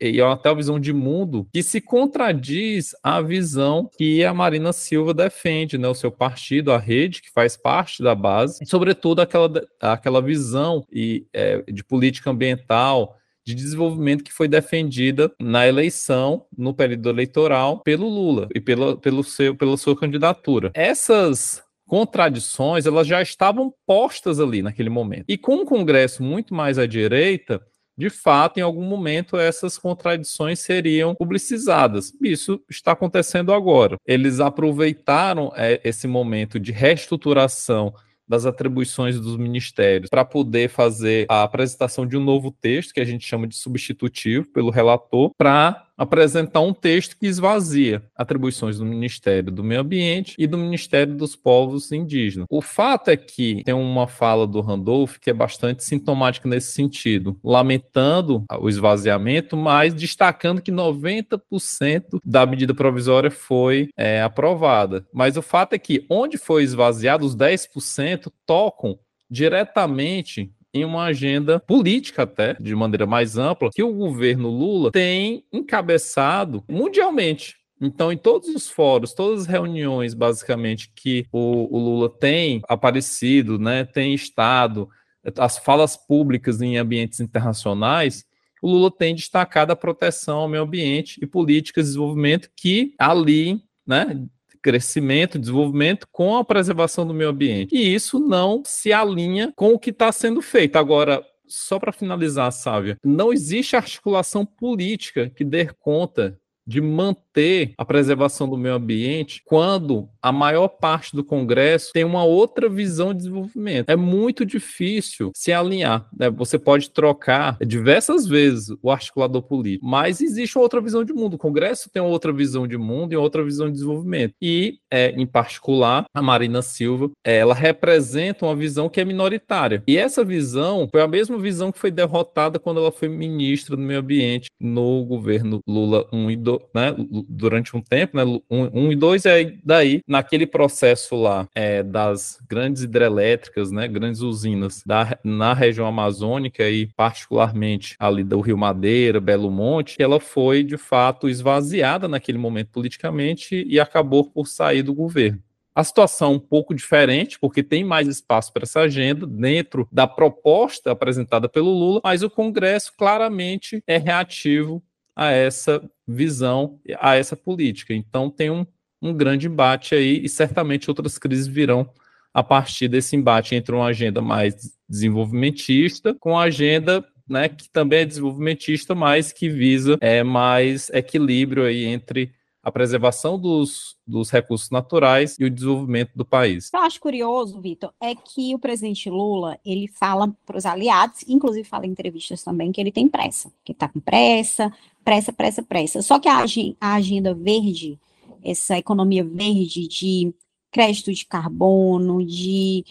e 0.01 0.21
até 0.21 0.49
a 0.49 0.53
visão 0.53 0.79
de 0.79 0.93
mundo 0.93 1.47
que 1.53 1.61
se 1.61 1.81
contradiz 1.81 2.95
à 3.03 3.21
visão 3.21 3.89
que 3.97 4.23
a 4.23 4.33
Marina 4.33 4.71
Silva 4.71 5.13
defende, 5.13 5.77
né? 5.77 5.87
O 5.87 5.93
seu 5.93 6.11
partido, 6.11 6.71
a 6.71 6.77
rede, 6.77 7.21
que 7.21 7.29
faz 7.29 7.57
parte 7.57 8.01
da 8.01 8.15
base, 8.15 8.65
sobretudo 8.65 9.21
aquela, 9.21 9.51
aquela 9.79 10.21
visão 10.21 10.85
e, 10.91 11.27
é, 11.33 11.61
de 11.63 11.83
política 11.83 12.31
ambiental 12.31 13.18
de 13.49 13.55
desenvolvimento 13.55 14.23
que 14.23 14.31
foi 14.31 14.47
defendida 14.47 15.31
na 15.39 15.67
eleição, 15.67 16.45
no 16.55 16.71
período 16.73 17.09
eleitoral, 17.09 17.79
pelo 17.79 18.07
Lula 18.07 18.47
e 18.53 18.61
pela, 18.61 18.95
pelo 18.95 19.23
seu, 19.23 19.55
pela 19.55 19.75
sua 19.75 19.97
candidatura. 19.97 20.71
Essas 20.75 21.63
contradições 21.87 22.85
elas 22.85 23.07
já 23.07 23.19
estavam 23.21 23.73
postas 23.87 24.39
ali 24.39 24.61
naquele 24.61 24.89
momento. 24.89 25.25
E 25.27 25.37
com 25.37 25.55
um 25.55 25.65
Congresso 25.65 26.21
muito 26.21 26.53
mais 26.53 26.77
à 26.77 26.85
direita, 26.85 27.59
de 27.97 28.09
fato, 28.11 28.59
em 28.59 28.61
algum 28.61 28.85
momento, 28.85 29.35
essas 29.35 29.77
contradições 29.77 30.59
seriam 30.59 31.15
publicizadas. 31.15 32.13
Isso 32.21 32.61
está 32.69 32.91
acontecendo 32.91 33.51
agora. 33.51 33.97
Eles 34.05 34.39
aproveitaram 34.39 35.51
é, 35.55 35.81
esse 35.83 36.07
momento 36.07 36.59
de 36.59 36.71
reestruturação 36.71 37.93
das 38.29 38.45
atribuições 38.45 39.19
dos 39.19 39.35
ministérios 39.35 40.09
para 40.09 40.23
poder 40.23 40.69
fazer 40.69 41.25
a 41.27 41.41
apresentação 41.41 42.05
de 42.05 42.15
um 42.15 42.23
novo 42.23 42.51
texto, 42.51 42.93
que 42.93 42.99
a 42.99 43.05
gente 43.05 43.25
chama 43.25 43.47
de 43.47 43.55
substitutivo 43.55 44.47
pelo 44.49 44.69
relator, 44.69 45.31
para 45.35 45.88
apresentar 45.99 46.61
um 46.61 46.73
texto 46.73 47.17
que 47.17 47.27
esvazia 47.27 48.01
atribuições 48.15 48.77
do 48.77 48.85
Ministério 48.85 49.51
do 49.51 49.63
Meio 49.63 49.81
Ambiente 49.81 50.33
e 50.39 50.47
do 50.47 50.57
Ministério 50.57 51.13
dos 51.13 51.35
Povos 51.35 51.91
Indígenas. 51.91 52.47
O 52.49 52.61
fato 52.61 53.09
é 53.09 53.17
que 53.17 53.61
tem 53.65 53.73
uma 53.73 54.07
fala 54.07 54.47
do 54.47 54.61
Randolph 54.61 55.17
que 55.17 55.29
é 55.29 55.33
bastante 55.33 55.83
sintomática 55.83 56.47
nesse 56.47 56.71
sentido, 56.71 57.37
lamentando 57.43 58.45
o 58.59 58.69
esvaziamento, 58.69 59.57
mas 59.57 59.93
destacando 59.93 60.61
que 60.61 60.71
90% 60.71 62.19
da 62.23 62.45
medida 62.45 62.73
provisória 62.73 63.29
foi 63.29 63.89
é, 63.97 64.21
aprovada. 64.21 65.05
Mas 65.13 65.35
o 65.35 65.41
fato 65.41 65.73
é 65.73 65.77
que 65.77 66.05
onde 66.09 66.37
foi 66.37 66.63
esvaziado, 66.63 67.25
os 67.25 67.35
10% 67.35 68.31
tocam 68.45 68.97
diretamente 69.29 70.51
em 70.73 70.85
uma 70.85 71.03
agenda 71.05 71.59
política 71.59 72.23
até, 72.23 72.53
de 72.59 72.75
maneira 72.75 73.05
mais 73.05 73.37
ampla, 73.37 73.69
que 73.73 73.83
o 73.83 73.93
governo 73.93 74.49
Lula 74.49 74.91
tem 74.91 75.43
encabeçado 75.51 76.63
mundialmente. 76.69 77.59
Então, 77.81 78.11
em 78.11 78.17
todos 78.17 78.49
os 78.49 78.69
fóruns, 78.69 79.13
todas 79.13 79.41
as 79.41 79.47
reuniões, 79.47 80.13
basicamente, 80.13 80.91
que 80.93 81.25
o, 81.31 81.75
o, 81.75 81.79
Lula 81.79 82.09
tem 82.09 82.61
aparecido, 82.67 83.57
né, 83.57 83.85
tem 83.85 84.13
estado, 84.13 84.89
as 85.37 85.57
falas 85.57 85.95
públicas 85.95 86.61
em 86.61 86.77
ambientes 86.77 87.21
internacionais, 87.21 88.25
o 88.61 88.69
Lula 88.69 88.91
tem 88.91 89.15
destacado 89.15 89.71
a 89.71 89.75
proteção 89.75 90.39
ao 90.39 90.49
meio 90.49 90.63
ambiente 90.63 91.19
e 91.21 91.25
políticas 91.25 91.85
de 91.85 91.91
desenvolvimento 91.91 92.49
que 92.55 92.93
ali, 92.99 93.61
né, 93.87 94.25
crescimento, 94.61 95.39
desenvolvimento 95.39 96.07
com 96.11 96.37
a 96.37 96.43
preservação 96.43 97.05
do 97.05 97.13
meio 97.13 97.29
ambiente. 97.29 97.75
E 97.75 97.93
isso 97.93 98.19
não 98.19 98.61
se 98.65 98.91
alinha 98.91 99.51
com 99.55 99.73
o 99.73 99.79
que 99.79 99.89
está 99.89 100.11
sendo 100.11 100.41
feito. 100.41 100.75
Agora, 100.75 101.23
só 101.47 101.79
para 101.79 101.91
finalizar, 101.91 102.51
Sávia, 102.51 102.97
não 103.03 103.33
existe 103.33 103.75
articulação 103.75 104.45
política 104.45 105.29
que 105.29 105.43
dê 105.43 105.67
conta 105.79 106.39
de 106.69 106.79
manter 106.79 107.73
a 107.75 107.83
preservação 107.83 108.47
do 108.47 108.55
meio 108.55 108.75
ambiente 108.75 109.41
quando 109.43 110.07
a 110.21 110.31
maior 110.31 110.67
parte 110.67 111.15
do 111.15 111.23
Congresso 111.23 111.91
tem 111.91 112.03
uma 112.03 112.23
outra 112.23 112.69
visão 112.69 113.11
de 113.11 113.19
desenvolvimento. 113.19 113.89
É 113.89 113.95
muito 113.95 114.45
difícil 114.45 115.31
se 115.33 115.51
alinhar. 115.51 116.07
Né? 116.15 116.29
Você 116.29 116.59
pode 116.59 116.91
trocar 116.91 117.57
diversas 117.65 118.27
vezes 118.27 118.75
o 118.83 118.91
articulador 118.91 119.41
político, 119.41 119.85
mas 119.85 120.21
existe 120.21 120.59
outra 120.59 120.79
visão 120.79 121.03
de 121.03 121.11
mundo. 121.11 121.33
O 121.33 121.39
Congresso 121.39 121.89
tem 121.89 122.01
outra 122.01 122.31
visão 122.31 122.67
de 122.67 122.77
mundo 122.77 123.13
e 123.13 123.17
outra 123.17 123.43
visão 123.43 123.65
de 123.65 123.73
desenvolvimento. 123.73 124.35
E, 124.39 124.77
é, 124.91 125.09
em 125.09 125.25
particular, 125.25 126.05
a 126.13 126.21
Marina 126.21 126.61
Silva, 126.61 127.09
ela 127.23 127.55
representa 127.55 128.45
uma 128.45 128.55
visão 128.55 128.89
que 128.89 129.01
é 129.01 129.05
minoritária. 129.05 129.83
E 129.87 129.97
essa 129.97 130.23
visão 130.23 130.87
foi 130.91 131.01
a 131.01 131.07
mesma 131.07 131.39
visão 131.39 131.71
que 131.71 131.79
foi 131.79 131.89
derrotada 131.89 132.59
quando 132.59 132.79
ela 132.79 132.91
foi 132.91 133.07
ministra 133.07 133.75
do 133.75 133.81
meio 133.81 134.01
ambiente 134.01 134.49
no 134.59 135.03
governo 135.03 135.61
Lula 135.67 136.07
1 136.13 136.31
e 136.31 136.35
2, 136.35 136.58
né? 136.73 136.95
durante 137.27 137.75
um 137.75 137.81
tempo, 137.81 138.17
né? 138.17 138.23
Um, 138.49 138.85
um 138.87 138.91
e 138.91 138.95
dois, 138.95 139.25
é 139.25 139.53
daí, 139.63 140.01
naquele 140.07 140.45
processo 140.45 141.15
lá 141.15 141.47
é, 141.55 141.83
das 141.83 142.39
grandes 142.47 142.83
hidrelétricas, 142.83 143.71
né? 143.71 143.87
Grandes 143.87 144.21
usinas 144.21 144.83
da, 144.85 145.17
na 145.23 145.53
região 145.53 145.87
amazônica 145.87 146.67
e 146.69 146.87
particularmente 146.87 147.95
ali 147.99 148.23
do 148.23 148.39
Rio 148.39 148.57
Madeira, 148.57 149.19
Belo 149.19 149.51
Monte, 149.51 149.95
ela 149.99 150.19
foi 150.19 150.63
de 150.63 150.77
fato 150.77 151.29
esvaziada 151.29 152.07
naquele 152.07 152.37
momento 152.37 152.69
politicamente 152.71 153.65
e 153.67 153.79
acabou 153.79 154.25
por 154.25 154.47
sair 154.47 154.83
do 154.83 154.93
governo. 154.93 155.41
A 155.79 155.83
situação 155.83 156.33
é 156.33 156.35
um 156.35 156.39
pouco 156.39 156.75
diferente, 156.75 157.39
porque 157.39 157.63
tem 157.63 157.85
mais 157.85 158.05
espaço 158.05 158.51
para 158.51 158.63
essa 158.63 158.81
agenda 158.81 159.25
dentro 159.25 159.87
da 159.89 160.05
proposta 160.05 160.91
apresentada 160.91 161.47
pelo 161.47 161.69
Lula, 161.69 162.01
mas 162.03 162.21
o 162.21 162.29
Congresso 162.29 162.91
claramente 162.97 163.81
é 163.87 163.97
reativo 163.97 164.83
a 165.19 165.31
essa 165.31 165.81
visão, 166.07 166.79
a 166.97 167.15
essa 167.15 167.35
política. 167.35 167.93
Então 167.93 168.29
tem 168.29 168.49
um, 168.49 168.65
um 169.01 169.13
grande 169.13 169.47
embate 169.47 169.93
aí, 169.93 170.23
e 170.23 170.29
certamente 170.29 170.89
outras 170.89 171.17
crises 171.17 171.45
virão 171.45 171.89
a 172.33 172.41
partir 172.41 172.87
desse 172.87 173.17
embate 173.17 173.53
entre 173.53 173.75
uma 173.75 173.87
agenda 173.87 174.21
mais 174.21 174.55
desenvolvimentista 174.87 176.15
com 176.15 176.37
a 176.37 176.43
agenda 176.43 177.05
né, 177.27 177.49
que 177.49 177.69
também 177.69 177.99
é 177.99 178.05
desenvolvimentista, 178.05 178.95
mas 178.95 179.33
que 179.33 179.49
visa 179.49 179.97
é, 179.99 180.23
mais 180.23 180.89
equilíbrio 180.91 181.65
aí 181.65 181.83
entre 181.83 182.33
a 182.61 182.71
preservação 182.71 183.39
dos, 183.39 183.95
dos 184.05 184.29
recursos 184.29 184.69
naturais 184.69 185.37
e 185.39 185.45
o 185.45 185.49
desenvolvimento 185.49 186.11
do 186.15 186.25
país. 186.25 186.67
O 186.67 186.71
que 186.71 186.77
eu 186.77 186.81
acho 186.81 186.99
curioso, 186.99 187.61
Vitor, 187.61 187.93
é 188.01 188.13
que 188.13 188.53
o 188.53 188.59
presidente 188.59 189.09
Lula, 189.09 189.57
ele 189.65 189.87
fala 189.87 190.33
para 190.45 190.57
os 190.57 190.65
aliados, 190.65 191.23
inclusive 191.27 191.67
fala 191.67 191.85
em 191.85 191.91
entrevistas 191.91 192.43
também, 192.43 192.71
que 192.71 192.81
ele 192.81 192.91
tem 192.91 193.07
pressa, 193.07 193.51
que 193.63 193.71
está 193.71 193.87
com 193.87 193.99
pressa, 193.99 194.73
pressa, 195.09 195.33
pressa, 195.33 195.63
pressa. 195.63 196.01
Só 196.03 196.19
que 196.19 196.29
a, 196.29 196.45
a 196.79 196.93
agenda 196.93 197.33
verde, 197.33 197.99
essa 198.43 198.77
economia 198.77 199.23
verde 199.23 199.87
de 199.87 200.31
crédito 200.71 201.11
de 201.11 201.25
carbono, 201.25 202.23
de 202.23 202.85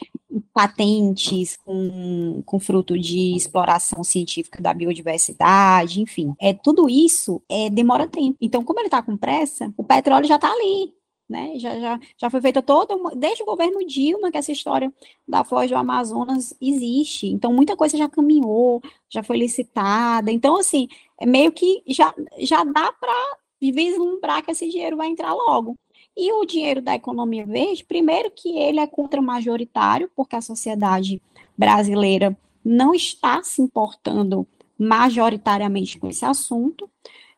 patentes 0.52 1.56
com, 1.64 2.42
com 2.44 2.58
fruto 2.58 2.98
de 2.98 3.36
exploração 3.36 4.02
científica 4.02 4.60
da 4.60 4.74
biodiversidade, 4.74 6.00
enfim. 6.00 6.34
É, 6.40 6.52
tudo 6.52 6.90
isso 6.90 7.40
é, 7.48 7.70
demora 7.70 8.08
tempo. 8.08 8.36
Então, 8.40 8.64
como 8.64 8.80
ele 8.80 8.88
está 8.88 9.00
com 9.00 9.16
pressa, 9.16 9.72
o 9.76 9.84
petróleo 9.84 10.26
já 10.26 10.34
está 10.34 10.50
ali, 10.50 10.92
né? 11.28 11.58
Já, 11.58 11.78
já, 11.78 12.00
já 12.16 12.30
foi 12.30 12.40
feita 12.40 12.62
toda, 12.62 12.96
uma, 12.96 13.14
desde 13.14 13.42
o 13.42 13.46
governo 13.46 13.84
Dilma, 13.86 14.30
que 14.30 14.38
essa 14.38 14.52
história 14.52 14.92
da 15.26 15.44
Foz 15.44 15.70
do 15.70 15.76
Amazonas 15.76 16.54
existe. 16.60 17.26
Então, 17.26 17.52
muita 17.52 17.76
coisa 17.76 17.96
já 17.98 18.08
caminhou, 18.08 18.80
já 19.08 19.22
foi 19.22 19.38
licitada. 19.38 20.32
Então, 20.32 20.56
assim, 20.56 20.88
é 21.20 21.26
meio 21.26 21.52
que 21.52 21.82
já, 21.86 22.14
já 22.38 22.64
dá 22.64 22.92
para 22.92 23.36
vislumbrar 23.60 24.42
que 24.42 24.50
esse 24.50 24.68
dinheiro 24.68 24.96
vai 24.96 25.08
entrar 25.08 25.34
logo. 25.34 25.76
E 26.16 26.32
o 26.32 26.44
dinheiro 26.44 26.80
da 26.82 26.94
economia 26.94 27.46
verde, 27.46 27.84
primeiro 27.84 28.30
que 28.30 28.56
ele 28.56 28.80
é 28.80 28.86
contra-majoritário, 28.86 30.10
porque 30.16 30.34
a 30.34 30.40
sociedade 30.40 31.22
brasileira 31.56 32.36
não 32.64 32.94
está 32.94 33.42
se 33.42 33.62
importando 33.62 34.46
majoritariamente 34.78 35.98
com 35.98 36.08
esse 36.08 36.24
assunto. 36.24 36.88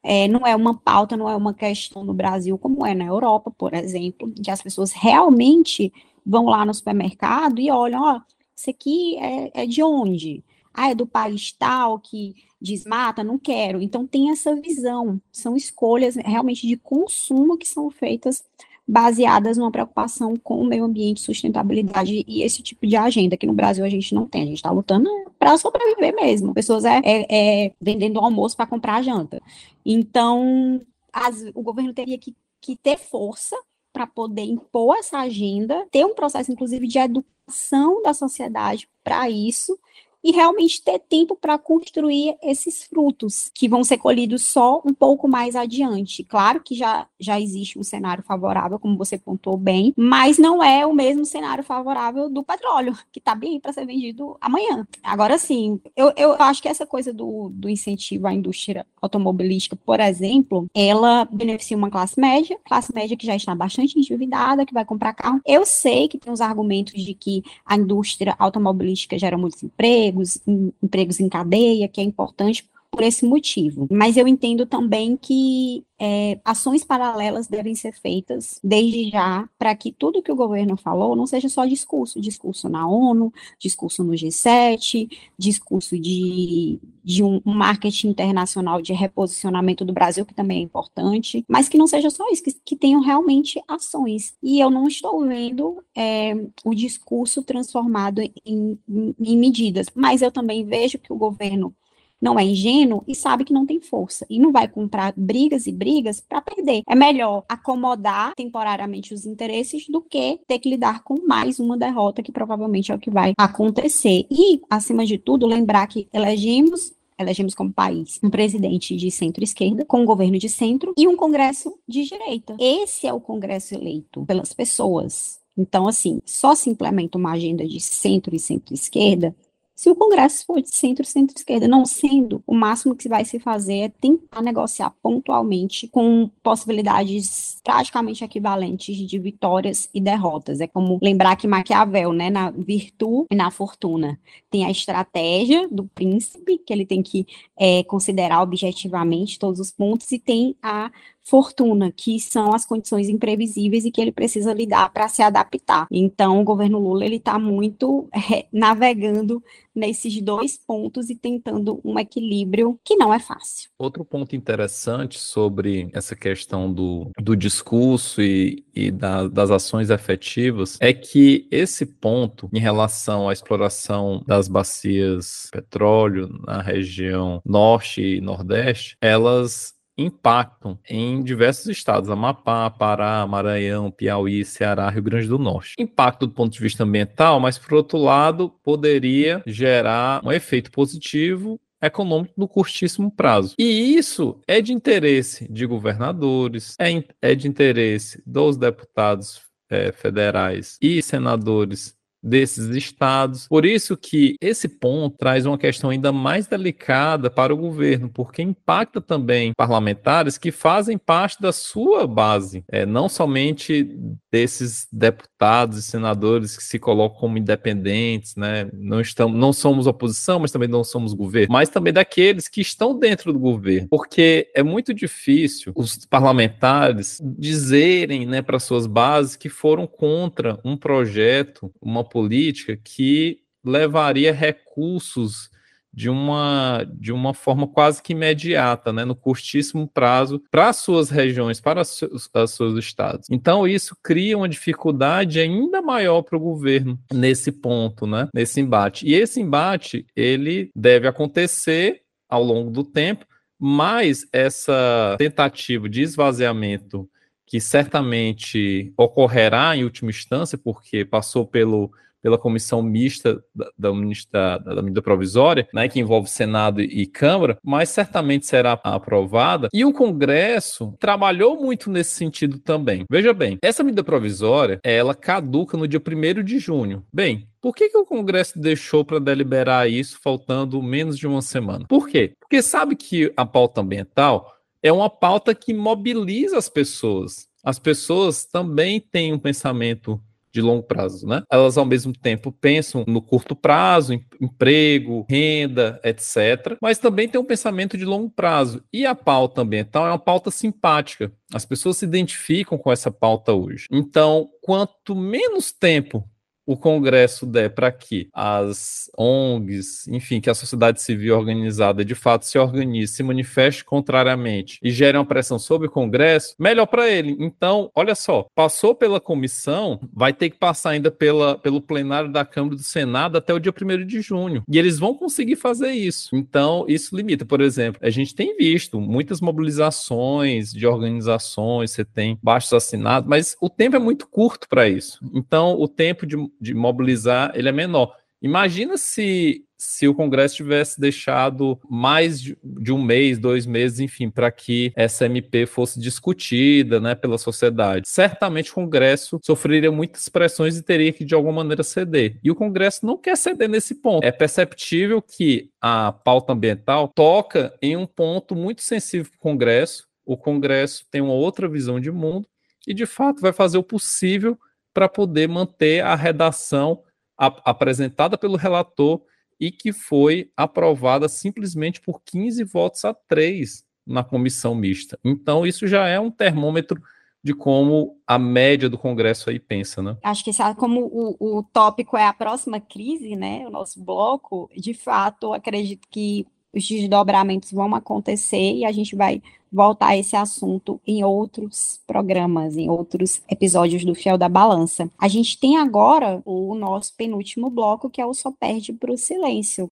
É, 0.02 0.26
não 0.28 0.46
é 0.46 0.56
uma 0.56 0.74
pauta, 0.78 1.16
não 1.16 1.28
é 1.28 1.36
uma 1.36 1.52
questão 1.52 2.02
no 2.04 2.14
Brasil 2.14 2.56
como 2.58 2.86
é 2.86 2.94
na 2.94 3.04
Europa, 3.04 3.50
por 3.50 3.74
exemplo, 3.74 4.32
que 4.32 4.50
as 4.50 4.62
pessoas 4.62 4.92
realmente 4.92 5.92
vão 6.24 6.46
lá 6.46 6.64
no 6.64 6.72
supermercado 6.72 7.60
e 7.60 7.70
olham, 7.70 8.02
ó, 8.02 8.20
isso 8.56 8.70
aqui 8.70 9.16
é, 9.18 9.62
é 9.62 9.66
de 9.66 9.82
onde? 9.82 10.44
Ah, 10.72 10.90
é 10.90 10.94
do 10.94 11.06
país 11.06 11.52
tal 11.52 11.98
que 11.98 12.34
desmata? 12.60 13.24
Não 13.24 13.38
quero. 13.38 13.80
Então 13.82 14.06
tem 14.06 14.30
essa 14.30 14.54
visão, 14.60 15.20
são 15.32 15.56
escolhas 15.56 16.16
realmente 16.16 16.66
de 16.66 16.76
consumo 16.76 17.58
que 17.58 17.66
são 17.68 17.90
feitas 17.90 18.44
baseadas 18.90 19.57
numa 19.57 19.70
preocupação 19.70 20.37
com 20.37 20.61
o 20.61 20.66
meio 20.66 20.83
ambiente, 20.83 21.20
sustentabilidade 21.20 22.24
e 22.26 22.42
esse 22.42 22.61
tipo 22.61 22.85
de 22.85 22.96
agenda 22.96 23.37
que 23.37 23.46
no 23.46 23.53
Brasil 23.53 23.85
a 23.85 23.88
gente 23.88 24.12
não 24.12 24.26
tem. 24.26 24.42
A 24.42 24.46
gente 24.46 24.57
está 24.57 24.70
lutando 24.70 25.09
para 25.38 25.57
sobreviver 25.57 26.12
mesmo. 26.14 26.53
Pessoas 26.53 26.85
é, 26.85 27.00
é, 27.05 27.26
é 27.66 27.72
vendendo 27.81 28.18
almoço 28.18 28.57
para 28.57 28.66
comprar 28.66 29.00
janta. 29.03 29.40
Então, 29.87 30.81
as, 31.12 31.44
o 31.55 31.62
governo 31.62 31.94
teria 31.94 32.18
que, 32.18 32.35
que 32.61 32.74
ter 32.74 32.98
força 32.98 33.57
para 33.92 34.09
poder 34.09 34.42
impor 34.42 34.96
essa 34.96 35.18
agenda, 35.18 35.87
ter 35.90 36.05
um 36.05 36.14
processo, 36.14 36.50
inclusive, 36.50 36.88
de 36.88 36.98
educação 36.98 38.03
da 38.03 38.12
sociedade 38.12 38.88
para 39.05 39.31
isso, 39.31 39.79
e 40.22 40.33
realmente 40.33 40.83
ter 40.83 40.98
tempo 40.98 41.37
para 41.37 41.59
construir 41.59 42.37
esses 42.42 42.85
frutos 42.85 43.50
que 43.54 43.68
vão 43.68 43.83
ser 43.85 43.98
colhidos 43.98 44.42
só 44.42 44.83
um 44.85 44.92
pouco 44.92 45.28
mais 45.28 45.56
adiante. 45.56 46.24
Claro 46.24 46.61
que 46.61 46.74
já, 46.74 47.06
já 47.18 47.40
existe 47.40 47.78
um 47.78 47.83
cenário 47.83 48.22
favorável, 48.22 48.78
como 48.78 48.96
você 48.96 49.18
pontuou 49.18 49.56
bem, 49.56 49.92
mas 49.96 50.38
não 50.38 50.62
é 50.62 50.87
o 50.87 50.94
mesmo 50.94 51.24
cenário 51.24 51.64
favorável 51.64 52.28
do 52.28 52.42
petróleo, 52.42 52.96
que 53.12 53.18
está 53.18 53.35
bem 53.35 53.59
para 53.59 53.72
ser 53.72 53.87
vendido 53.87 54.37
amanhã. 54.40 54.87
Agora 55.02 55.38
sim, 55.38 55.80
eu, 55.96 56.12
eu 56.16 56.35
acho 56.35 56.62
que 56.62 56.68
essa 56.68 56.87
coisa 56.87 57.12
do, 57.12 57.50
do 57.52 57.68
incentivo 57.68 58.26
à 58.26 58.35
indústria 58.35 58.87
automobilística, 59.00 59.76
por 59.76 60.00
exemplo, 60.00 60.66
ela 60.74 61.24
beneficia 61.24 61.76
uma 61.76 61.90
classe 61.90 62.18
média, 62.20 62.59
classe 62.64 62.94
média 62.94 63.16
que 63.16 63.26
já 63.26 63.37
está 63.37 63.54
bastante 63.54 63.98
endividada, 63.98 64.66
que 64.66 64.74
vai 64.74 64.85
comprar 64.85 65.14
carro. 65.14 65.40
Eu 65.46 65.64
sei 65.64 66.09
que 66.09 66.18
tem 66.18 66.33
os 66.33 66.40
argumentos 66.40 67.02
de 67.02 67.14
que 67.14 67.42
a 67.64 67.76
indústria 67.76 68.35
automobilística 68.38 69.18
gera 69.18 69.38
muitos 69.38 69.62
empregos, 69.62 70.10
empregos, 70.11 70.38
em, 70.46 70.73
empregos 70.83 71.20
em 71.20 71.29
cadeia, 71.29 71.88
que 71.88 72.01
é 72.01 72.05
importante 72.05 72.68
por 72.90 73.03
esse 73.03 73.24
motivo. 73.24 73.87
Mas 73.90 74.16
eu 74.16 74.26
entendo 74.26 74.66
também 74.66 75.16
que 75.16 75.85
é, 75.98 76.40
ações 76.44 76.83
paralelas 76.83 77.46
devem 77.46 77.74
ser 77.74 77.92
feitas 77.92 78.59
desde 78.64 79.11
já 79.11 79.48
para 79.59 79.74
que 79.76 79.92
tudo 79.92 80.22
que 80.22 80.33
o 80.33 80.37
governo 80.37 80.76
falou 80.76 81.14
não 81.14 81.26
seja 81.26 81.48
só 81.48 81.64
discurso, 81.64 82.20
discurso 82.20 82.68
na 82.68 82.88
ONU, 82.88 83.33
discurso 83.59 84.03
no 84.03 84.12
G7, 84.14 85.09
discurso 85.38 85.98
de, 85.98 86.81
de 87.05 87.22
um 87.22 87.40
marketing 87.44 88.09
internacional 88.09 88.83
de 88.83 88.92
reposicionamento 88.92 89.85
do 89.85 89.92
Brasil, 89.92 90.26
que 90.26 90.35
também 90.35 90.59
é 90.59 90.62
importante, 90.62 91.44
mas 91.46 91.68
que 91.68 91.79
não 91.79 91.87
seja 91.87 92.11
só 92.11 92.29
isso, 92.31 92.42
que, 92.42 92.53
que 92.64 92.76
tenham 92.76 93.03
realmente 93.03 93.62
ações. 93.68 94.35
E 94.42 94.59
eu 94.59 94.70
não 94.70 94.88
estou 94.88 95.24
vendo 95.26 95.85
é, 95.94 96.35
o 96.64 96.74
discurso 96.74 97.42
transformado 97.42 98.20
em, 98.20 98.33
em, 98.44 99.14
em 99.20 99.38
medidas, 99.38 99.87
mas 99.94 100.22
eu 100.22 100.33
também 100.33 100.64
vejo 100.64 100.98
que 100.98 101.12
o 101.12 101.16
governo 101.16 101.74
não 102.20 102.38
é 102.38 102.44
ingênuo 102.44 103.02
e 103.09 103.14
sabe 103.14 103.44
que 103.44 103.52
não 103.52 103.64
tem 103.64 103.80
força 103.80 104.26
e 104.28 104.38
não 104.38 104.52
vai 104.52 104.68
comprar 104.68 105.14
brigas 105.16 105.66
e 105.66 105.72
brigas 105.72 106.20
para 106.20 106.40
perder. 106.40 106.83
É 106.87 106.94
melhor 106.94 107.44
acomodar 107.48 108.35
temporariamente 108.35 109.14
os 109.14 109.24
interesses 109.24 109.87
do 109.88 110.02
que 110.02 110.38
ter 110.46 110.59
que 110.59 110.68
lidar 110.68 111.02
com 111.02 111.26
mais 111.26 111.59
uma 111.59 111.78
derrota 111.78 112.22
que 112.22 112.33
provavelmente 112.33 112.92
é 112.92 112.94
o 112.94 112.98
que 112.98 113.11
vai 113.11 113.33
acontecer. 113.38 114.26
E, 114.30 114.61
acima 114.68 115.06
de 115.06 115.18
tudo, 115.18 115.46
lembrar 115.46 115.87
que 115.87 116.09
elegemos 116.12 116.92
elegemos 117.18 117.54
como 117.54 117.70
país 117.70 118.18
um 118.22 118.30
presidente 118.30 118.96
de 118.96 119.11
centro-esquerda, 119.11 119.85
com 119.85 120.00
um 120.00 120.06
governo 120.06 120.38
de 120.38 120.48
centro 120.48 120.94
e 120.96 121.06
um 121.06 121.14
congresso 121.14 121.78
de 121.87 122.04
direita. 122.04 122.56
Esse 122.59 123.06
é 123.06 123.12
o 123.12 123.20
congresso 123.20 123.74
eleito 123.74 124.24
pelas 124.24 124.54
pessoas. 124.54 125.38
Então, 125.56 125.87
assim, 125.87 126.22
só 126.24 126.54
se 126.54 126.70
implementa 126.70 127.18
uma 127.18 127.33
agenda 127.33 127.66
de 127.66 127.78
centro 127.78 128.35
e 128.35 128.38
centro-esquerda 128.38 129.37
se 129.80 129.88
o 129.88 129.96
Congresso 129.96 130.44
for 130.44 130.60
de 130.60 130.68
centro, 130.68 131.06
centro-esquerda, 131.06 131.66
não 131.66 131.86
sendo, 131.86 132.44
o 132.46 132.54
máximo 132.54 132.94
que 132.94 133.08
vai 133.08 133.24
se 133.24 133.38
fazer 133.38 133.78
é 133.78 133.88
tentar 133.88 134.42
negociar 134.42 134.92
pontualmente 135.02 135.88
com 135.88 136.30
possibilidades 136.42 137.58
praticamente 137.64 138.22
equivalentes 138.22 138.94
de 138.94 139.18
vitórias 139.18 139.88
e 139.94 139.98
derrotas. 139.98 140.60
É 140.60 140.66
como 140.66 140.98
lembrar 141.00 141.34
que 141.36 141.48
Maquiavel, 141.48 142.12
né, 142.12 142.28
na 142.28 142.50
virtude 142.50 143.28
e 143.30 143.34
na 143.34 143.50
fortuna, 143.50 144.20
tem 144.50 144.66
a 144.66 144.70
estratégia 144.70 145.66
do 145.68 145.84
príncipe, 145.84 146.58
que 146.58 146.74
ele 146.74 146.84
tem 146.84 147.02
que 147.02 147.26
é, 147.58 147.82
considerar 147.84 148.42
objetivamente 148.42 149.38
todos 149.38 149.58
os 149.60 149.70
pontos, 149.70 150.12
e 150.12 150.18
tem 150.18 150.54
a 150.62 150.92
fortuna, 151.24 151.92
que 151.92 152.18
são 152.18 152.54
as 152.54 152.64
condições 152.64 153.09
imprevisíveis 153.09 153.85
e 153.85 153.90
que 153.90 154.00
ele 154.00 154.12
precisa 154.12 154.52
lidar 154.52 154.92
para 154.92 155.09
se 155.09 155.22
adaptar. 155.22 155.87
Então, 155.90 156.40
o 156.40 156.44
governo 156.44 156.78
Lula 156.78 157.04
ele 157.04 157.16
está 157.16 157.38
muito 157.38 158.09
é, 158.14 158.46
navegando 158.52 159.42
nesses 159.74 160.20
dois 160.20 160.59
pontos 160.59 161.11
e 161.11 161.14
tentando 161.14 161.80
um 161.85 161.98
equilíbrio 161.98 162.78
que 162.85 162.96
não 162.96 163.14
é 163.14 163.18
fácil. 163.18 163.70
Outro 163.78 164.04
ponto 164.04 164.35
interessante 164.35 165.18
sobre 165.18 165.88
essa 165.92 166.16
questão 166.16 166.72
do, 166.72 167.11
do 167.18 167.37
discurso 167.37 168.20
e, 168.20 168.64
e 168.74 168.90
da, 168.90 169.28
das 169.28 169.50
ações 169.50 169.90
efetivas 169.90 170.76
é 170.80 170.92
que 170.92 171.46
esse 171.50 171.87
ponto 171.87 172.48
em 172.52 172.59
relação 172.59 173.28
à 173.28 173.33
exploração 173.33 174.22
das 174.26 174.48
bacias 174.48 175.48
petróleo 175.52 176.28
na 176.46 176.61
região 176.61 177.40
norte 177.44 178.02
e 178.02 178.20
nordeste, 178.20 178.96
elas 179.00 179.74
impactam 180.02 180.78
em 180.88 181.22
diversos 181.22 181.66
estados, 181.66 182.10
Amapá, 182.10 182.70
Pará, 182.70 183.26
Maranhão, 183.26 183.90
Piauí, 183.90 184.44
Ceará, 184.44 184.88
Rio 184.88 185.02
Grande 185.02 185.28
do 185.28 185.38
Norte. 185.38 185.74
Impacto 185.78 186.26
do 186.26 186.32
ponto 186.32 186.52
de 186.52 186.60
vista 186.60 186.84
ambiental, 186.84 187.38
mas 187.40 187.58
por 187.58 187.74
outro 187.74 187.98
lado, 187.98 188.50
poderia 188.62 189.42
gerar 189.46 190.20
um 190.24 190.32
efeito 190.32 190.70
positivo 190.70 191.60
econômico 191.82 192.34
no 192.36 192.46
curtíssimo 192.46 193.10
prazo. 193.10 193.54
E 193.58 193.96
isso 193.96 194.38
é 194.46 194.60
de 194.60 194.72
interesse 194.72 195.50
de 195.50 195.64
governadores, 195.66 196.76
é, 196.78 197.02
é 197.22 197.34
de 197.34 197.48
interesse 197.48 198.22
dos 198.26 198.56
deputados 198.56 199.40
é, 199.70 199.92
federais 199.92 200.76
e 200.82 201.00
senadores 201.00 201.96
desses 202.22 202.68
estados. 202.74 203.46
Por 203.48 203.64
isso 203.64 203.96
que 203.96 204.37
esse 204.40 204.68
ponto 204.68 205.16
traz 205.16 205.46
uma 205.46 205.59
questão 205.59 205.90
ainda 205.90 206.12
mais 206.12 206.46
delicada 206.46 207.30
para 207.30 207.54
o 207.54 207.56
governo, 207.56 208.11
porque 208.11 208.42
impacta 208.42 209.00
também 209.00 209.52
parlamentares 209.56 210.38
que 210.38 210.50
fazem 210.50 210.98
parte 210.98 211.40
da 211.40 211.52
sua 211.52 212.06
base, 212.06 212.64
é, 212.70 212.85
não 212.85 213.09
somente 213.09 213.88
desses 214.30 214.87
deputados 214.92 215.78
e 215.78 215.83
senadores 215.83 216.56
que 216.56 216.62
se 216.62 216.78
colocam 216.78 217.18
como 217.18 217.38
independentes, 217.38 218.37
né? 218.37 218.68
Não 218.72 219.00
estamos, 219.00 219.38
não 219.38 219.52
somos 219.52 219.87
oposição, 219.87 220.38
mas 220.40 220.52
também 220.52 220.68
não 220.68 220.85
somos 220.85 221.12
governo, 221.14 221.52
mas 221.52 221.68
também 221.68 221.92
daqueles 221.92 222.48
que 222.48 222.61
estão 222.61 222.98
dentro 222.98 223.33
do 223.33 223.38
governo, 223.38 223.88
porque 223.88 224.50
é 224.54 224.62
muito 224.62 224.92
difícil 224.94 225.72
os 225.74 226.04
parlamentares 226.06 227.20
dizerem, 227.38 228.26
né, 228.26 228.42
para 228.42 228.59
suas 228.59 228.87
bases 228.87 229.37
que 229.37 229.48
foram 229.48 229.87
contra 229.87 230.59
um 230.64 230.76
projeto, 230.76 231.72
uma 231.80 232.04
política 232.11 232.77
que 232.77 233.38
levaria 233.64 234.33
recursos 234.33 235.51
de 235.92 236.09
uma, 236.09 236.87
de 236.94 237.12
uma 237.12 237.35
forma 237.35 237.66
quase 237.66 238.03
que 238.03 238.12
imediata, 238.12 238.92
né, 238.92 239.05
no 239.05 239.16
curtíssimo 239.16 239.88
prazo, 239.88 240.40
para 240.51 240.68
as 240.68 240.77
suas 240.77 241.11
regiões, 241.11 241.61
para 241.61 241.83
os 241.83 241.88
seus, 241.88 242.31
os 242.33 242.51
seus 242.53 242.79
estados. 242.79 243.27
Então, 243.31 243.66
isso 243.66 243.96
cria 244.03 244.37
uma 244.37 244.49
dificuldade 244.49 245.40
ainda 245.40 245.83
maior 245.83 246.23
para 246.23 246.37
o 246.37 246.40
governo 246.40 246.99
nesse 247.12 247.51
ponto, 247.51 248.07
né, 248.07 248.29
nesse 248.35 248.61
embate. 248.61 249.07
E 249.07 249.14
esse 249.14 249.40
embate, 249.40 250.07
ele 250.14 250.70
deve 250.77 251.09
acontecer 251.09 252.03
ao 252.29 252.42
longo 252.42 252.70
do 252.70 252.85
tempo, 252.85 253.27
mas 253.59 254.27
essa 254.33 255.16
tentativa 255.18 255.88
de 255.88 256.03
esvaziamento 256.03 257.11
que 257.50 257.60
certamente 257.60 258.92
ocorrerá 258.96 259.76
em 259.76 259.82
última 259.82 260.10
instância, 260.10 260.56
porque 260.56 261.04
passou 261.04 261.44
pelo 261.44 261.90
pela 262.22 262.38
comissão 262.38 262.82
mista 262.82 263.42
da, 263.54 263.70
da, 263.78 264.58
da, 264.58 264.74
da 264.74 264.82
medida 264.82 265.02
provisória, 265.02 265.66
né, 265.72 265.88
que 265.88 265.98
envolve 265.98 266.28
Senado 266.28 266.80
e 266.80 267.06
Câmara, 267.06 267.56
mas 267.64 267.88
certamente 267.88 268.46
será 268.46 268.78
aprovada. 268.84 269.68
E 269.72 269.84
o 269.86 269.92
Congresso 269.92 270.94
trabalhou 271.00 271.60
muito 271.60 271.90
nesse 271.90 272.10
sentido 272.10 272.58
também. 272.58 273.04
Veja 273.10 273.32
bem, 273.32 273.58
essa 273.62 273.82
medida 273.82 274.04
provisória, 274.04 274.80
ela 274.84 275.14
caduca 275.14 275.76
no 275.76 275.88
dia 275.88 276.00
1 276.00 276.42
de 276.44 276.58
junho. 276.58 277.04
Bem, 277.12 277.48
por 277.60 277.74
que, 277.74 277.88
que 277.88 277.98
o 277.98 278.06
Congresso 278.06 278.58
deixou 278.58 279.04
para 279.04 279.18
deliberar 279.18 279.90
isso 279.90 280.18
faltando 280.22 280.82
menos 280.82 281.18
de 281.18 281.26
uma 281.26 281.42
semana? 281.42 281.84
Por 281.88 282.08
quê? 282.08 282.32
Porque 282.38 282.62
sabe 282.62 282.96
que 282.96 283.32
a 283.36 283.44
pauta 283.44 283.80
ambiental 283.80 284.60
é 284.82 284.92
uma 284.92 285.10
pauta 285.10 285.54
que 285.54 285.74
mobiliza 285.74 286.58
as 286.58 286.68
pessoas. 286.68 287.48
As 287.62 287.78
pessoas 287.78 288.44
também 288.44 289.00
têm 289.00 289.32
um 289.32 289.38
pensamento 289.38 290.20
de 290.52 290.60
longo 290.60 290.82
prazo, 290.82 291.26
né? 291.26 291.42
Elas 291.50 291.78
ao 291.78 291.84
mesmo 291.84 292.12
tempo 292.12 292.50
pensam 292.50 293.04
no 293.06 293.22
curto 293.22 293.54
prazo, 293.54 294.14
em 294.14 294.26
emprego, 294.40 295.24
renda, 295.28 296.00
etc, 296.02 296.76
mas 296.82 296.98
também 296.98 297.28
tem 297.28 297.40
um 297.40 297.44
pensamento 297.44 297.96
de 297.96 298.04
longo 298.04 298.30
prazo. 298.30 298.82
E 298.92 299.06
a 299.06 299.14
pauta 299.14 299.62
ambiental 299.62 300.06
é 300.06 300.10
uma 300.10 300.18
pauta 300.18 300.50
simpática. 300.50 301.32
As 301.52 301.64
pessoas 301.64 301.98
se 301.98 302.04
identificam 302.04 302.76
com 302.76 302.90
essa 302.90 303.10
pauta 303.10 303.52
hoje. 303.52 303.86
Então, 303.90 304.48
quanto 304.62 305.14
menos 305.14 305.72
tempo 305.72 306.28
o 306.70 306.76
Congresso 306.76 307.44
der 307.46 307.70
para 307.70 307.90
que 307.90 308.28
as 308.33 309.11
ONGs, 309.18 310.06
enfim, 310.06 310.40
que 310.40 310.48
a 310.48 310.54
sociedade 310.54 311.02
civil 311.02 311.37
organizada 311.37 312.04
de 312.04 312.14
fato 312.14 312.46
se 312.46 312.56
organize, 312.56 313.12
se 313.12 313.24
manifeste 313.24 313.85
contrariamente 313.85 314.78
e 314.80 314.88
gere 314.88 315.18
uma 315.18 315.26
pressão 315.26 315.59
sobre 315.59 315.88
o 315.88 315.90
Congresso, 315.90 316.54
melhor 316.56 316.87
para 316.87 317.11
ele. 317.11 317.37
Então, 317.40 317.90
olha 317.92 318.14
só, 318.14 318.46
passou 318.54 318.94
pela 318.94 319.20
comissão, 319.20 319.98
vai 320.12 320.33
ter 320.33 320.48
que 320.48 320.59
passar 320.59 320.90
ainda 320.90 321.11
pela, 321.11 321.59
pelo 321.59 321.80
plenário 321.80 322.30
da 322.30 322.44
Câmara 322.44 322.76
do 322.76 322.83
Senado 322.85 323.37
até 323.37 323.52
o 323.52 323.59
dia 323.59 323.72
1 323.72 324.06
de 324.06 324.20
junho. 324.20 324.62
E 324.70 324.78
eles 324.78 324.96
vão 324.96 325.12
conseguir 325.12 325.56
fazer 325.56 325.90
isso. 325.90 326.28
Então, 326.33 326.85
isso 326.87 327.16
limita. 327.16 327.44
Por 327.44 327.61
exemplo, 327.61 328.00
a 328.00 328.11
gente 328.11 328.33
tem 328.33 328.56
visto 328.56 329.00
muitas 329.00 329.40
mobilizações 329.40 330.72
de 330.72 330.87
organizações, 330.87 331.90
você 331.90 332.04
tem 332.04 332.38
baixos 332.40 332.72
assinados, 332.72 333.28
mas 333.28 333.56
o 333.61 333.68
tempo 333.68 333.96
é 333.96 333.98
muito 333.98 334.28
curto 334.28 334.68
para 334.68 334.88
isso. 334.88 335.18
Então, 335.35 335.74
o 335.76 335.88
tempo 335.88 336.24
de 336.24 336.37
de 336.61 336.75
mobilizar, 336.75 337.53
ele 337.55 337.68
é 337.68 337.73
menor. 337.73 338.14
Imagina 338.42 338.96
se, 338.96 339.66
se 339.77 340.09
o 340.09 340.14
Congresso 340.14 340.57
tivesse 340.57 340.99
deixado 340.99 341.79
mais 341.90 342.40
de, 342.40 342.57
um 342.90 343.03
mês, 343.03 343.38
dois 343.38 343.66
meses, 343.66 344.01
enfim, 344.01 344.31
para 344.31 344.51
que 344.51 344.92
essa 344.96 345.27
MP 345.27 345.66
fosse 345.66 346.01
discutida 346.01 346.99
né, 346.99 347.14
pela 347.14 347.37
sociedade. 347.37 348.09
Certamente 348.09 348.70
o 348.70 348.75
Congresso 348.75 349.38
sofreria 349.44 349.92
muitas 349.92 350.27
pressões 350.31 350.79
e 350.79 350.83
teria 350.83 351.12
que, 351.12 351.25
de 351.25 351.35
alguma 351.35 351.57
maneira, 351.57 351.83
ceder. 351.83 352.38
E 352.42 352.51
o 352.51 352.55
Congresso 352.55 353.05
não 353.05 353.18
quer 353.18 353.37
ceder 353.37 353.68
nesse 353.68 353.96
ponto. 353.96 354.25
É 354.25 354.33
perceptível 354.33 355.20
que 355.20 355.70
a 355.79 356.11
pauta 356.11 356.55
ambiental 356.55 357.09
toca 357.09 357.75
em 357.83 357.94
um 357.94 358.07
ponto 358.07 358.57
muito 358.57 358.81
sensível 358.81 359.31
para 359.31 359.37
o 359.37 359.40
Congresso. 359.40 360.09
O 360.25 360.37
Congresso 360.37 361.05
tem 361.11 361.20
uma 361.20 361.35
outra 361.35 361.68
visão 361.68 362.01
de 362.01 362.11
mundo 362.11 362.46
e, 362.87 362.94
de 362.94 363.05
fato, 363.05 363.42
vai 363.42 363.53
fazer 363.53 363.77
o 363.77 363.83
possível 363.83 364.59
para 364.92 365.09
poder 365.09 365.48
manter 365.48 366.05
a 366.05 366.14
redação 366.14 367.03
a, 367.38 367.46
apresentada 367.70 368.37
pelo 368.37 368.57
relator 368.57 369.22
e 369.59 369.70
que 369.70 369.92
foi 369.92 370.50
aprovada 370.57 371.29
simplesmente 371.29 372.00
por 372.00 372.20
15 372.24 372.64
votos 372.64 373.05
a 373.05 373.14
3 373.14 373.85
na 374.07 374.24
comissão 374.24 374.74
mista. 374.74 375.18
Então, 375.24 375.66
isso 375.66 375.87
já 375.87 376.07
é 376.07 376.18
um 376.18 376.31
termômetro 376.31 377.00
de 377.42 377.55
como 377.55 378.20
a 378.26 378.38
média 378.38 378.88
do 378.88 378.98
Congresso 378.98 379.48
aí 379.48 379.59
pensa, 379.59 380.03
né? 380.03 380.16
Acho 380.22 380.44
que 380.44 380.50
como 380.76 381.00
o, 381.00 381.59
o 381.59 381.62
tópico 381.62 382.16
é 382.16 382.26
a 382.26 382.33
próxima 382.33 382.81
crise, 382.81 383.35
né, 383.35 383.66
o 383.66 383.70
nosso 383.70 384.03
bloco, 384.03 384.68
de 384.76 384.92
fato, 384.92 385.53
acredito 385.53 386.07
que 386.11 386.46
os 386.74 386.87
desdobramentos 386.87 387.72
vão 387.72 387.94
acontecer 387.94 388.74
e 388.74 388.85
a 388.85 388.92
gente 388.92 389.16
vai 389.16 389.42
voltar 389.72 390.09
a 390.09 390.16
esse 390.16 390.35
assunto 390.35 391.00
em 391.06 391.22
outros 391.22 392.00
programas, 392.06 392.76
em 392.76 392.90
outros 392.90 393.40
episódios 393.48 394.04
do 394.04 394.14
Fiel 394.14 394.37
da 394.37 394.48
Balança. 394.48 395.09
A 395.18 395.28
gente 395.28 395.59
tem 395.59 395.76
agora 395.76 396.42
o 396.44 396.74
nosso 396.74 397.14
penúltimo 397.16 397.70
bloco, 397.70 398.11
que 398.11 398.20
é 398.20 398.26
o 398.26 398.35
Só 398.35 398.50
Perde 398.50 398.92
para 398.92 399.12
o 399.12 399.18
Silêncio. 399.18 399.88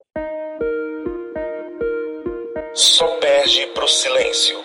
Só 2.74 3.06
perde 3.18 3.66
para 3.74 3.84
o 3.84 3.88
silêncio 3.88 4.56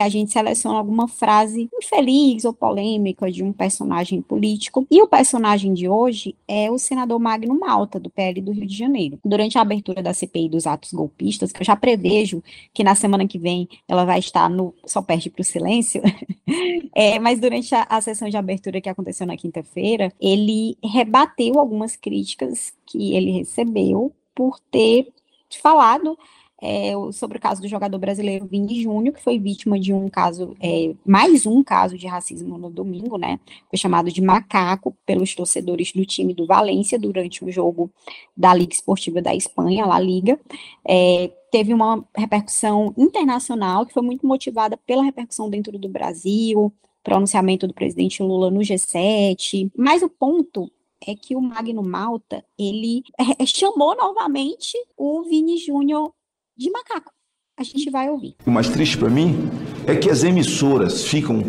a 0.00 0.08
gente 0.08 0.32
seleciona 0.32 0.78
alguma 0.78 1.06
frase 1.06 1.68
infeliz 1.78 2.46
ou 2.46 2.54
polêmica 2.54 3.30
de 3.30 3.44
um 3.44 3.52
personagem 3.52 4.22
político. 4.22 4.86
E 4.90 5.02
o 5.02 5.06
personagem 5.06 5.74
de 5.74 5.88
hoje 5.88 6.34
é 6.48 6.70
o 6.70 6.78
senador 6.78 7.18
Magno 7.18 7.58
Malta, 7.58 8.00
do 8.00 8.08
PL 8.08 8.40
do 8.40 8.52
Rio 8.52 8.66
de 8.66 8.76
Janeiro. 8.76 9.18
Durante 9.22 9.58
a 9.58 9.60
abertura 9.60 10.02
da 10.02 10.14
CPI 10.14 10.48
dos 10.48 10.66
atos 10.66 10.94
golpistas, 10.94 11.52
que 11.52 11.60
eu 11.60 11.66
já 11.66 11.76
prevejo 11.76 12.42
que 12.72 12.82
na 12.82 12.94
semana 12.94 13.28
que 13.28 13.38
vem 13.38 13.68
ela 13.86 14.06
vai 14.06 14.18
estar 14.18 14.48
no 14.48 14.74
Só 14.86 15.02
Perde 15.02 15.28
para 15.28 15.42
o 15.42 15.44
Silêncio, 15.44 16.00
é, 16.96 17.18
mas 17.18 17.38
durante 17.38 17.74
a, 17.74 17.82
a 17.82 18.00
sessão 18.00 18.30
de 18.30 18.38
abertura 18.38 18.80
que 18.80 18.88
aconteceu 18.88 19.26
na 19.26 19.36
quinta-feira, 19.36 20.10
ele 20.18 20.78
rebateu 20.82 21.58
algumas 21.58 21.94
críticas 21.94 22.72
que 22.86 23.14
ele 23.14 23.32
recebeu 23.32 24.14
por 24.34 24.58
ter 24.70 25.12
falado 25.58 26.16
é, 26.62 26.92
sobre 27.12 27.38
o 27.38 27.40
caso 27.40 27.62
do 27.62 27.68
jogador 27.68 27.98
brasileiro 27.98 28.46
Vini 28.46 28.82
Júnior, 28.82 29.14
que 29.14 29.22
foi 29.22 29.38
vítima 29.38 29.78
de 29.78 29.92
um 29.92 30.08
caso, 30.08 30.54
é, 30.60 30.94
mais 31.06 31.46
um 31.46 31.62
caso 31.62 31.96
de 31.96 32.06
racismo 32.06 32.58
no 32.58 32.68
domingo, 32.68 33.16
né? 33.16 33.40
Foi 33.68 33.78
chamado 33.78 34.10
de 34.10 34.20
macaco 34.20 34.94
pelos 35.06 35.34
torcedores 35.34 35.92
do 35.92 36.04
time 36.04 36.34
do 36.34 36.46
Valência 36.46 36.98
durante 36.98 37.44
um 37.44 37.50
jogo 37.50 37.90
da 38.36 38.52
Liga 38.52 38.74
Esportiva 38.74 39.22
da 39.22 39.34
Espanha, 39.34 39.86
La 39.86 39.98
Liga. 39.98 40.38
É, 40.86 41.30
teve 41.50 41.72
uma 41.72 42.04
repercussão 42.14 42.94
internacional 42.96 43.86
que 43.86 43.94
foi 43.94 44.02
muito 44.02 44.26
motivada 44.26 44.76
pela 44.76 45.02
repercussão 45.02 45.48
dentro 45.48 45.78
do 45.78 45.88
Brasil, 45.88 46.72
pronunciamento 47.02 47.66
do 47.66 47.74
presidente 47.74 48.22
Lula 48.22 48.50
no 48.50 48.60
G7. 48.60 49.70
Mas 49.76 50.02
o 50.02 50.08
ponto 50.08 50.70
é 51.06 51.14
que 51.14 51.34
o 51.34 51.40
Magno 51.40 51.82
Malta, 51.82 52.44
ele 52.58 53.02
é, 53.18 53.46
chamou 53.46 53.96
novamente 53.96 54.76
o 54.96 55.22
Vini 55.22 55.56
Júnior 55.56 56.12
de 56.60 56.70
macaco. 56.70 57.10
A 57.58 57.62
gente 57.62 57.90
vai 57.90 58.10
ouvir. 58.10 58.34
O 58.46 58.50
mais 58.50 58.68
triste 58.68 58.98
para 58.98 59.08
mim 59.08 59.50
é 59.86 59.96
que 59.96 60.10
as 60.10 60.22
emissoras 60.22 61.04
ficam 61.04 61.42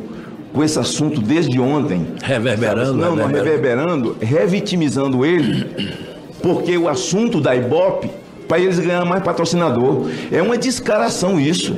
com 0.54 0.63
esse 0.63 0.80
assunto 0.80 1.21
desde 1.21 1.60
ontem. 1.60 2.08
Reverberando. 2.24 2.93
Não, 2.93 3.15
não, 3.15 3.28
reverberando, 3.28 4.17
revitimizando 4.21 5.26
ele, 5.26 5.95
porque 6.41 6.78
o 6.78 6.88
assunto 6.88 7.41
da 7.41 7.56
Ibope, 7.56 8.10
para 8.47 8.60
eles 8.60 8.80
ganhar 8.80 9.06
mais 9.06 9.24
patrocinador. 9.24 10.10
É 10.32 10.41
uma 10.41 10.58
descaração 10.58 11.39
isso. 11.39 11.78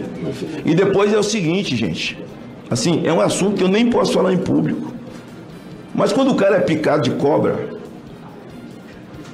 E 0.66 0.74
depois 0.74 1.12
é 1.12 1.18
o 1.18 1.24
seguinte, 1.24 1.76
gente. 1.76 2.18
Assim, 2.70 3.02
é 3.06 3.14
um 3.14 3.22
assunto 3.22 3.58
que 3.58 3.64
eu 3.64 3.68
nem 3.68 3.90
posso 3.90 4.14
falar 4.14 4.34
em 4.34 4.38
público. 4.38 4.94
Mas 5.94 6.12
quando 6.12 6.32
o 6.32 6.36
cara 6.36 6.58
é 6.58 6.62
picado 6.62 7.04
de 7.04 7.12
cobra, 7.12 7.70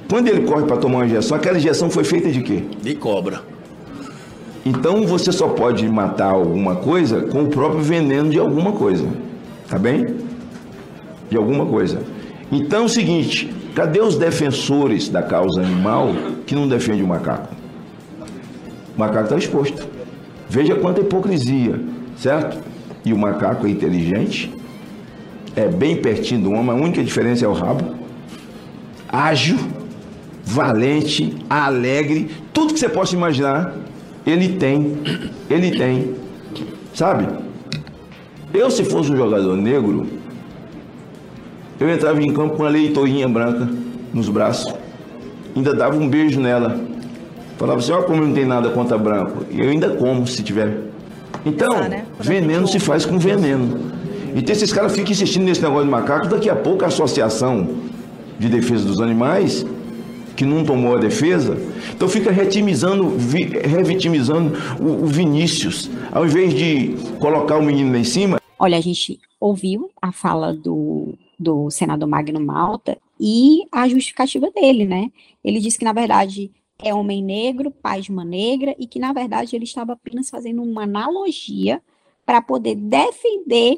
quando 0.09 0.27
ele 0.27 0.45
corre 0.45 0.65
para 0.65 0.75
tomar 0.77 0.99
uma 0.99 1.05
injeção, 1.05 1.37
aquela 1.37 1.57
injeção 1.57 1.89
foi 1.89 2.03
feita 2.03 2.29
de 2.29 2.41
quê? 2.41 2.63
De 2.81 2.95
cobra. 2.95 3.58
Então 4.65 5.05
você 5.05 5.31
só 5.31 5.47
pode 5.47 5.87
matar 5.87 6.31
alguma 6.31 6.75
coisa 6.75 7.21
com 7.21 7.43
o 7.43 7.47
próprio 7.47 7.81
veneno 7.81 8.29
de 8.29 8.39
alguma 8.39 8.73
coisa. 8.73 9.07
Tá 9.67 9.77
bem? 9.77 10.15
De 11.29 11.37
alguma 11.37 11.65
coisa. 11.65 12.01
Então 12.51 12.83
é 12.83 12.85
o 12.85 12.89
seguinte, 12.89 13.53
Cadê 13.79 14.01
os 14.01 14.17
defensores 14.17 15.07
da 15.07 15.21
causa 15.21 15.61
animal 15.61 16.09
que 16.45 16.53
não 16.53 16.67
defendem 16.67 17.01
o 17.01 17.07
macaco? 17.07 17.55
O 18.93 18.99
macaco 18.99 19.23
está 19.23 19.37
exposto. 19.37 19.87
Veja 20.49 20.75
quanta 20.75 20.99
hipocrisia, 20.99 21.79
certo? 22.17 22.57
E 23.05 23.13
o 23.13 23.17
macaco 23.17 23.65
é 23.65 23.69
inteligente, 23.69 24.53
é 25.55 25.67
bem 25.67 25.95
pertinho 25.95 26.41
do 26.41 26.51
homem, 26.51 26.71
a 26.71 26.73
única 26.73 27.01
diferença 27.01 27.45
é 27.45 27.47
o 27.47 27.53
rabo. 27.53 27.95
Ágil, 29.07 29.57
valente, 30.43 31.37
alegre, 31.49 32.29
tudo 32.51 32.73
que 32.73 32.79
você 32.79 32.89
possa 32.89 33.15
imaginar, 33.15 33.73
ele 34.29 34.49
tem. 34.57 34.97
Ele 35.49 35.71
tem. 35.71 36.15
Sabe? 36.93 37.27
Eu, 38.53 38.69
se 38.69 38.83
fosse 38.83 39.11
um 39.11 39.15
jogador 39.15 39.55
negro, 39.55 40.07
eu 41.79 41.89
entrava 41.89 42.21
em 42.21 42.33
campo 42.33 42.57
com 42.57 42.63
uma 42.63 42.69
leitorinha 42.69 43.27
branca 43.27 43.69
nos 44.13 44.27
braços, 44.27 44.73
ainda 45.55 45.73
dava 45.73 45.97
um 45.97 46.07
beijo 46.07 46.39
nela. 46.39 46.79
Falava 47.57 47.79
assim, 47.79 47.91
olha 47.91 48.03
como 48.03 48.25
não 48.25 48.33
tem 48.33 48.45
nada 48.45 48.69
contra 48.69 48.97
branco. 48.97 49.45
E 49.51 49.59
eu 49.59 49.69
ainda 49.69 49.89
como, 49.89 50.25
se 50.25 50.41
tiver. 50.41 50.77
Então, 51.45 51.69
né? 51.87 52.05
veneno 52.19 52.67
se 52.67 52.79
faz 52.79 53.05
com 53.05 53.19
veneno. 53.19 53.77
Então 54.35 54.53
esses 54.53 54.71
caras 54.71 54.93
ficam 54.93 55.11
insistindo 55.11 55.45
nesse 55.45 55.61
negócio 55.61 55.85
de 55.85 55.91
macaco, 55.91 56.27
daqui 56.27 56.49
a 56.49 56.55
pouco 56.55 56.83
a 56.83 56.87
Associação 56.87 57.67
de 58.37 58.47
Defesa 58.47 58.85
dos 58.85 59.01
Animais, 59.01 59.65
que 60.39 60.45
não 60.45 60.63
tomou 60.63 60.95
a 60.95 60.99
defesa, 60.99 61.57
então 61.93 62.07
fica 62.07 62.31
retimizando, 62.31 63.13
revitimizando 63.61 64.53
o, 64.79 65.03
o 65.03 65.05
Vinícius, 65.05 65.91
ao 66.13 66.25
invés 66.25 66.53
de 66.53 66.95
colocar 67.19 67.57
o 67.57 67.61
menino 67.61 67.91
lá 67.91 67.97
em 67.97 68.05
cima. 68.05 68.39
Olha, 68.57 68.77
a 68.77 68.81
gente 68.81 69.19
ouviu 69.37 69.91
a 70.01 70.13
fala 70.13 70.53
do, 70.53 71.13
do 71.37 71.69
senador 71.69 72.07
Magno 72.07 72.39
Malta 72.39 72.97
e 73.19 73.63
a 73.69 73.85
justificativa 73.89 74.49
dele, 74.49 74.85
né? 74.85 75.11
Ele 75.43 75.59
disse 75.59 75.77
que, 75.77 75.83
na 75.83 75.91
verdade, 75.91 76.49
é 76.81 76.95
homem 76.95 77.21
negro, 77.21 77.69
pai 77.69 77.99
de 77.99 78.09
uma 78.09 78.23
negra, 78.23 78.73
e 78.79 78.87
que, 78.87 78.97
na 78.97 79.11
verdade, 79.11 79.57
ele 79.57 79.65
estava 79.65 79.91
apenas 79.91 80.29
fazendo 80.29 80.63
uma 80.63 80.83
analogia 80.83 81.81
para 82.25 82.41
poder 82.41 82.75
defender 82.75 83.77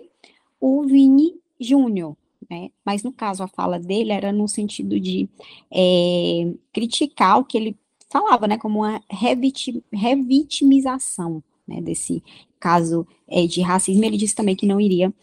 o 0.59 0.83
Vini 0.83 1.33
Júnior, 1.59 2.15
né? 2.51 2.69
Mas 2.85 3.01
no 3.01 3.13
caso 3.13 3.41
a 3.41 3.47
fala 3.47 3.79
dele 3.79 4.11
era 4.11 4.33
no 4.33 4.45
sentido 4.45 4.99
de 4.99 5.29
é, 5.73 6.53
criticar 6.73 7.39
o 7.39 7.45
que 7.45 7.57
ele 7.57 7.77
falava, 8.09 8.45
né, 8.45 8.57
como 8.57 8.79
uma 8.79 9.01
revitim, 9.09 9.81
revitimização, 9.89 11.41
né, 11.65 11.79
desse 11.79 12.21
caso 12.59 13.07
é, 13.25 13.47
de 13.47 13.61
racismo. 13.61 14.03
Ele 14.03 14.17
disse 14.17 14.35
também 14.35 14.53
que 14.53 14.65
não 14.65 14.81
iria 14.81 15.13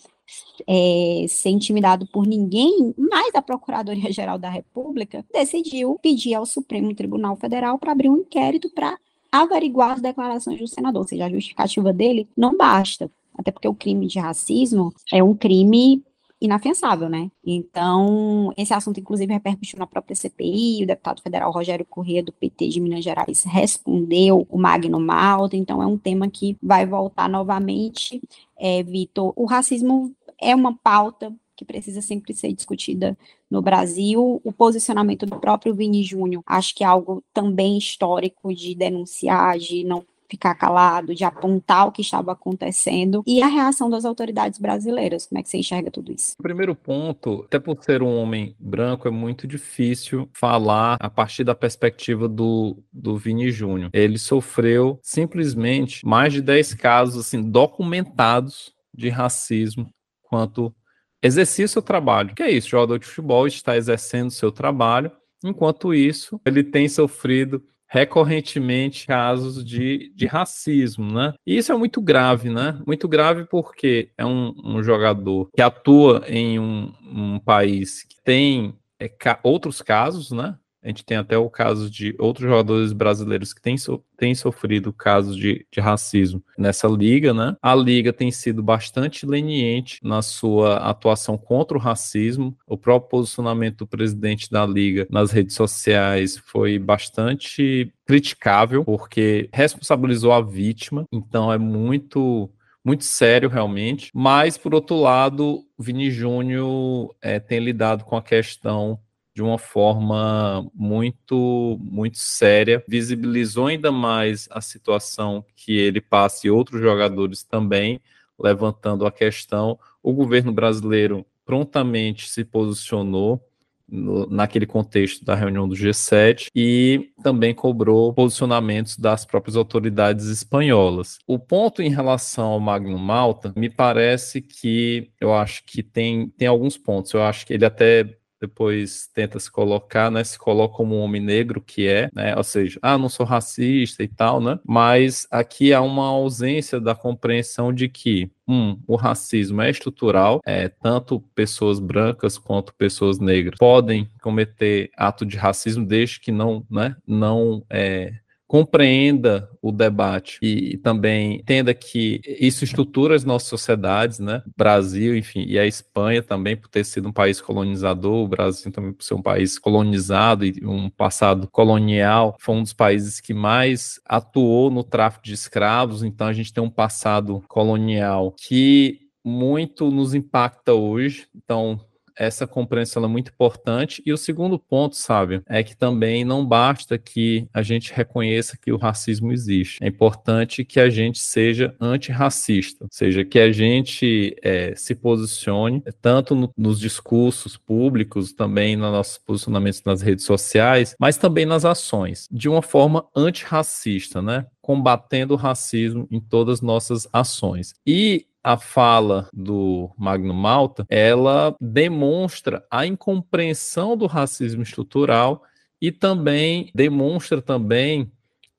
é, 0.66 1.26
ser 1.28 1.50
intimidado 1.50 2.06
por 2.06 2.26
ninguém, 2.26 2.94
mas 2.96 3.34
a 3.34 3.42
Procuradoria-Geral 3.42 4.38
da 4.38 4.48
República 4.48 5.22
decidiu 5.30 5.98
pedir 6.02 6.32
ao 6.32 6.46
Supremo 6.46 6.94
Tribunal 6.94 7.36
Federal 7.36 7.78
para 7.78 7.92
abrir 7.92 8.08
um 8.08 8.16
inquérito 8.16 8.70
para 8.70 8.98
averiguar 9.30 9.90
as 9.90 10.00
declarações 10.00 10.58
do 10.58 10.66
senador, 10.66 11.02
ou 11.02 11.08
seja, 11.08 11.26
a 11.26 11.30
justificativa 11.30 11.92
dele 11.92 12.26
não 12.34 12.56
basta, 12.56 13.10
até 13.36 13.50
porque 13.50 13.68
o 13.68 13.74
crime 13.74 14.06
de 14.06 14.18
racismo 14.18 14.90
é 15.12 15.22
um 15.22 15.34
crime 15.34 16.02
inafiançável, 16.40 17.08
né? 17.08 17.30
Então, 17.44 18.52
esse 18.56 18.72
assunto, 18.72 19.00
inclusive, 19.00 19.32
repercutiu 19.32 19.78
na 19.78 19.86
própria 19.86 20.14
CPI, 20.14 20.84
o 20.84 20.86
deputado 20.86 21.20
federal 21.20 21.50
Rogério 21.50 21.84
Corrêa, 21.84 22.22
do 22.22 22.32
PT 22.32 22.68
de 22.68 22.80
Minas 22.80 23.02
Gerais, 23.02 23.42
respondeu 23.44 24.46
o 24.48 24.58
Magno 24.58 25.00
Malta, 25.00 25.56
então 25.56 25.82
é 25.82 25.86
um 25.86 25.98
tema 25.98 26.28
que 26.28 26.56
vai 26.62 26.86
voltar 26.86 27.28
novamente, 27.28 28.20
é, 28.56 28.82
Vitor. 28.82 29.32
O 29.34 29.46
racismo 29.46 30.14
é 30.40 30.54
uma 30.54 30.76
pauta 30.76 31.34
que 31.56 31.64
precisa 31.64 32.00
sempre 32.00 32.32
ser 32.32 32.52
discutida 32.52 33.18
no 33.50 33.60
Brasil. 33.60 34.40
O 34.44 34.52
posicionamento 34.52 35.26
do 35.26 35.40
próprio 35.40 35.74
Vini 35.74 36.04
Júnior, 36.04 36.42
acho 36.46 36.72
que 36.72 36.84
é 36.84 36.86
algo 36.86 37.22
também 37.34 37.76
histórico 37.76 38.54
de 38.54 38.76
denunciar, 38.76 39.58
de 39.58 39.82
não 39.82 40.04
ficar 40.28 40.54
calado, 40.54 41.14
de 41.14 41.24
apontar 41.24 41.86
o 41.88 41.92
que 41.92 42.02
estava 42.02 42.32
acontecendo 42.32 43.22
e 43.26 43.42
a 43.42 43.46
reação 43.46 43.88
das 43.88 44.04
autoridades 44.04 44.58
brasileiras. 44.58 45.26
Como 45.26 45.38
é 45.38 45.42
que 45.42 45.48
você 45.48 45.58
enxerga 45.58 45.90
tudo 45.90 46.12
isso? 46.12 46.34
O 46.38 46.42
primeiro 46.42 46.74
ponto, 46.74 47.44
até 47.46 47.58
por 47.58 47.82
ser 47.82 48.02
um 48.02 48.14
homem 48.16 48.54
branco, 48.58 49.08
é 49.08 49.10
muito 49.10 49.46
difícil 49.46 50.28
falar 50.32 50.96
a 51.00 51.08
partir 51.08 51.44
da 51.44 51.54
perspectiva 51.54 52.28
do, 52.28 52.82
do 52.92 53.16
Vini 53.16 53.50
Júnior. 53.50 53.90
Ele 53.92 54.18
sofreu 54.18 54.98
simplesmente 55.02 56.06
mais 56.06 56.32
de 56.32 56.42
10 56.42 56.74
casos 56.74 57.26
assim, 57.26 57.42
documentados 57.42 58.72
de 58.94 59.08
racismo 59.08 59.88
quanto 60.22 60.74
exercia 61.22 61.66
seu 61.66 61.82
trabalho. 61.82 62.34
Que 62.34 62.42
é 62.42 62.50
isso? 62.50 62.68
Jogador 62.68 62.98
de 62.98 63.06
futebol 63.06 63.46
está 63.46 63.76
exercendo 63.76 64.30
seu 64.30 64.52
trabalho, 64.52 65.10
enquanto 65.44 65.94
isso, 65.94 66.40
ele 66.44 66.62
tem 66.62 66.88
sofrido 66.88 67.62
recorrentemente 67.88 69.06
casos 69.06 69.64
de, 69.64 70.12
de 70.14 70.26
racismo, 70.26 71.10
né? 71.12 71.34
E 71.46 71.56
isso 71.56 71.72
é 71.72 71.76
muito 71.76 72.00
grave, 72.00 72.50
né? 72.50 72.78
Muito 72.86 73.08
grave 73.08 73.44
porque 73.46 74.10
é 74.16 74.24
um, 74.24 74.54
um 74.62 74.82
jogador 74.82 75.48
que 75.54 75.62
atua 75.62 76.22
em 76.28 76.58
um, 76.58 76.92
um 77.02 77.38
país 77.38 78.02
que 78.02 78.16
tem 78.22 78.74
é, 78.98 79.08
ca 79.08 79.40
outros 79.42 79.80
casos, 79.80 80.30
né? 80.30 80.56
A 80.82 80.88
gente 80.88 81.04
tem 81.04 81.16
até 81.16 81.36
o 81.36 81.50
caso 81.50 81.90
de 81.90 82.14
outros 82.18 82.48
jogadores 82.48 82.92
brasileiros 82.92 83.52
que 83.52 83.60
têm, 83.60 83.76
so, 83.76 84.02
sofrido 84.36 84.92
casos 84.92 85.36
de, 85.36 85.66
de, 85.70 85.80
racismo 85.80 86.42
nessa 86.56 86.86
liga, 86.86 87.34
né? 87.34 87.56
A 87.60 87.74
liga 87.74 88.12
tem 88.12 88.30
sido 88.30 88.62
bastante 88.62 89.26
leniente 89.26 89.98
na 90.02 90.22
sua 90.22 90.76
atuação 90.76 91.36
contra 91.36 91.76
o 91.76 91.80
racismo. 91.80 92.56
O 92.66 92.76
próprio 92.76 93.10
posicionamento 93.10 93.78
do 93.78 93.86
presidente 93.86 94.50
da 94.50 94.64
liga 94.64 95.06
nas 95.10 95.32
redes 95.32 95.56
sociais 95.56 96.36
foi 96.36 96.78
bastante 96.78 97.92
criticável, 98.06 98.84
porque 98.84 99.48
responsabilizou 99.52 100.32
a 100.32 100.40
vítima. 100.40 101.04
Então 101.12 101.52
é 101.52 101.58
muito 101.58 102.50
muito 102.84 103.04
sério 103.04 103.50
realmente. 103.50 104.10
Mas, 104.14 104.56
por 104.56 104.74
outro 104.74 104.96
lado, 104.96 105.62
Vini 105.78 106.10
Júnior 106.10 107.14
é, 107.20 107.38
tem 107.38 107.58
lidado 107.58 108.04
com 108.04 108.16
a 108.16 108.22
questão 108.22 108.98
de 109.38 109.42
uma 109.42 109.56
forma 109.56 110.68
muito 110.74 111.78
muito 111.80 112.18
séria, 112.18 112.82
visibilizou 112.88 113.68
ainda 113.68 113.92
mais 113.92 114.48
a 114.50 114.60
situação 114.60 115.44
que 115.54 115.78
ele 115.78 116.00
passa 116.00 116.48
e 116.48 116.50
outros 116.50 116.80
jogadores 116.80 117.44
também, 117.44 118.00
levantando 118.36 119.06
a 119.06 119.12
questão. 119.12 119.78
O 120.02 120.12
governo 120.12 120.50
brasileiro 120.50 121.24
prontamente 121.46 122.28
se 122.28 122.44
posicionou 122.44 123.40
no, 123.88 124.28
naquele 124.28 124.66
contexto 124.66 125.24
da 125.24 125.36
reunião 125.36 125.68
do 125.68 125.76
G7 125.76 126.48
e 126.52 127.12
também 127.22 127.54
cobrou 127.54 128.12
posicionamentos 128.12 128.96
das 128.96 129.24
próprias 129.24 129.54
autoridades 129.56 130.26
espanholas. 130.26 131.18
O 131.28 131.38
ponto 131.38 131.80
em 131.80 131.90
relação 131.90 132.46
ao 132.48 132.60
Magno 132.60 132.98
Malta, 132.98 133.52
me 133.56 133.70
parece 133.70 134.42
que 134.42 135.12
eu 135.20 135.32
acho 135.32 135.64
que 135.64 135.80
tem, 135.80 136.28
tem 136.30 136.48
alguns 136.48 136.76
pontos. 136.76 137.12
Eu 137.14 137.22
acho 137.22 137.46
que 137.46 137.54
ele 137.54 137.64
até 137.64 138.17
depois 138.40 139.08
tenta 139.14 139.38
se 139.38 139.50
colocar, 139.50 140.10
né? 140.10 140.22
Se 140.24 140.38
coloca 140.38 140.76
como 140.76 140.96
um 140.96 141.00
homem 141.00 141.20
negro 141.22 141.60
que 141.60 141.86
é, 141.86 142.08
né? 142.12 142.36
Ou 142.36 142.44
seja, 142.44 142.78
ah, 142.82 142.98
não 142.98 143.08
sou 143.08 143.26
racista 143.26 144.02
e 144.02 144.08
tal, 144.08 144.40
né? 144.40 144.58
Mas 144.64 145.26
aqui 145.30 145.72
há 145.72 145.80
uma 145.80 146.06
ausência 146.06 146.80
da 146.80 146.94
compreensão 146.94 147.72
de 147.72 147.88
que 147.88 148.30
um, 148.46 148.78
o 148.86 148.96
racismo 148.96 149.60
é 149.60 149.70
estrutural, 149.70 150.40
é, 150.46 150.68
tanto 150.68 151.20
pessoas 151.34 151.78
brancas 151.78 152.38
quanto 152.38 152.74
pessoas 152.74 153.18
negras 153.18 153.58
podem 153.58 154.08
cometer 154.22 154.90
ato 154.96 155.26
de 155.26 155.36
racismo 155.36 155.84
desde 155.84 156.18
que 156.18 156.32
não, 156.32 156.64
né, 156.70 156.96
não 157.06 157.62
é, 157.68 158.14
compreenda 158.48 159.48
o 159.60 159.70
debate 159.70 160.38
e 160.42 160.78
também 160.78 161.36
entenda 161.36 161.74
que 161.74 162.20
isso 162.40 162.64
estrutura 162.64 163.14
as 163.14 163.22
nossas 163.22 163.48
sociedades, 163.48 164.18
né? 164.18 164.42
Brasil, 164.56 165.14
enfim, 165.16 165.44
e 165.46 165.58
a 165.58 165.66
Espanha 165.66 166.22
também 166.22 166.56
por 166.56 166.68
ter 166.68 166.82
sido 166.84 167.08
um 167.08 167.12
país 167.12 167.42
colonizador, 167.42 168.24
o 168.24 168.28
Brasil 168.28 168.72
também 168.72 168.94
por 168.94 169.04
ser 169.04 169.14
um 169.14 169.22
país 169.22 169.58
colonizado 169.58 170.46
e 170.46 170.64
um 170.64 170.88
passado 170.88 171.46
colonial, 171.48 172.36
foi 172.40 172.54
um 172.54 172.62
dos 172.62 172.72
países 172.72 173.20
que 173.20 173.34
mais 173.34 174.00
atuou 174.06 174.70
no 174.70 174.82
tráfico 174.82 175.24
de 175.24 175.34
escravos, 175.34 176.02
então 176.02 176.26
a 176.26 176.32
gente 176.32 176.52
tem 176.52 176.64
um 176.64 176.70
passado 176.70 177.44
colonial 177.48 178.32
que 178.32 179.08
muito 179.22 179.90
nos 179.90 180.14
impacta 180.14 180.72
hoje. 180.72 181.26
Então, 181.36 181.78
essa 182.18 182.46
compreensão 182.46 183.04
é 183.04 183.08
muito 183.08 183.30
importante. 183.30 184.02
E 184.04 184.12
o 184.12 184.16
segundo 184.16 184.58
ponto, 184.58 184.96
sabe, 184.96 185.42
é 185.46 185.62
que 185.62 185.76
também 185.76 186.24
não 186.24 186.44
basta 186.44 186.98
que 186.98 187.46
a 187.54 187.62
gente 187.62 187.92
reconheça 187.92 188.58
que 188.60 188.72
o 188.72 188.76
racismo 188.76 189.32
existe. 189.32 189.78
É 189.82 189.86
importante 189.86 190.64
que 190.64 190.80
a 190.80 190.90
gente 190.90 191.18
seja 191.18 191.74
antirracista, 191.80 192.84
ou 192.84 192.90
seja, 192.90 193.24
que 193.24 193.38
a 193.38 193.52
gente 193.52 194.36
é, 194.42 194.74
se 194.74 194.94
posicione 194.94 195.82
tanto 196.02 196.34
no, 196.34 196.50
nos 196.56 196.80
discursos 196.80 197.56
públicos, 197.56 198.32
também 198.32 198.76
nos 198.76 198.90
nossos 198.90 199.18
posicionamentos 199.18 199.82
nas 199.84 200.02
redes 200.02 200.24
sociais, 200.24 200.94
mas 200.98 201.16
também 201.16 201.46
nas 201.46 201.64
ações, 201.64 202.26
de 202.30 202.48
uma 202.48 202.62
forma 202.62 203.06
antirracista, 203.14 204.20
né? 204.20 204.46
combatendo 204.68 205.32
o 205.32 205.36
racismo 205.38 206.06
em 206.10 206.20
todas 206.20 206.58
as 206.58 206.60
nossas 206.60 207.08
ações. 207.10 207.72
E 207.86 208.26
a 208.42 208.56
fala 208.56 209.28
do 209.32 209.90
Magno 209.96 210.34
Malta, 210.34 210.86
ela 210.88 211.54
demonstra 211.60 212.64
a 212.70 212.86
incompreensão 212.86 213.96
do 213.96 214.06
racismo 214.06 214.62
estrutural 214.62 215.42
e 215.80 215.92
também 215.92 216.70
demonstra 216.74 217.40
também 217.40 218.10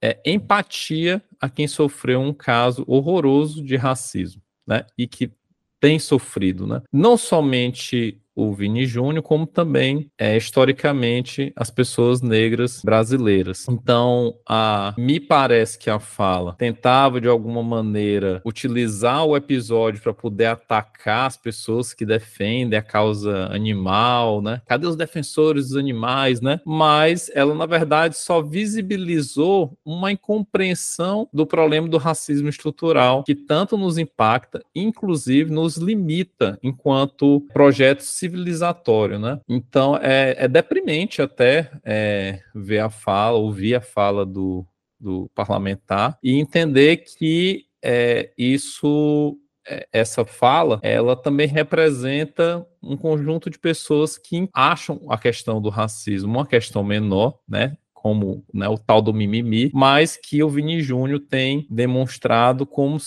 é, 0.02 0.20
empatia 0.26 1.22
a 1.40 1.50
quem 1.50 1.68
sofreu 1.68 2.22
um 2.22 2.34
caso 2.34 2.84
horroroso 2.88 3.64
de 3.64 3.76
racismo, 3.76 4.42
né? 4.66 4.86
E 4.98 5.08
que 5.08 5.32
tem 5.80 5.98
sofrido, 5.98 6.68
né? 6.68 6.82
Não 6.92 7.18
somente 7.18 8.22
o 8.40 8.54
Vini 8.54 8.86
Júnior, 8.86 9.22
como 9.22 9.46
também, 9.46 10.10
é, 10.18 10.38
historicamente, 10.38 11.52
as 11.56 11.70
pessoas 11.70 12.22
negras 12.22 12.82
brasileiras. 12.84 13.68
Então, 13.70 14.36
a, 14.48 14.94
me 14.98 15.20
parece 15.20 15.78
que 15.78 15.90
a 15.90 16.00
fala 16.00 16.56
tentava, 16.58 17.20
de 17.20 17.28
alguma 17.28 17.62
maneira, 17.62 18.42
utilizar 18.46 19.26
o 19.26 19.36
episódio 19.36 20.02
para 20.02 20.14
poder 20.14 20.46
atacar 20.46 21.28
as 21.28 21.36
pessoas 21.36 21.94
que 21.94 22.06
defendem 22.06 22.80
a 22.80 22.82
causa 22.82 23.48
animal, 23.52 24.42
né? 24.42 24.62
Cadê 24.66 24.88
os 24.88 24.96
defensores 24.96 25.70
dos 25.70 25.78
animais, 25.78 26.40
né? 26.40 26.62
Mas 26.66 27.30
ela, 27.34 27.54
na 27.54 27.66
verdade, 27.66 28.18
só 28.18 28.42
visibilizou 28.42 29.78
uma 29.86 30.12
incompreensão 30.12 31.28
do 31.34 31.46
problema 31.46 31.88
do 31.88 31.98
racismo 31.98 32.50
estrutural 32.50 33.24
que 33.24 33.36
tanto 33.36 33.78
nos 33.78 33.98
impacta, 33.98 34.64
inclusive 34.74 35.52
nos 35.52 35.78
limita 35.78 36.58
enquanto 36.64 37.46
projetos 37.54 38.10
civilizatório, 38.30 39.18
né? 39.18 39.40
Então 39.50 39.98
é, 39.98 40.36
é 40.38 40.48
deprimente 40.48 41.22
até 41.22 41.72
é, 41.84 42.40
ver 42.54 42.80
a 42.80 42.90
fala, 42.90 43.38
ouvir 43.38 43.76
a 43.76 43.82
fala 43.82 44.26
do, 44.26 44.66
do 45.00 45.30
parlamentar 45.34 46.18
e 46.24 46.40
entender 46.40 46.98
que 46.98 47.66
é, 47.84 48.32
isso 48.38 49.38
é, 49.68 49.88
essa 49.92 50.26
fala, 50.26 50.80
ela 50.82 51.16
também 51.16 51.48
representa 51.48 52.66
um 52.82 52.98
conjunto 52.98 53.50
de 53.50 53.60
pessoas 53.60 54.18
que 54.18 54.50
acham 54.54 55.02
a 55.10 55.18
questão 55.18 55.62
do 55.62 55.70
racismo 55.70 56.32
uma 56.32 56.46
questão 56.46 56.84
menor, 56.84 57.38
né? 57.48 57.78
Como 57.94 58.46
né, 58.54 58.68
o 58.70 58.78
tal 58.78 59.02
do 59.02 59.14
mimimi, 59.14 59.70
mas 59.74 60.16
que 60.16 60.42
o 60.42 60.50
Vini 60.50 60.82
Júnior 60.82 61.20
tem 61.20 61.68
demonstrado 61.70 62.66
como 62.66 62.98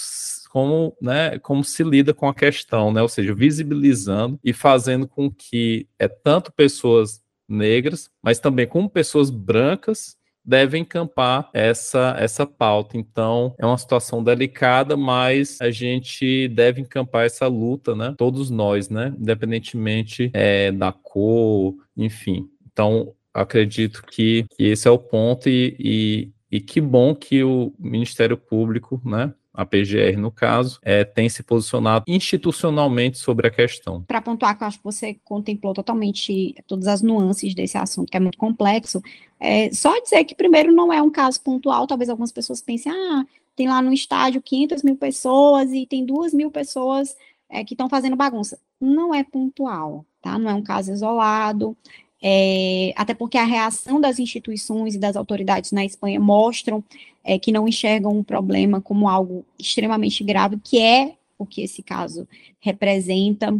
como, 0.53 0.95
né, 1.01 1.39
como 1.39 1.65
se 1.65 1.83
lida 1.83 2.13
com 2.13 2.29
a 2.29 2.35
questão, 2.35 2.93
né? 2.93 3.01
Ou 3.01 3.09
seja, 3.09 3.35
visibilizando 3.35 4.39
e 4.45 4.53
fazendo 4.53 5.09
com 5.09 5.31
que 5.31 5.89
é 5.99 6.07
tanto 6.07 6.53
pessoas 6.53 7.23
negras, 7.49 8.11
mas 8.23 8.39
também 8.39 8.67
como 8.67 8.91
pessoas 8.91 9.31
brancas 9.31 10.15
devem 10.45 10.83
encampar 10.83 11.49
essa 11.55 12.17
essa 12.19 12.45
pauta. 12.47 12.99
Então, 12.99 13.55
é 13.59 13.65
uma 13.65 13.79
situação 13.79 14.23
delicada, 14.23 14.95
mas 14.95 15.59
a 15.59 15.71
gente 15.71 16.49
deve 16.49 16.83
encampar 16.83 17.25
essa 17.25 17.47
luta, 17.47 17.97
né? 17.97 18.15
Todos 18.19 18.51
nós, 18.51 18.91
né? 18.91 19.15
Independentemente 19.19 20.31
é, 20.35 20.71
da 20.71 20.93
cor, 20.93 21.77
enfim. 21.97 22.47
Então, 22.71 23.15
acredito 23.33 24.03
que, 24.05 24.45
que 24.55 24.65
esse 24.65 24.87
é 24.87 24.91
o 24.91 24.99
ponto 24.99 25.49
e, 25.49 25.75
e, 25.79 26.33
e 26.51 26.61
que 26.61 26.79
bom 26.79 27.15
que 27.15 27.43
o 27.43 27.73
Ministério 27.79 28.37
Público, 28.37 29.01
né? 29.03 29.33
A 29.55 29.67
PGR 29.67 30.17
no 30.17 30.31
caso, 30.31 30.79
é, 30.83 31.05
tem 31.05 31.29
se 31.29 31.43
posicionado 31.43 32.05
institucionalmente 32.09 33.19
sobre 33.19 33.47
a 33.47 33.51
questão. 33.51 34.03
Para 34.03 34.23
pontuar, 34.23 34.57
que 34.57 34.65
eu 34.65 34.69
acho 34.69 34.79
que 34.79 34.85
você 34.85 35.15
contemplou 35.25 35.75
totalmente 35.75 36.55
todas 36.67 36.87
as 36.87 37.03
nuances 37.03 37.55
desse 37.55 37.77
assunto, 37.77 38.11
que 38.11 38.17
é 38.17 38.21
muito 38.21 38.39
complexo, 38.39 39.03
é, 39.39 39.71
só 39.73 40.01
dizer 40.01 40.25
que, 40.25 40.35
primeiro, 40.35 40.73
não 40.73 40.93
é 40.93 41.03
um 41.03 41.11
caso 41.11 41.41
pontual, 41.43 41.87
talvez 41.87 42.09
algumas 42.09 42.33
pessoas 42.33 42.63
pensem, 42.63 42.91
ah, 42.93 43.27
tem 43.55 43.69
lá 43.69 43.83
no 43.83 43.93
estádio 43.93 44.41
500 44.41 44.83
mil 44.83 44.97
pessoas 44.97 45.71
e 45.73 45.87
tem 45.87 46.05
2 46.07 46.33
mil 46.33 46.51
pessoas 46.51 47.15
é, 47.51 47.63
que 47.65 47.75
estão 47.75 47.89
fazendo 47.89 48.17
bagunça. 48.17 48.59
Não 48.81 49.15
é 49.15 49.23
pontual, 49.23 50.07
tá? 50.23 50.39
Não 50.39 50.51
é 50.51 50.55
um 50.55 50.63
caso 50.63 50.91
isolado, 50.91 51.77
é, 52.23 52.93
até 52.97 53.15
porque 53.15 53.37
a 53.37 53.45
reação 53.45 54.01
das 54.01 54.21
instituições 54.21 54.95
e 54.95 54.99
das 54.99 55.17
autoridades 55.17 55.73
na 55.73 55.85
Espanha 55.85 56.21
mostram 56.21 56.85
é, 57.25 57.37
que 57.39 57.51
não 57.51 57.67
enxergam 57.67 58.17
o 58.17 58.25
problema 58.25 58.81
como 58.81 59.09
algo 59.09 59.45
extremamente 59.59 60.23
grave, 60.23 60.59
que 60.63 60.79
é 60.79 61.15
o 61.37 61.45
que 61.45 61.63
esse 61.63 61.83
caso 61.83 62.29
representa. 62.61 63.53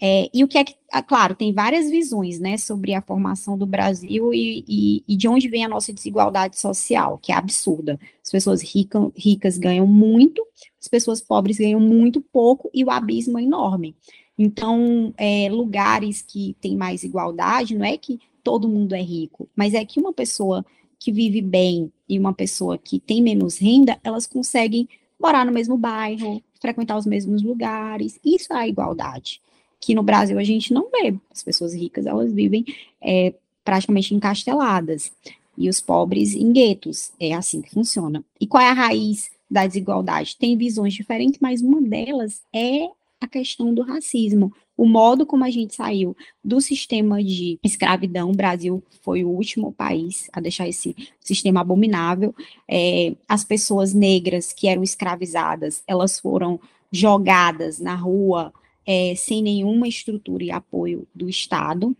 É, 0.00 0.30
e 0.32 0.44
o 0.44 0.48
que 0.48 0.56
é 0.56 0.64
que, 0.64 0.74
ah, 0.92 1.02
claro, 1.02 1.34
tem 1.34 1.52
várias 1.52 1.90
visões, 1.90 2.38
né, 2.38 2.56
sobre 2.56 2.94
a 2.94 3.02
formação 3.02 3.58
do 3.58 3.66
Brasil 3.66 4.32
e, 4.32 4.64
e, 4.66 5.04
e, 5.08 5.16
de 5.16 5.26
onde 5.26 5.48
vem 5.48 5.64
a 5.64 5.68
nossa 5.68 5.92
desigualdade 5.92 6.58
social, 6.58 7.18
que 7.18 7.32
é 7.32 7.34
absurda. 7.34 7.98
As 8.22 8.30
pessoas 8.30 8.62
rica, 8.62 9.10
ricas 9.16 9.58
ganham 9.58 9.86
muito, 9.86 10.46
as 10.80 10.86
pessoas 10.86 11.20
pobres 11.20 11.58
ganham 11.58 11.80
muito 11.80 12.20
pouco 12.20 12.70
e 12.72 12.84
o 12.84 12.90
abismo 12.90 13.38
é 13.38 13.42
enorme. 13.42 13.96
Então, 14.38 15.12
é, 15.16 15.48
lugares 15.50 16.22
que 16.22 16.54
têm 16.60 16.76
mais 16.76 17.02
igualdade, 17.02 17.76
não 17.76 17.84
é 17.84 17.96
que 17.96 18.20
todo 18.42 18.68
mundo 18.68 18.94
é 18.94 19.02
rico, 19.02 19.48
mas 19.56 19.74
é 19.74 19.84
que 19.84 19.98
uma 19.98 20.12
pessoa 20.12 20.64
que 20.98 21.12
vive 21.12 21.42
bem 21.42 21.92
e 22.08 22.18
uma 22.18 22.32
pessoa 22.32 22.78
que 22.78 22.98
tem 22.98 23.22
menos 23.22 23.58
renda, 23.58 23.98
elas 24.02 24.26
conseguem 24.26 24.88
morar 25.20 25.44
no 25.44 25.52
mesmo 25.52 25.76
bairro, 25.76 26.42
frequentar 26.60 26.96
os 26.96 27.06
mesmos 27.06 27.42
lugares. 27.42 28.18
Isso 28.24 28.52
é 28.52 28.56
a 28.56 28.68
igualdade. 28.68 29.40
Que 29.80 29.94
no 29.94 30.02
Brasil 30.02 30.38
a 30.38 30.44
gente 30.44 30.72
não 30.72 30.88
vê. 30.90 31.14
As 31.30 31.42
pessoas 31.42 31.74
ricas, 31.74 32.06
elas 32.06 32.32
vivem 32.32 32.64
é, 33.00 33.34
praticamente 33.64 34.14
encasteladas. 34.14 35.12
E 35.56 35.68
os 35.68 35.80
pobres 35.80 36.34
em 36.34 36.52
guetos. 36.52 37.12
É 37.18 37.34
assim 37.34 37.60
que 37.60 37.70
funciona. 37.70 38.24
E 38.40 38.46
qual 38.46 38.62
é 38.62 38.68
a 38.68 38.72
raiz 38.72 39.30
da 39.50 39.66
desigualdade? 39.66 40.36
Tem 40.36 40.56
visões 40.56 40.94
diferentes, 40.94 41.40
mas 41.40 41.62
uma 41.62 41.80
delas 41.80 42.40
é 42.52 42.88
a 43.20 43.26
questão 43.26 43.74
do 43.74 43.82
racismo. 43.82 44.52
O 44.76 44.86
modo 44.86 45.26
como 45.26 45.44
a 45.44 45.50
gente 45.50 45.74
saiu 45.74 46.16
do 46.42 46.60
sistema 46.60 47.22
de 47.22 47.58
escravidão, 47.64 48.30
o 48.30 48.36
Brasil 48.36 48.82
foi 49.02 49.24
o 49.24 49.28
último 49.28 49.72
país 49.72 50.28
a 50.32 50.40
deixar 50.40 50.68
esse 50.68 50.94
sistema 51.20 51.60
abominável. 51.60 52.34
É, 52.68 53.14
as 53.28 53.44
pessoas 53.44 53.92
negras 53.92 54.52
que 54.52 54.68
eram 54.68 54.82
escravizadas, 54.82 55.82
elas 55.86 56.20
foram 56.20 56.60
jogadas 56.92 57.80
na 57.80 57.94
rua 57.94 58.52
é, 58.86 59.14
sem 59.16 59.42
nenhuma 59.42 59.88
estrutura 59.88 60.44
e 60.44 60.50
apoio 60.50 61.06
do 61.14 61.28
Estado 61.28 61.94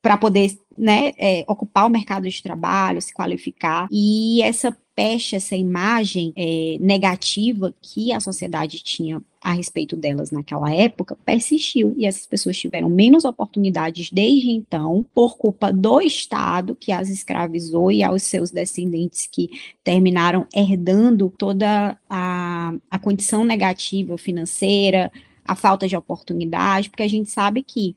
para 0.00 0.16
poder 0.16 0.56
né, 0.76 1.12
é, 1.18 1.44
ocupar 1.48 1.86
o 1.86 1.90
mercado 1.90 2.28
de 2.28 2.42
trabalho, 2.42 3.02
se 3.02 3.12
qualificar. 3.12 3.88
E 3.90 4.40
essa 4.42 4.76
pecha, 4.96 5.36
essa 5.36 5.54
imagem 5.54 6.32
é, 6.34 6.78
negativa 6.80 7.74
que 7.82 8.12
a 8.12 8.18
sociedade 8.18 8.82
tinha 8.82 9.22
a 9.42 9.52
respeito 9.52 9.94
delas 9.94 10.30
naquela 10.30 10.74
época 10.74 11.16
persistiu. 11.24 11.94
E 11.98 12.06
essas 12.06 12.26
pessoas 12.26 12.58
tiveram 12.58 12.88
menos 12.88 13.26
oportunidades 13.26 14.10
desde 14.10 14.50
então 14.50 15.04
por 15.14 15.36
culpa 15.36 15.70
do 15.70 16.00
Estado 16.00 16.74
que 16.74 16.90
as 16.90 17.10
escravizou 17.10 17.92
e 17.92 18.02
aos 18.02 18.22
seus 18.22 18.50
descendentes 18.50 19.28
que 19.30 19.50
terminaram 19.84 20.46
herdando 20.52 21.32
toda 21.36 21.96
a, 22.08 22.74
a 22.90 22.98
condição 22.98 23.44
negativa 23.44 24.16
financeira, 24.16 25.12
a 25.44 25.54
falta 25.54 25.86
de 25.86 25.94
oportunidade, 25.94 26.88
porque 26.88 27.02
a 27.02 27.08
gente 27.08 27.30
sabe 27.30 27.62
que 27.62 27.94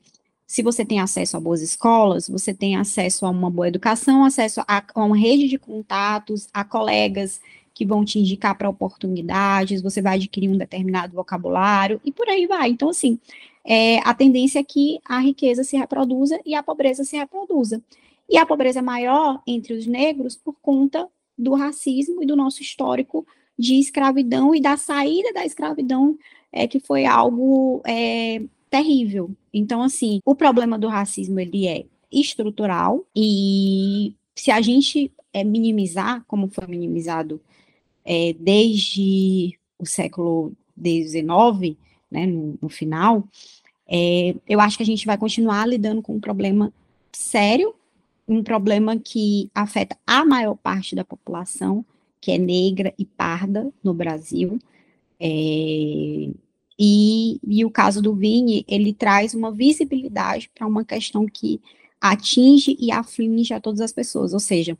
se 0.50 0.64
você 0.64 0.84
tem 0.84 1.00
acesso 1.00 1.38
a 1.38 1.40
boas 1.40 1.62
escolas, 1.62 2.28
você 2.28 2.52
tem 2.52 2.76
acesso 2.76 3.24
a 3.24 3.30
uma 3.30 3.52
boa 3.52 3.68
educação, 3.68 4.26
acesso 4.26 4.62
a, 4.68 4.84
a 4.96 5.04
uma 5.06 5.16
rede 5.16 5.48
de 5.48 5.60
contatos, 5.60 6.48
a 6.52 6.64
colegas 6.64 7.40
que 7.72 7.86
vão 7.86 8.04
te 8.04 8.18
indicar 8.18 8.58
para 8.58 8.68
oportunidades, 8.68 9.80
você 9.80 10.02
vai 10.02 10.16
adquirir 10.16 10.50
um 10.50 10.58
determinado 10.58 11.14
vocabulário 11.14 12.02
e 12.04 12.12
por 12.12 12.28
aí 12.28 12.48
vai. 12.48 12.72
Então, 12.72 12.90
assim, 12.90 13.20
é, 13.64 14.00
a 14.00 14.12
tendência 14.12 14.58
é 14.58 14.64
que 14.64 15.00
a 15.06 15.20
riqueza 15.20 15.64
se 15.64 15.78
reproduza 15.78 16.40
e 16.44 16.56
a 16.56 16.64
pobreza 16.64 17.04
se 17.04 17.16
reproduza. 17.16 17.80
E 18.28 18.36
a 18.36 18.44
pobreza 18.44 18.80
é 18.80 18.82
maior 18.82 19.40
entre 19.46 19.76
os 19.76 19.86
negros 19.86 20.36
por 20.36 20.56
conta 20.64 21.08
do 21.38 21.54
racismo 21.54 22.24
e 22.24 22.26
do 22.26 22.36
nosso 22.36 22.64
histórico 22.64 23.24
de 23.56 23.76
escravidão 23.76 24.56
e 24.56 24.60
da 24.60 24.78
saída 24.78 25.32
da 25.32 25.46
escravidão, 25.46 26.18
é, 26.52 26.68
que 26.68 26.80
foi 26.80 27.06
algo 27.06 27.84
é, 27.86 28.42
terrível. 28.70 29.32
Então, 29.54 29.82
assim, 29.82 30.20
o 30.26 30.36
problema 30.36 30.78
do 30.78 30.88
racismo, 30.88 31.40
ele 31.40 31.68
é 31.68 31.86
estrutural 32.12 33.06
e 33.16 34.14
se 34.36 34.52
a 34.52 34.62
gente 34.62 35.12
é, 35.34 35.44
minimizar, 35.44 36.24
como 36.28 36.48
foi 36.48 36.66
minimizado 36.68 37.42
é, 38.06 38.34
desde 38.34 39.58
o 39.78 39.86
século 39.86 40.54
XIX, 40.78 41.78
né, 42.10 42.26
no, 42.26 42.58
no 42.62 42.70
final, 42.70 43.28
é, 43.88 44.36
eu 44.48 44.60
acho 44.60 44.78
que 44.78 44.84
a 44.84 44.86
gente 44.86 45.06
vai 45.06 45.18
continuar 45.18 45.68
lidando 45.68 46.02
com 46.02 46.16
um 46.16 46.20
problema 46.20 46.74
sério, 47.12 47.74
um 48.28 48.44
problema 48.44 48.98
que 48.98 49.50
afeta 49.54 49.98
a 50.06 50.24
maior 50.24 50.56
parte 50.56 50.96
da 50.96 51.04
população, 51.04 51.84
que 52.22 52.32
é 52.32 52.38
negra 52.38 52.94
e 52.98 53.06
parda 53.06 53.72
no 53.84 53.94
Brasil. 53.94 54.60
É, 55.20 56.30
e, 56.80 57.42
e 57.46 57.66
o 57.66 57.70
caso 57.70 58.02
do 58.02 58.16
Vini, 58.16 58.64
ele 58.66 58.94
traz 58.94 59.34
uma 59.34 59.52
visibilidade 59.52 60.50
para 60.56 60.66
uma 60.66 60.86
questão 60.86 61.26
que 61.26 61.60
atinge 62.00 62.78
e 62.80 62.90
aflige 62.90 63.54
a 63.54 63.60
todas 63.60 63.82
as 63.82 63.92
pessoas. 63.92 64.34
Ou 64.34 64.40
seja, 64.40 64.78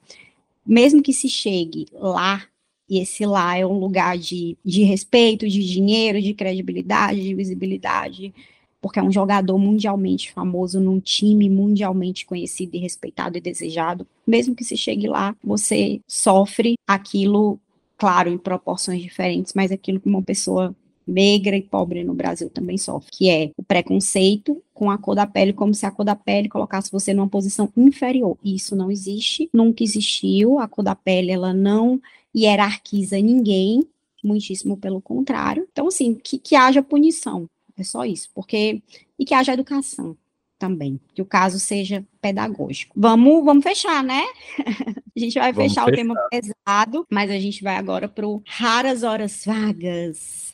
mesmo 0.66 1.04
que 1.04 1.12
se 1.12 1.28
chegue 1.28 1.88
lá 1.92 2.46
e 2.90 3.00
esse 3.00 3.26
lá 3.26 3.58
é 3.58 3.66
um 3.66 3.78
lugar 3.78 4.18
de, 4.18 4.58
de 4.64 4.84
respeito, 4.84 5.48
de 5.48 5.64
dinheiro, 5.64 6.22
de 6.22 6.34
credibilidade, 6.34 7.22
de 7.22 7.36
visibilidade, 7.36 8.34
porque 8.82 8.98
é 8.98 9.04
um 9.04 9.12
jogador 9.12 9.58
mundialmente 9.58 10.32
famoso 10.32 10.80
num 10.80 11.02
time 11.02 11.50
mundialmente 11.50 12.26
conhecido 12.26 12.78
e 12.78 12.80
respeitado 12.80 13.38
e 13.38 13.42
desejado. 13.42 14.08
Mesmo 14.26 14.56
que 14.56 14.64
se 14.64 14.78
chegue 14.78 15.08
lá, 15.08 15.36
você 15.44 16.00
sofre 16.08 16.76
aquilo, 16.88 17.60
claro, 17.98 18.30
em 18.30 18.38
proporções 18.38 19.02
diferentes, 19.02 19.54
mas 19.54 19.70
aquilo 19.70 20.00
que 20.00 20.08
uma 20.08 20.24
pessoa 20.24 20.74
negra 21.10 21.58
e 21.58 21.62
pobre 21.62 22.04
no 22.04 22.14
Brasil 22.14 22.50
também 22.50 22.78
sofre, 22.78 23.10
que 23.12 23.30
é 23.30 23.52
o 23.58 23.64
preconceito 23.64 24.62
com 24.74 24.90
a 24.90 24.98
cor 24.98 25.16
da 25.16 25.28
pele, 25.28 25.52
como 25.52 25.74
se 25.74 25.86
a 25.86 25.92
cor 25.92 26.06
da 26.06 26.16
pele 26.16 26.48
colocasse 26.48 26.92
você 26.92 27.14
numa 27.14 27.28
posição 27.28 27.72
inferior. 27.76 28.38
Isso 28.44 28.76
não 28.76 28.92
existe, 28.92 29.50
nunca 29.54 29.84
existiu. 29.84 30.60
A 30.60 30.68
cor 30.68 30.84
da 30.84 30.96
pele, 30.96 31.32
ela 31.32 31.54
não 31.54 32.02
hierarquiza 32.36 33.20
ninguém, 33.20 33.86
muitíssimo 34.24 34.78
pelo 34.78 35.02
contrário. 35.02 35.68
Então, 35.72 35.88
assim, 35.88 36.14
que, 36.14 36.38
que 36.38 36.56
haja 36.56 36.82
punição, 36.82 37.50
é 37.78 37.84
só 37.84 38.06
isso, 38.06 38.30
porque 38.34 38.82
e 39.18 39.26
que 39.26 39.34
haja 39.34 39.54
educação 39.54 40.16
também, 40.58 41.00
que 41.16 41.22
o 41.22 41.26
caso 41.26 41.58
seja 41.58 42.06
pedagógico. 42.22 42.94
Vamos, 43.00 43.44
vamos 43.46 43.64
fechar, 43.64 44.04
né? 44.04 44.22
a 45.16 45.20
gente 45.20 45.40
vai 45.40 45.54
fechar, 45.54 45.86
fechar 45.86 45.88
o 45.88 45.92
tema 45.92 46.16
pesado, 46.30 47.08
mas 47.10 47.32
a 47.32 47.40
gente 47.40 47.64
vai 47.64 47.78
agora 47.78 48.10
para 48.10 48.26
raras 48.46 49.04
horas 49.04 49.44
vagas. 49.46 50.54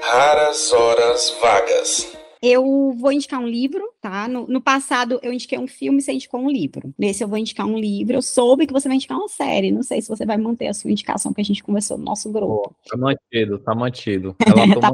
Raras 0.00 0.72
horas 0.72 1.36
vagas. 1.40 2.16
Eu 2.40 2.92
vou 2.96 3.12
indicar 3.12 3.40
um 3.40 3.48
livro, 3.48 3.92
tá? 4.00 4.28
No, 4.28 4.46
no, 4.46 4.60
passado 4.60 5.18
eu 5.22 5.32
indiquei 5.32 5.58
um 5.58 5.66
filme, 5.66 6.00
você 6.00 6.12
indicou 6.12 6.40
um 6.40 6.50
livro. 6.50 6.94
Nesse 6.96 7.22
eu 7.22 7.28
vou 7.28 7.38
indicar 7.38 7.66
um 7.66 7.78
livro. 7.78 8.14
Eu 8.14 8.22
soube 8.22 8.66
que 8.66 8.72
você 8.72 8.88
vai 8.88 8.96
indicar 8.96 9.18
uma 9.18 9.28
série. 9.28 9.72
Não 9.72 9.82
sei 9.82 10.00
se 10.00 10.08
você 10.08 10.24
vai 10.24 10.36
manter 10.36 10.68
a 10.68 10.74
sua 10.74 10.90
indicação 10.90 11.32
que 11.32 11.40
a 11.40 11.44
gente 11.44 11.62
conversou 11.62 11.98
no 11.98 12.04
nosso 12.04 12.30
grupo. 12.30 12.74
tá 12.88 12.96
mantido, 12.96 13.58
tá 13.58 13.74
mantido. 13.74 14.36
Ela 14.46 14.80
tá 14.80 14.92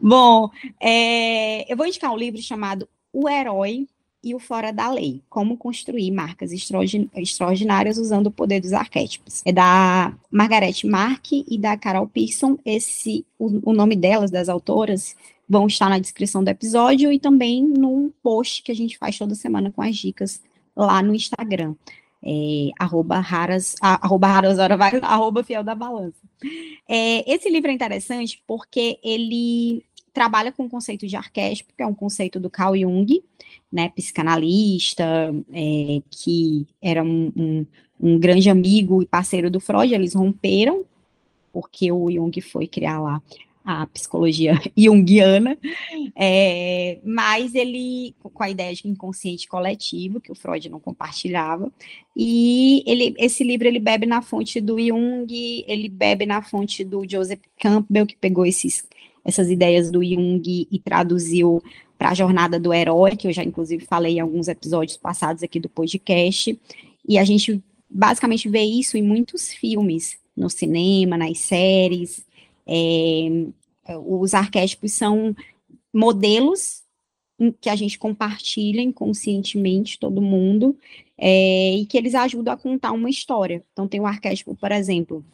Bom, 0.00 0.50
é, 0.80 1.70
eu 1.72 1.76
vou 1.76 1.86
indicar 1.86 2.12
um 2.12 2.16
livro 2.16 2.40
chamado 2.42 2.88
O 3.12 3.28
Herói 3.28 3.86
e 4.26 4.34
o 4.34 4.40
Fora 4.40 4.72
da 4.72 4.90
Lei, 4.90 5.22
como 5.30 5.56
construir 5.56 6.10
marcas 6.10 6.50
extraordinárias 6.50 7.96
usando 7.96 8.26
o 8.26 8.30
poder 8.32 8.60
dos 8.60 8.72
arquétipos. 8.72 9.40
É 9.46 9.52
da 9.52 10.12
Margaret 10.28 10.74
Mark 10.84 11.30
e 11.30 11.56
da 11.56 11.76
Carol 11.76 12.08
Pearson. 12.08 12.58
Esse, 12.64 13.24
o, 13.38 13.70
o 13.70 13.72
nome 13.72 13.94
delas, 13.94 14.32
das 14.32 14.48
autoras, 14.48 15.14
vão 15.48 15.68
estar 15.68 15.88
na 15.88 16.00
descrição 16.00 16.42
do 16.42 16.48
episódio 16.48 17.12
e 17.12 17.20
também 17.20 17.62
num 17.62 18.10
post 18.20 18.64
que 18.64 18.72
a 18.72 18.74
gente 18.74 18.98
faz 18.98 19.16
toda 19.16 19.36
semana 19.36 19.70
com 19.70 19.80
as 19.80 19.94
dicas 19.96 20.42
lá 20.74 21.00
no 21.00 21.14
Instagram. 21.14 21.76
É, 22.20 22.70
arroba 22.80 23.20
raras, 23.20 23.76
arroba 23.80 24.26
raras 24.26 24.58
arroba 25.04 25.44
fiel 25.44 25.62
da 25.62 25.76
balança. 25.76 26.18
É, 26.88 27.32
esse 27.32 27.48
livro 27.48 27.70
é 27.70 27.74
interessante 27.74 28.42
porque 28.44 28.98
ele 29.04 29.84
trabalha 30.16 30.50
com 30.50 30.64
o 30.64 30.68
conceito 30.70 31.06
de 31.06 31.14
arquétipo, 31.14 31.74
que 31.76 31.82
é 31.82 31.86
um 31.86 31.92
conceito 31.92 32.40
do 32.40 32.48
Carl 32.48 32.74
Jung, 32.74 33.22
né, 33.70 33.90
psicanalista, 33.90 35.04
é, 35.52 36.00
que 36.10 36.66
era 36.80 37.04
um, 37.04 37.30
um, 37.36 37.66
um, 38.00 38.18
grande 38.18 38.48
amigo 38.48 39.02
e 39.02 39.06
parceiro 39.06 39.50
do 39.50 39.60
Freud, 39.60 39.92
eles 39.92 40.14
romperam, 40.14 40.86
porque 41.52 41.92
o 41.92 42.10
Jung 42.10 42.40
foi 42.40 42.66
criar 42.66 42.98
lá 42.98 43.20
a 43.62 43.86
psicologia 43.88 44.58
junguiana, 44.74 45.58
é, 46.14 46.98
mas 47.04 47.54
ele, 47.54 48.14
com 48.22 48.42
a 48.42 48.48
ideia 48.48 48.74
de 48.74 48.88
inconsciente 48.88 49.46
coletivo, 49.46 50.18
que 50.18 50.32
o 50.32 50.34
Freud 50.34 50.66
não 50.70 50.80
compartilhava, 50.80 51.70
e 52.16 52.82
ele, 52.86 53.14
esse 53.18 53.44
livro 53.44 53.68
ele 53.68 53.80
bebe 53.80 54.06
na 54.06 54.22
fonte 54.22 54.62
do 54.62 54.80
Jung, 54.80 55.28
ele 55.68 55.90
bebe 55.90 56.24
na 56.24 56.40
fonte 56.40 56.82
do 56.82 57.04
Joseph 57.06 57.42
Campbell, 57.60 58.06
que 58.06 58.16
pegou 58.16 58.46
esses, 58.46 58.86
essas 59.26 59.50
ideias 59.50 59.90
do 59.90 60.04
Jung 60.04 60.68
e 60.70 60.78
traduziu 60.78 61.60
para 61.98 62.10
a 62.10 62.14
jornada 62.14 62.60
do 62.60 62.72
herói, 62.72 63.16
que 63.16 63.26
eu 63.26 63.32
já 63.32 63.42
inclusive 63.42 63.84
falei 63.84 64.14
em 64.14 64.20
alguns 64.20 64.46
episódios 64.46 64.96
passados 64.96 65.42
aqui 65.42 65.58
do 65.58 65.68
podcast, 65.68 66.58
e 67.08 67.18
a 67.18 67.24
gente 67.24 67.60
basicamente 67.90 68.48
vê 68.48 68.62
isso 68.62 68.96
em 68.96 69.02
muitos 69.02 69.52
filmes, 69.52 70.16
no 70.36 70.48
cinema, 70.48 71.16
nas 71.16 71.38
séries. 71.38 72.24
É, 72.66 73.28
os 74.04 74.32
arquétipos 74.32 74.92
são 74.92 75.34
modelos 75.92 76.84
que 77.60 77.68
a 77.68 77.76
gente 77.76 77.98
compartilha 77.98 78.80
inconscientemente, 78.80 79.98
todo 79.98 80.22
mundo, 80.22 80.76
é, 81.18 81.74
e 81.74 81.86
que 81.86 81.98
eles 81.98 82.14
ajudam 82.14 82.54
a 82.54 82.56
contar 82.56 82.92
uma 82.92 83.10
história. 83.10 83.62
Então, 83.72 83.88
tem 83.88 84.00
o 84.00 84.06
arquétipo, 84.06 84.54
por 84.54 84.72
exemplo, 84.72 85.24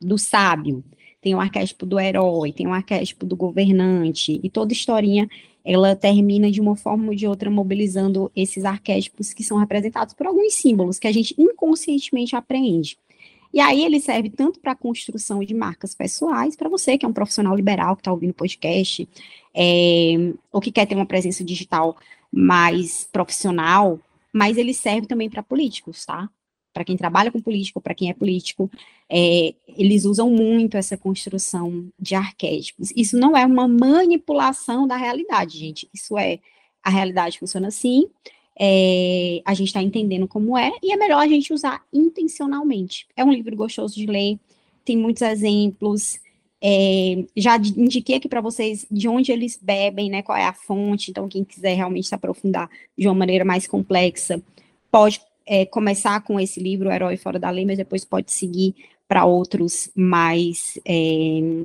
do 0.00 0.18
sábio, 0.18 0.84
tem 1.22 1.34
o 1.34 1.40
arquétipo 1.40 1.86
do 1.86 1.98
herói, 1.98 2.52
tem 2.52 2.66
o 2.66 2.72
arquétipo 2.72 3.24
do 3.24 3.36
governante, 3.36 4.40
e 4.42 4.50
toda 4.50 4.72
historinha 4.72 5.28
ela 5.64 5.94
termina 5.94 6.50
de 6.50 6.60
uma 6.60 6.74
forma 6.74 7.08
ou 7.08 7.14
de 7.14 7.26
outra 7.26 7.48
mobilizando 7.48 8.30
esses 8.34 8.64
arquétipos 8.64 9.32
que 9.32 9.44
são 9.44 9.56
representados 9.56 10.12
por 10.12 10.26
alguns 10.26 10.54
símbolos 10.54 10.98
que 10.98 11.06
a 11.06 11.12
gente 11.12 11.34
inconscientemente 11.38 12.34
aprende. 12.34 12.98
E 13.54 13.60
aí 13.60 13.84
ele 13.84 14.00
serve 14.00 14.30
tanto 14.30 14.58
para 14.58 14.72
a 14.72 14.76
construção 14.76 15.40
de 15.44 15.54
marcas 15.54 15.94
pessoais, 15.94 16.56
para 16.56 16.68
você 16.68 16.98
que 16.98 17.06
é 17.06 17.08
um 17.08 17.12
profissional 17.12 17.54
liberal 17.54 17.94
que 17.94 18.00
está 18.00 18.10
ouvindo 18.10 18.34
podcast, 18.34 19.08
é, 19.54 20.14
ou 20.50 20.60
que 20.60 20.72
quer 20.72 20.86
ter 20.86 20.96
uma 20.96 21.06
presença 21.06 21.44
digital 21.44 21.96
mais 22.32 23.06
profissional, 23.12 24.00
mas 24.32 24.56
ele 24.56 24.74
serve 24.74 25.06
também 25.06 25.28
para 25.28 25.42
políticos, 25.42 26.04
tá? 26.04 26.28
Para 26.72 26.84
quem 26.84 26.96
trabalha 26.96 27.30
com 27.30 27.40
político, 27.40 27.80
para 27.80 27.94
quem 27.94 28.10
é 28.10 28.14
político, 28.14 28.70
é, 29.08 29.54
eles 29.76 30.04
usam 30.04 30.30
muito 30.30 30.76
essa 30.76 30.96
construção 30.96 31.88
de 31.98 32.14
arquétipos. 32.14 32.92
Isso 32.96 33.18
não 33.18 33.36
é 33.36 33.44
uma 33.44 33.68
manipulação 33.68 34.86
da 34.86 34.96
realidade, 34.96 35.58
gente. 35.58 35.88
Isso 35.92 36.16
é 36.16 36.38
a 36.82 36.90
realidade 36.90 37.38
funciona 37.38 37.68
assim. 37.68 38.08
É, 38.58 39.40
a 39.44 39.54
gente 39.54 39.68
está 39.68 39.82
entendendo 39.82 40.28
como 40.28 40.58
é 40.58 40.72
e 40.82 40.92
é 40.92 40.96
melhor 40.96 41.20
a 41.20 41.28
gente 41.28 41.52
usar 41.52 41.82
intencionalmente. 41.92 43.06
É 43.16 43.24
um 43.24 43.32
livro 43.32 43.54
gostoso 43.56 43.94
de 43.94 44.06
ler, 44.06 44.38
tem 44.84 44.96
muitos 44.96 45.22
exemplos. 45.22 46.20
É, 46.60 47.24
já 47.36 47.56
indiquei 47.56 48.16
aqui 48.16 48.28
para 48.28 48.40
vocês 48.40 48.86
de 48.90 49.08
onde 49.08 49.32
eles 49.32 49.58
bebem, 49.60 50.10
né? 50.10 50.22
Qual 50.22 50.36
é 50.36 50.44
a 50.44 50.52
fonte. 50.52 51.10
Então, 51.10 51.28
quem 51.28 51.44
quiser 51.44 51.74
realmente 51.74 52.08
se 52.08 52.14
aprofundar 52.14 52.68
de 52.96 53.06
uma 53.08 53.14
maneira 53.14 53.44
mais 53.44 53.66
complexa, 53.66 54.42
pode 54.90 55.20
é, 55.46 55.66
começar 55.66 56.22
com 56.22 56.38
esse 56.38 56.60
livro, 56.60 56.88
O 56.88 56.92
Herói 56.92 57.16
Fora 57.16 57.38
da 57.38 57.50
Lei, 57.50 57.64
mas 57.64 57.78
depois 57.78 58.04
pode 58.04 58.32
seguir 58.32 58.74
para 59.08 59.24
outros 59.24 59.90
mais, 59.94 60.78
é, 60.86 61.64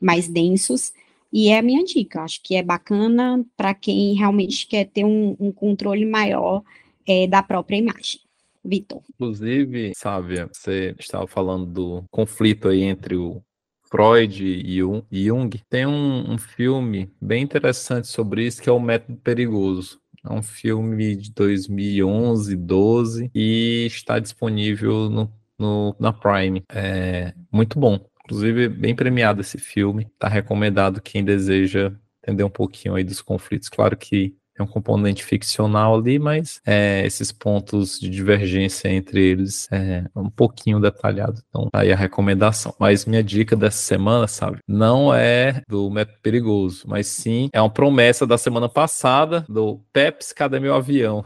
mais 0.00 0.28
densos. 0.28 0.92
E 1.32 1.48
é 1.48 1.58
a 1.58 1.62
minha 1.62 1.84
dica, 1.84 2.22
acho 2.22 2.42
que 2.42 2.56
é 2.56 2.62
bacana 2.62 3.44
para 3.56 3.74
quem 3.74 4.14
realmente 4.14 4.66
quer 4.66 4.86
ter 4.86 5.04
um, 5.04 5.36
um 5.38 5.52
controle 5.52 6.06
maior 6.06 6.62
é, 7.06 7.26
da 7.26 7.42
própria 7.42 7.76
imagem. 7.76 8.20
Vitor. 8.64 9.00
Inclusive, 9.14 9.92
Sávia, 9.94 10.48
você 10.52 10.94
estava 10.98 11.26
falando 11.28 11.66
do 11.66 12.04
conflito 12.10 12.68
aí 12.68 12.82
entre 12.82 13.14
o 13.14 13.40
Freud 13.88 14.44
e 14.44 14.78
Jung. 15.24 15.50
Tem 15.68 15.86
um, 15.86 16.32
um 16.32 16.38
filme 16.38 17.08
bem 17.20 17.44
interessante 17.44 18.08
sobre 18.08 18.44
isso, 18.44 18.60
que 18.60 18.68
é 18.68 18.72
o 18.72 18.80
Método 18.80 19.18
Perigoso. 19.18 20.00
É 20.28 20.32
um 20.32 20.42
filme 20.42 21.16
de 21.16 21.32
2011, 21.32 22.56
12 22.56 23.30
e 23.34 23.86
está 23.86 24.18
disponível 24.18 25.08
no, 25.10 25.32
no 25.58 25.96
na 25.98 26.12
Prime. 26.12 26.62
É 26.70 27.32
muito 27.50 27.78
bom. 27.78 27.98
Inclusive, 28.24 28.68
bem 28.68 28.94
premiado 28.94 29.40
esse 29.40 29.58
filme. 29.58 30.04
Está 30.04 30.28
recomendado 30.28 31.00
quem 31.00 31.24
deseja 31.24 31.92
entender 32.22 32.44
um 32.44 32.50
pouquinho 32.50 32.94
aí 32.94 33.04
dos 33.04 33.22
conflitos. 33.22 33.68
Claro 33.68 33.96
que 33.96 34.34
é 34.58 34.62
um 34.62 34.66
componente 34.66 35.24
ficcional 35.24 35.96
ali, 35.96 36.18
mas 36.18 36.60
é, 36.66 37.04
esses 37.06 37.32
pontos 37.32 37.98
de 38.00 38.08
divergência 38.08 38.88
entre 38.88 39.22
eles 39.22 39.68
é 39.70 40.04
um 40.14 40.30
pouquinho 40.30 40.80
detalhado. 40.80 41.40
Então, 41.48 41.68
tá 41.70 41.80
aí 41.80 41.92
a 41.92 41.96
recomendação. 41.96 42.74
Mas 42.78 43.04
minha 43.04 43.22
dica 43.22 43.54
dessa 43.56 43.78
semana, 43.78 44.26
sabe, 44.26 44.58
não 44.66 45.12
é 45.12 45.62
do 45.68 45.90
método 45.90 46.18
perigoso, 46.22 46.84
mas 46.86 47.06
sim 47.06 47.48
é 47.52 47.60
uma 47.60 47.70
promessa 47.70 48.26
da 48.26 48.38
semana 48.38 48.68
passada 48.68 49.44
do 49.48 49.80
Pepsi 49.92 50.34
Cadê 50.34 50.58
Meu 50.60 50.74
Avião? 50.74 51.24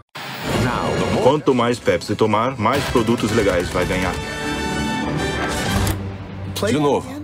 Quanto 1.23 1.55
mais 1.55 1.79
Pepsi 1.79 2.17
tomar, 2.17 2.59
mais 2.59 2.83
produtos 2.85 3.31
legais 3.33 3.69
vai 3.69 3.85
ganhar. 3.85 4.15
De 6.67 6.79
novo. 6.79 7.20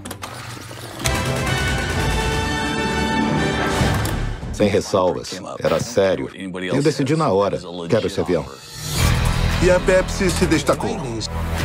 Sem 4.56 4.68
ressalvas. 4.68 5.38
Era 5.58 5.78
sério. 5.78 6.30
Eu 6.72 6.82
decidi 6.82 7.14
na 7.14 7.30
hora. 7.30 7.60
Quero 7.88 8.06
esse 8.06 8.20
avião. 8.20 8.44
E 9.62 9.70
a 9.70 9.78
Pepsi 9.80 10.30
se 10.30 10.46
destacou. 10.46 10.90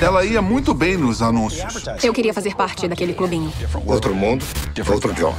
Ela 0.01 0.25
ia 0.25 0.41
muito 0.41 0.73
bem 0.73 0.97
nos 0.97 1.21
anúncios. 1.21 1.83
Eu 2.03 2.13
queria 2.13 2.33
fazer 2.33 2.55
parte 2.55 2.87
daquele 2.87 3.13
clubinho. 3.13 3.51
Outro 3.85 4.13
mundo, 4.13 4.45
outro 4.89 5.13
John. 5.13 5.35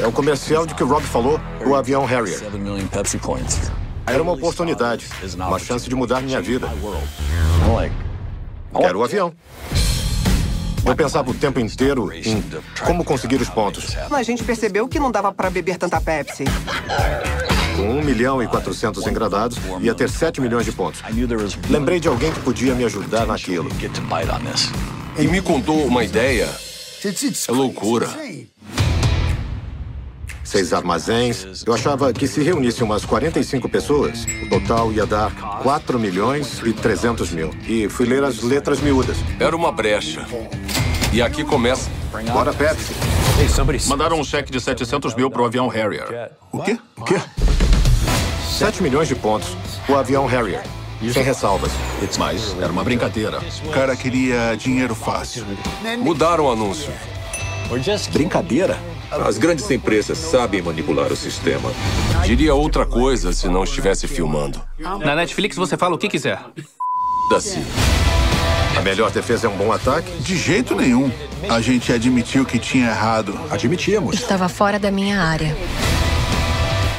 É 0.00 0.06
o 0.06 0.12
comercial 0.12 0.66
de 0.66 0.74
que 0.74 0.84
o 0.84 0.86
Rob 0.86 1.02
falou, 1.04 1.40
o 1.64 1.74
avião 1.74 2.04
Harrier. 2.04 2.40
Era 4.06 4.22
uma 4.22 4.32
oportunidade, 4.32 5.06
uma 5.34 5.58
chance 5.58 5.88
de 5.88 5.94
mudar 5.94 6.20
minha 6.20 6.40
vida. 6.40 6.68
Quero 8.72 8.98
o 8.98 9.04
avião. 9.04 9.32
Eu 10.86 10.94
pensava 10.94 11.30
o 11.30 11.34
tempo 11.34 11.58
inteiro 11.60 12.12
em 12.12 12.44
como 12.84 13.04
conseguir 13.04 13.40
os 13.40 13.48
pontos. 13.48 13.96
A 14.10 14.22
gente 14.22 14.44
percebeu 14.44 14.86
que 14.86 14.98
não 14.98 15.10
dava 15.10 15.32
para 15.32 15.48
beber 15.48 15.78
tanta 15.78 16.00
Pepsi. 16.00 16.44
Com 17.76 17.98
1 17.98 18.02
milhão 18.04 18.42
e 18.42 18.46
400 18.46 19.06
engradados, 19.06 19.58
ia 19.80 19.94
ter 19.94 20.08
7 20.08 20.40
milhões 20.40 20.64
de 20.64 20.72
pontos. 20.72 21.02
Lembrei 21.68 21.98
de 21.98 22.06
alguém 22.08 22.30
que 22.32 22.40
podia 22.40 22.74
me 22.74 22.84
ajudar 22.84 23.26
naquilo. 23.26 23.68
E 25.18 25.26
me 25.26 25.40
contou 25.40 25.84
uma 25.86 26.04
ideia. 26.04 26.48
É 27.48 27.52
loucura. 27.52 28.08
Seis 30.44 30.72
armazéns. 30.72 31.64
Eu 31.66 31.72
achava 31.72 32.12
que 32.12 32.28
se 32.28 32.42
reunisse 32.42 32.84
umas 32.84 33.04
45 33.04 33.68
pessoas, 33.68 34.26
o 34.42 34.48
total 34.50 34.92
ia 34.92 35.06
dar 35.06 35.32
4 35.62 35.98
milhões 35.98 36.60
e 36.64 36.72
300 36.72 37.30
mil. 37.30 37.50
E 37.66 37.88
fui 37.88 38.06
ler 38.06 38.22
as 38.22 38.42
letras 38.42 38.80
miúdas. 38.80 39.16
Era 39.40 39.56
uma 39.56 39.72
brecha. 39.72 40.26
E 41.12 41.22
aqui 41.22 41.44
começa. 41.44 41.90
Bora, 42.32 42.52
Pepsi. 42.52 42.92
Mandaram 43.88 44.20
um 44.20 44.24
cheque 44.24 44.52
de 44.52 44.60
700 44.60 45.14
mil 45.14 45.30
pro 45.30 45.44
avião 45.44 45.66
Harrier. 45.68 46.30
O 46.52 46.62
quê? 46.62 46.78
O 46.96 47.04
quê? 47.04 47.20
7 48.58 48.82
milhões 48.82 49.08
de 49.08 49.14
pontos. 49.14 49.56
O 49.88 49.94
avião 49.96 50.26
Harrier. 50.26 50.62
Sem 51.12 51.22
ressalvas. 51.22 51.72
Mas 52.18 52.54
era 52.60 52.70
uma 52.70 52.84
brincadeira. 52.84 53.40
O 53.66 53.70
cara 53.70 53.96
queria 53.96 54.54
dinheiro 54.56 54.94
fácil. 54.94 55.44
Mudaram 55.98 56.44
o 56.44 56.52
anúncio. 56.52 56.92
Brincadeira? 58.12 58.78
As 59.22 59.38
grandes 59.38 59.70
empresas 59.70 60.18
sabem 60.18 60.62
manipular 60.62 61.12
o 61.12 61.16
sistema. 61.16 61.70
Diria 62.24 62.54
outra 62.54 62.84
coisa 62.84 63.32
se 63.32 63.48
não 63.48 63.64
estivesse 63.64 64.08
filmando. 64.08 64.60
Na 64.78 65.14
Netflix 65.14 65.56
você 65.56 65.76
fala 65.76 65.94
o 65.94 65.98
que 65.98 66.08
quiser. 66.08 66.40
Da-se. 67.30 67.58
A 68.76 68.80
melhor 68.80 69.10
defesa 69.10 69.46
é 69.46 69.50
um 69.50 69.56
bom 69.56 69.72
ataque? 69.72 70.10
De 70.22 70.36
jeito 70.36 70.74
nenhum. 70.74 71.10
A 71.48 71.60
gente 71.60 71.92
admitiu 71.92 72.44
que 72.44 72.58
tinha 72.58 72.88
errado. 72.88 73.38
Admitimos. 73.50 74.16
Estava 74.16 74.48
fora 74.48 74.78
da 74.78 74.90
minha 74.90 75.20
área. 75.20 75.56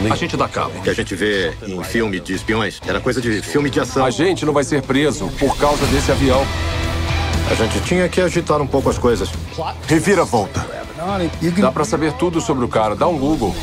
A 0.09 0.15
gente 0.15 0.37
dá 0.37 0.47
cabo. 0.47 0.77
O 0.79 0.81
que 0.81 0.89
a 0.89 0.93
gente 0.93 1.15
vê 1.15 1.53
em 1.67 1.83
filme 1.83 2.19
de 2.19 2.33
espiões 2.33 2.79
era 2.85 2.99
coisa 2.99 3.21
de 3.21 3.41
filme 3.41 3.69
de 3.69 3.79
ação. 3.79 4.05
A 4.05 4.09
gente 4.09 4.45
não 4.45 4.53
vai 4.53 4.63
ser 4.63 4.81
preso 4.81 5.29
por 5.39 5.57
causa 5.57 5.85
desse 5.87 6.11
avião. 6.11 6.45
A 7.49 7.55
gente 7.55 7.79
tinha 7.81 8.07
que 8.09 8.21
agitar 8.21 8.61
um 8.61 8.67
pouco 8.67 8.89
as 8.89 8.97
coisas. 8.97 9.29
Reviravolta. 9.87 10.84
Dá 11.61 11.71
pra 11.71 11.85
saber 11.85 12.13
tudo 12.13 12.41
sobre 12.41 12.65
o 12.65 12.67
cara. 12.67 12.95
Dá 12.95 13.07
um 13.07 13.17
Google. 13.17 13.55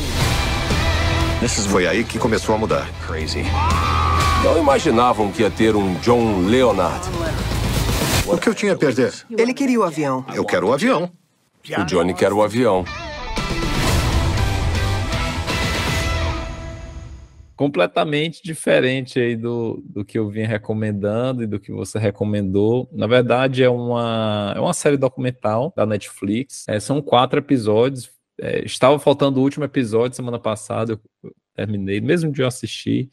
Foi 1.68 1.86
aí 1.86 2.05
que 2.05 2.18
começou 2.18 2.55
a 2.55 2.59
mudar. 2.59 2.88
Não 4.45 4.59
imaginavam 4.59 5.30
que 5.32 5.43
ia 5.43 5.51
ter 5.51 5.74
um 5.74 5.95
John 5.95 6.40
Leonard. 6.47 7.01
O 8.26 8.38
que 8.38 8.49
eu 8.49 8.55
tinha 8.55 8.72
a 8.72 8.76
perder? 8.76 9.12
Ele 9.36 9.53
queria 9.53 9.80
o 9.80 9.82
avião. 9.82 10.24
Eu 10.32 10.45
quero 10.45 10.68
o 10.68 10.72
avião. 10.72 11.11
O 11.78 11.84
Johnny 11.84 12.14
quer 12.14 12.32
o 12.32 12.43
avião. 12.43 12.84
Completamente 17.57 18.42
diferente 18.42 19.18
aí 19.20 19.36
do, 19.36 19.82
do 19.84 20.05
que 20.05 20.18
eu 20.18 20.28
vinha 20.28 20.46
recomendando 20.46 21.42
e 21.42 21.46
do 21.46 21.61
que 21.61 21.72
você 21.72 21.98
recomendou. 21.98 22.88
Na 22.92 23.07
verdade, 23.07 23.62
é 23.62 23.70
uma, 23.70 24.53
é 24.57 24.61
uma 24.61 24.74
série 24.74 24.96
documental 24.96 25.72
da 25.76 25.86
Netflix. 25.86 26.64
É, 26.68 26.80
são 26.80 27.00
quatro 27.00 27.38
episódios. 27.38 28.11
É, 28.40 28.64
estava 28.64 28.98
faltando 28.98 29.40
o 29.40 29.42
último 29.42 29.64
episódio 29.64 30.16
semana 30.16 30.38
passada, 30.38 30.92
eu 30.92 31.32
terminei, 31.55 32.00
mesmo 32.00 32.32
dia 32.32 32.44
eu 32.44 32.48
assisti. 32.48 33.11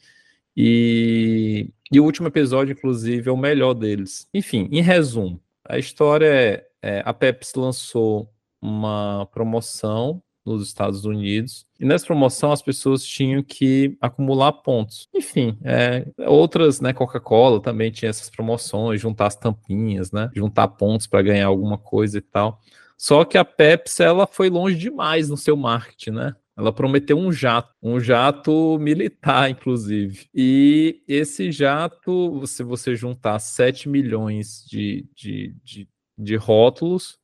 E, 0.56 1.70
e 1.92 2.00
o 2.00 2.04
último 2.04 2.28
episódio, 2.28 2.72
inclusive, 2.72 3.28
é 3.28 3.32
o 3.32 3.36
melhor 3.36 3.74
deles. 3.74 4.26
Enfim, 4.34 4.68
em 4.72 4.82
resumo, 4.82 5.40
a 5.64 5.78
história 5.78 6.26
é, 6.26 6.66
é 6.82 7.02
a 7.04 7.12
Pepsi 7.12 7.58
lançou 7.58 8.32
uma 8.60 9.26
promoção 9.32 10.22
nos 10.52 10.66
Estados 10.66 11.04
Unidos. 11.04 11.66
E 11.78 11.84
nessa 11.84 12.06
promoção 12.06 12.52
as 12.52 12.62
pessoas 12.62 13.04
tinham 13.04 13.42
que 13.42 13.96
acumular 14.00 14.52
pontos. 14.52 15.08
Enfim, 15.14 15.56
é, 15.62 16.06
outras, 16.26 16.80
né, 16.80 16.92
Coca-Cola 16.92 17.60
também 17.60 17.90
tinha 17.90 18.10
essas 18.10 18.28
promoções, 18.28 19.00
juntar 19.00 19.26
as 19.26 19.36
tampinhas, 19.36 20.12
né, 20.12 20.30
juntar 20.34 20.68
pontos 20.68 21.06
para 21.06 21.22
ganhar 21.22 21.46
alguma 21.46 21.78
coisa 21.78 22.18
e 22.18 22.20
tal. 22.20 22.60
Só 22.96 23.24
que 23.24 23.38
a 23.38 23.44
Pepsi 23.44 24.02
ela 24.02 24.26
foi 24.26 24.50
longe 24.50 24.76
demais 24.76 25.30
no 25.30 25.36
seu 25.36 25.56
marketing, 25.56 26.10
né? 26.10 26.36
Ela 26.60 26.70
prometeu 26.70 27.16
um 27.16 27.32
jato, 27.32 27.72
um 27.82 27.98
jato 27.98 28.78
militar, 28.78 29.48
inclusive. 29.48 30.26
E 30.34 31.02
esse 31.08 31.50
jato, 31.50 32.46
se 32.46 32.62
você 32.62 32.94
juntar 32.94 33.38
7 33.38 33.88
milhões 33.88 34.66
de, 34.68 35.08
de, 35.16 35.54
de, 35.64 35.88
de 36.18 36.36
rótulos, 36.36 37.18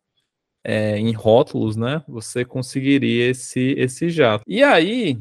é, 0.68 0.98
em 0.98 1.12
rótulos, 1.12 1.76
né, 1.76 2.02
você 2.08 2.44
conseguiria 2.44 3.30
esse, 3.30 3.74
esse 3.78 4.10
jato. 4.10 4.42
E 4.48 4.64
aí, 4.64 5.16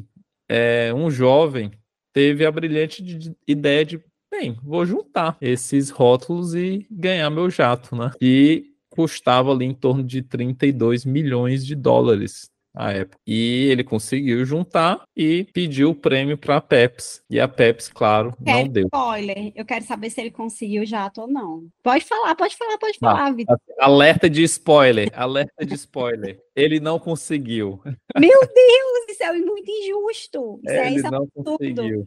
é, 0.48 0.92
um 0.92 1.08
jovem 1.08 1.70
teve 2.12 2.44
a 2.44 2.50
brilhante 2.50 3.00
de, 3.00 3.32
ideia 3.46 3.84
de, 3.84 4.00
bem, 4.28 4.58
vou 4.64 4.84
juntar 4.84 5.36
esses 5.40 5.88
rótulos 5.90 6.52
e 6.56 6.84
ganhar 6.90 7.30
meu 7.30 7.48
jato, 7.48 7.94
né? 7.94 8.10
E 8.20 8.72
custava 8.90 9.52
ali 9.52 9.66
em 9.66 9.74
torno 9.74 10.02
de 10.02 10.20
32 10.20 11.04
milhões 11.04 11.64
de 11.64 11.76
dólares 11.76 12.50
à 12.76 12.92
época. 12.92 13.18
E 13.26 13.68
ele 13.70 13.82
conseguiu 13.82 14.44
juntar 14.44 15.02
e 15.16 15.44
pediu 15.52 15.90
o 15.90 15.94
prêmio 15.94 16.36
para 16.36 16.56
a 16.58 16.60
Pepsi. 16.60 17.22
E 17.30 17.40
a 17.40 17.48
Pepsi, 17.48 17.92
claro, 17.92 18.34
não 18.38 18.68
deu. 18.68 18.84
Spoiler. 18.84 19.52
Eu 19.56 19.64
quero 19.64 19.84
saber 19.84 20.10
se 20.10 20.20
ele 20.20 20.30
conseguiu 20.30 20.84
jato 20.84 21.22
ou 21.22 21.26
não. 21.26 21.66
Pode 21.82 22.04
falar, 22.04 22.34
pode 22.36 22.54
falar, 22.56 22.78
pode 22.78 22.98
falar, 22.98 23.26
Ah, 23.26 23.30
Vitor. 23.32 23.58
alerta 23.80 24.28
de 24.28 24.42
spoiler, 24.44 25.10
alerta 25.14 25.64
de 25.64 25.74
spoiler. 25.74 26.38
Ele 26.54 26.78
não 26.78 26.98
conseguiu. 26.98 27.80
Meu 28.18 28.40
Deus, 28.40 29.08
isso 29.10 29.22
é 29.24 29.32
muito 29.32 29.70
injusto. 29.70 30.60
Isso 30.62 30.72
é, 30.74 30.86
Ele 30.88 30.96
isso 30.96 31.06
é 31.06 31.10
não 31.10 31.22
absurdo. 31.22 31.44
conseguiu. 31.58 32.06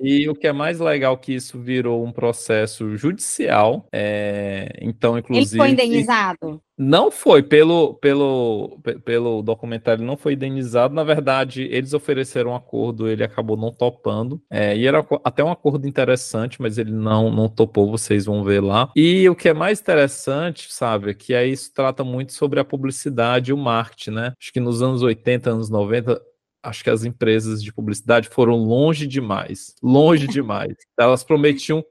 E 0.00 0.28
o 0.28 0.34
que 0.34 0.46
é 0.46 0.52
mais 0.52 0.78
legal 0.80 1.16
que 1.18 1.32
isso 1.34 1.58
virou 1.58 2.04
um 2.04 2.12
processo 2.12 2.96
judicial. 2.96 3.86
é, 3.92 4.68
então, 4.80 5.12
Ele 5.12 5.20
inclusive. 5.20 5.56
foi 5.56 5.70
indenizado? 5.70 6.60
Não 6.80 7.10
foi, 7.10 7.42
pelo, 7.42 7.94
pelo, 7.94 8.78
pe- 8.84 9.00
pelo 9.00 9.42
documentário, 9.42 10.00
ele 10.00 10.06
não 10.06 10.16
foi 10.16 10.34
indenizado. 10.34 10.94
Na 10.94 11.02
verdade, 11.02 11.62
eles 11.72 11.92
ofereceram 11.92 12.52
um 12.52 12.54
acordo, 12.54 13.08
ele 13.08 13.24
acabou 13.24 13.56
não 13.56 13.72
topando. 13.72 14.40
É, 14.48 14.76
e 14.76 14.86
era 14.86 15.04
até 15.24 15.42
um 15.42 15.50
acordo 15.50 15.88
interessante, 15.88 16.62
mas 16.62 16.78
ele 16.78 16.92
não, 16.92 17.32
não 17.32 17.48
topou, 17.48 17.90
vocês 17.90 18.26
vão 18.26 18.44
ver 18.44 18.62
lá. 18.62 18.92
E 18.94 19.28
o 19.28 19.34
que 19.34 19.48
é 19.48 19.52
mais 19.54 19.80
interessante, 19.80 20.72
sabe, 20.72 21.10
é 21.10 21.14
que 21.14 21.34
aí 21.34 21.50
isso 21.50 21.72
trata 21.74 22.04
muito 22.04 22.32
sobre 22.32 22.60
a 22.60 22.64
publicidade 22.64 23.50
e 23.50 23.54
o 23.54 23.58
marketing, 23.58 24.10
né? 24.12 24.32
Acho 24.40 24.52
que 24.52 24.60
nos 24.60 24.80
anos 24.80 25.02
80, 25.02 25.50
anos 25.50 25.68
90, 25.68 26.22
acho 26.62 26.82
que 26.84 26.90
as 26.90 27.04
empresas 27.04 27.62
de 27.62 27.72
publicidade 27.72 28.28
foram 28.28 28.56
longe 28.56 29.06
demais. 29.06 29.74
Longe 29.82 30.26
demais. 30.28 30.74
Elas 30.98 31.22
prometiam 31.24 31.84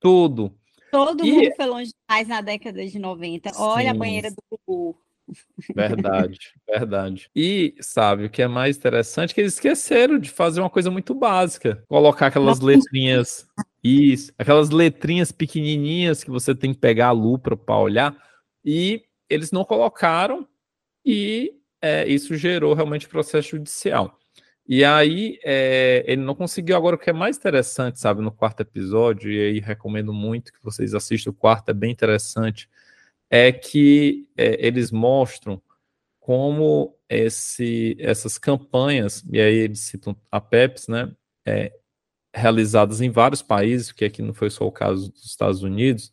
tudo. 0.00 0.54
Todo 0.90 1.24
E- 1.24 1.32
mundo 1.32 1.54
foi 1.54 1.66
longe 1.66 1.92
demais 2.08 2.28
na 2.28 2.40
década 2.40 2.84
de 2.84 2.98
90. 2.98 3.52
Olha 3.56 3.90
a 3.90 3.92
Sim. 3.92 3.98
banheira 3.98 4.30
do 4.30 4.42
Gugu. 4.66 4.98
Verdade, 5.74 6.38
verdade. 6.68 7.30
E 7.36 7.76
sabe 7.80 8.24
o 8.24 8.30
que 8.30 8.42
é 8.42 8.48
mais 8.48 8.76
interessante? 8.76 9.32
Que 9.32 9.40
eles 9.40 9.54
esqueceram 9.54 10.18
de 10.18 10.28
fazer 10.28 10.60
uma 10.60 10.68
coisa 10.70 10.90
muito 10.90 11.14
básica: 11.14 11.84
colocar 11.88 12.26
aquelas 12.26 12.58
letrinhas, 12.58 13.46
isso, 13.82 14.32
aquelas 14.36 14.70
letrinhas 14.70 15.30
pequenininhas 15.30 16.24
que 16.24 16.30
você 16.30 16.52
tem 16.52 16.74
que 16.74 16.80
pegar 16.80 17.08
a 17.08 17.12
lupa 17.12 17.56
para 17.56 17.78
olhar, 17.78 18.16
e 18.64 19.04
eles 19.28 19.52
não 19.52 19.64
colocaram, 19.64 20.48
e 21.06 21.54
é, 21.82 22.06
isso 22.06 22.36
gerou 22.36 22.74
realmente 22.74 23.08
processo 23.08 23.50
judicial. 23.50 24.18
E 24.66 24.84
aí, 24.84 25.38
é, 25.42 26.04
ele 26.06 26.22
não 26.22 26.34
conseguiu. 26.34 26.76
Agora, 26.76 26.96
o 26.96 26.98
que 26.98 27.10
é 27.10 27.12
mais 27.12 27.36
interessante, 27.36 27.98
sabe, 27.98 28.22
no 28.22 28.30
quarto 28.30 28.60
episódio, 28.60 29.30
e 29.30 29.40
aí 29.40 29.60
recomendo 29.60 30.12
muito 30.12 30.52
que 30.52 30.62
vocês 30.62 30.94
assistam 30.94 31.30
o 31.30 31.34
quarto, 31.34 31.70
é 31.70 31.74
bem 31.74 31.90
interessante 31.90 32.68
é 33.30 33.52
que 33.52 34.28
é, 34.36 34.66
eles 34.66 34.90
mostram 34.90 35.62
como 36.18 36.96
esse, 37.08 37.96
essas 38.00 38.36
campanhas, 38.36 39.24
e 39.32 39.40
aí 39.40 39.54
eles 39.54 39.80
citam 39.80 40.16
a 40.30 40.40
Pepsi, 40.40 40.90
né, 40.90 41.12
é, 41.46 41.72
realizadas 42.34 43.00
em 43.00 43.10
vários 43.10 43.42
países, 43.42 43.92
que 43.92 44.04
aqui 44.04 44.20
não 44.22 44.34
foi 44.34 44.50
só 44.50 44.66
o 44.66 44.72
caso 44.72 45.10
dos 45.12 45.24
Estados 45.24 45.62
Unidos, 45.62 46.12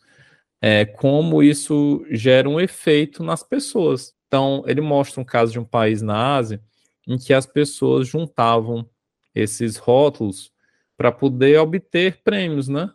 é, 0.62 0.86
como 0.86 1.44
isso 1.44 2.06
gera 2.12 2.50
um 2.50 2.60
efeito 2.60 3.24
nas 3.24 3.44
pessoas. 3.44 4.16
Então, 4.28 4.64
ele 4.68 4.82
mostra 4.82 5.22
um 5.22 5.26
caso 5.26 5.52
de 5.52 5.60
um 5.60 5.66
país 5.66 6.02
na 6.02 6.36
Ásia 6.36 6.62
em 7.08 7.18
que 7.18 7.34
as 7.34 7.46
pessoas 7.46 8.08
juntavam 8.08 8.88
esses 9.34 9.78
rótulos 9.78 10.52
para 10.98 11.12
poder 11.12 11.60
obter 11.60 12.22
prêmios, 12.24 12.68
né? 12.68 12.92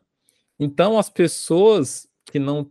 Então, 0.58 0.98
as 0.98 1.08
pessoas 1.08 2.08
que 2.26 2.38
não 2.38 2.70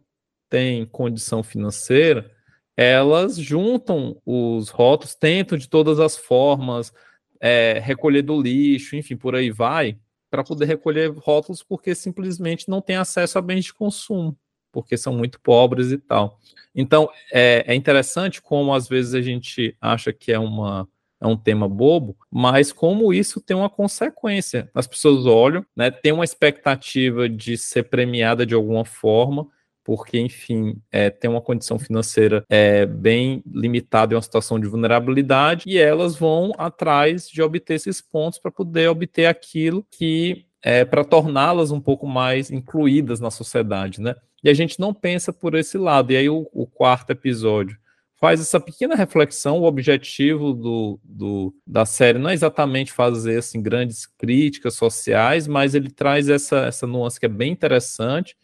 têm 0.49 0.86
condição 0.86 1.41
financeira, 1.41 2.32
elas 2.78 3.38
juntam 3.38 4.22
os 4.26 4.70
rótulos, 4.70 5.16
tentam 5.16 5.57
de 5.57 5.68
todas 5.68 5.99
as 5.99 6.16
formas 6.16 6.93
é, 7.39 7.80
recolher 7.80 8.22
do 8.22 8.39
lixo, 8.39 8.95
enfim, 8.95 9.18
por 9.18 9.36
aí 9.36 9.49
vai, 9.49 9.97
para 10.30 10.43
poder 10.43 10.66
recolher 10.66 11.12
rótulos 11.12 11.64
porque 11.64 11.95
simplesmente 11.95 12.70
não 12.70 12.82
tem 12.82 12.95
acesso 12.95 13.38
a 13.38 13.41
bens 13.41 13.66
de 13.66 13.74
consumo. 13.74 14.38
Porque 14.72 14.98
são 14.98 15.14
muito 15.14 15.40
pobres 15.40 15.92
e 15.92 15.98
tal. 15.98 16.40
Então, 16.74 17.10
é, 17.32 17.64
é 17.68 17.76
interessante 17.76 18.42
como 18.42 18.74
às 18.74 18.88
vezes 18.88 19.14
a 19.14 19.22
gente 19.22 19.76
acha 19.82 20.14
que 20.14 20.32
é 20.32 20.40
uma 20.40 20.88
é 21.22 21.28
um 21.28 21.38
tema 21.38 21.70
bobo, 21.70 22.18
mas 22.32 22.74
como 22.74 23.14
isso 23.14 23.40
tem 23.40 23.56
uma 23.56 23.70
consequência. 23.70 24.72
As 24.74 24.88
pessoas 24.88 25.28
olham, 25.28 25.64
né, 25.76 25.92
tem 25.92 26.12
uma 26.12 26.24
expectativa 26.24 27.30
de 27.30 27.58
ser 27.60 27.84
premiada 27.84 28.44
de 28.44 28.56
alguma 28.56 28.84
forma, 28.84 29.48
porque, 29.84 30.20
enfim, 30.20 30.82
é, 30.92 31.10
tem 31.12 31.30
uma 31.30 31.42
condição 31.42 31.78
financeira 31.78 32.44
é, 32.50 32.86
bem 32.88 33.44
limitada 33.46 34.14
em 34.14 34.16
uma 34.16 34.22
situação 34.22 34.60
de 34.60 34.68
vulnerabilidade, 34.68 35.66
e 35.68 35.78
elas 35.78 36.16
vão 36.16 36.52
atrás 36.58 37.28
de 37.28 37.42
obter 37.42 37.76
esses 37.76 38.02
pontos 38.02 38.40
para 38.40 38.52
poder 38.52 38.90
obter 38.90 39.28
aquilo 39.28 39.86
que 39.92 40.46
é 40.64 40.86
para 40.86 41.04
torná-las 41.04 41.72
um 41.72 41.82
pouco 41.82 42.06
mais 42.06 42.52
incluídas 42.52 43.20
na 43.20 43.32
sociedade, 43.32 44.00
né? 44.00 44.16
E 44.44 44.50
a 44.50 44.54
gente 44.54 44.80
não 44.80 44.94
pensa 44.94 45.32
por 45.32 45.56
esse 45.56 45.78
lado. 45.78 46.12
E 46.12 46.18
aí 46.18 46.30
o, 46.30 46.50
o 46.54 46.66
quarto 46.66 47.12
episódio 47.12 47.78
faz 48.16 48.39
essa 48.39 48.60
pequena 48.60 48.96
reflexão. 48.96 49.60
O 49.60 49.66
objetivo 49.66 50.54
do, 50.54 51.00
do, 51.04 51.54
da 51.66 51.86
série 51.86 52.20
não 52.20 52.30
é 52.30 52.34
exatamente 52.34 52.92
fazer 52.92 53.39
assim, 53.39 53.62
grandes 53.62 54.06
críticas 54.06 54.76
sociais, 54.76 55.48
mas 55.48 55.76
ele 55.76 55.89
traz 55.89 56.30
essa, 56.30 56.66
essa 56.66 56.88
nuance 56.88 57.20
que 57.20 57.26
é 57.26 57.30
bem 57.30 57.52
interessante 57.52 58.36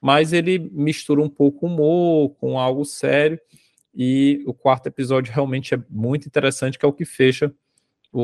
mas 0.00 0.32
ele 0.32 0.58
mistura 0.72 1.20
um 1.20 1.28
pouco 1.28 1.66
humor 1.66 2.30
com 2.38 2.58
algo 2.58 2.84
sério, 2.84 3.40
e 3.94 4.44
o 4.46 4.52
quarto 4.52 4.86
episódio 4.86 5.32
realmente 5.32 5.74
é 5.74 5.78
muito 5.88 6.26
interessante, 6.26 6.78
que 6.78 6.84
é 6.84 6.88
o 6.88 6.92
que 6.92 7.04
fecha 7.04 7.52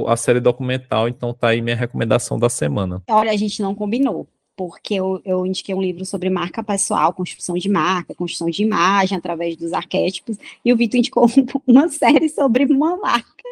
a 0.07 0.17
série 0.17 0.41
documental, 0.41 1.09
então 1.09 1.35
tá 1.35 1.49
aí 1.49 1.61
minha 1.61 1.77
recomendação 1.77 2.39
da 2.39 2.49
semana. 2.49 3.03
Olha, 3.09 3.33
a 3.33 3.37
gente 3.37 3.61
não 3.61 3.75
combinou, 3.75 4.29
porque 4.57 4.95
eu, 4.95 5.21
eu 5.25 5.47
indiquei 5.47 5.75
um 5.75 5.83
livro 5.83 6.05
sobre 6.05 6.29
marca 6.31 6.63
pessoal, 6.63 7.13
construção 7.13 7.57
de 7.57 7.69
marca, 7.69 8.15
construção 8.15 8.49
de 8.51 8.63
imagem 8.63 9.17
através 9.17 9.57
dos 9.57 9.73
arquétipos, 9.73 10.37
e 10.65 10.73
o 10.73 10.77
Vitor 10.77 10.99
indicou 10.99 11.27
uma 11.67 11.89
série 11.89 12.29
sobre 12.29 12.65
uma 12.65 12.97
marca 12.97 13.45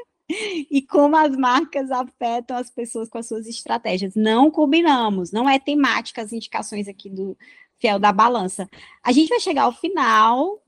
e 0.71 0.81
como 0.83 1.17
as 1.17 1.37
marcas 1.37 1.91
afetam 1.91 2.57
as 2.57 2.71
pessoas 2.71 3.09
com 3.09 3.19
as 3.19 3.27
suas 3.27 3.47
estratégias. 3.47 4.15
Não 4.15 4.51
combinamos, 4.51 5.33
não 5.33 5.49
é 5.49 5.59
temática 5.59 6.23
as 6.23 6.33
indicações 6.33 6.87
aqui 6.87 7.11
do, 7.11 7.37
fiel 7.81 7.99
da 7.99 8.13
balança. 8.13 8.69
A 9.03 9.11
gente 9.11 9.29
vai 9.29 9.41
chegar 9.41 9.63
ao 9.63 9.73
final 9.73 10.63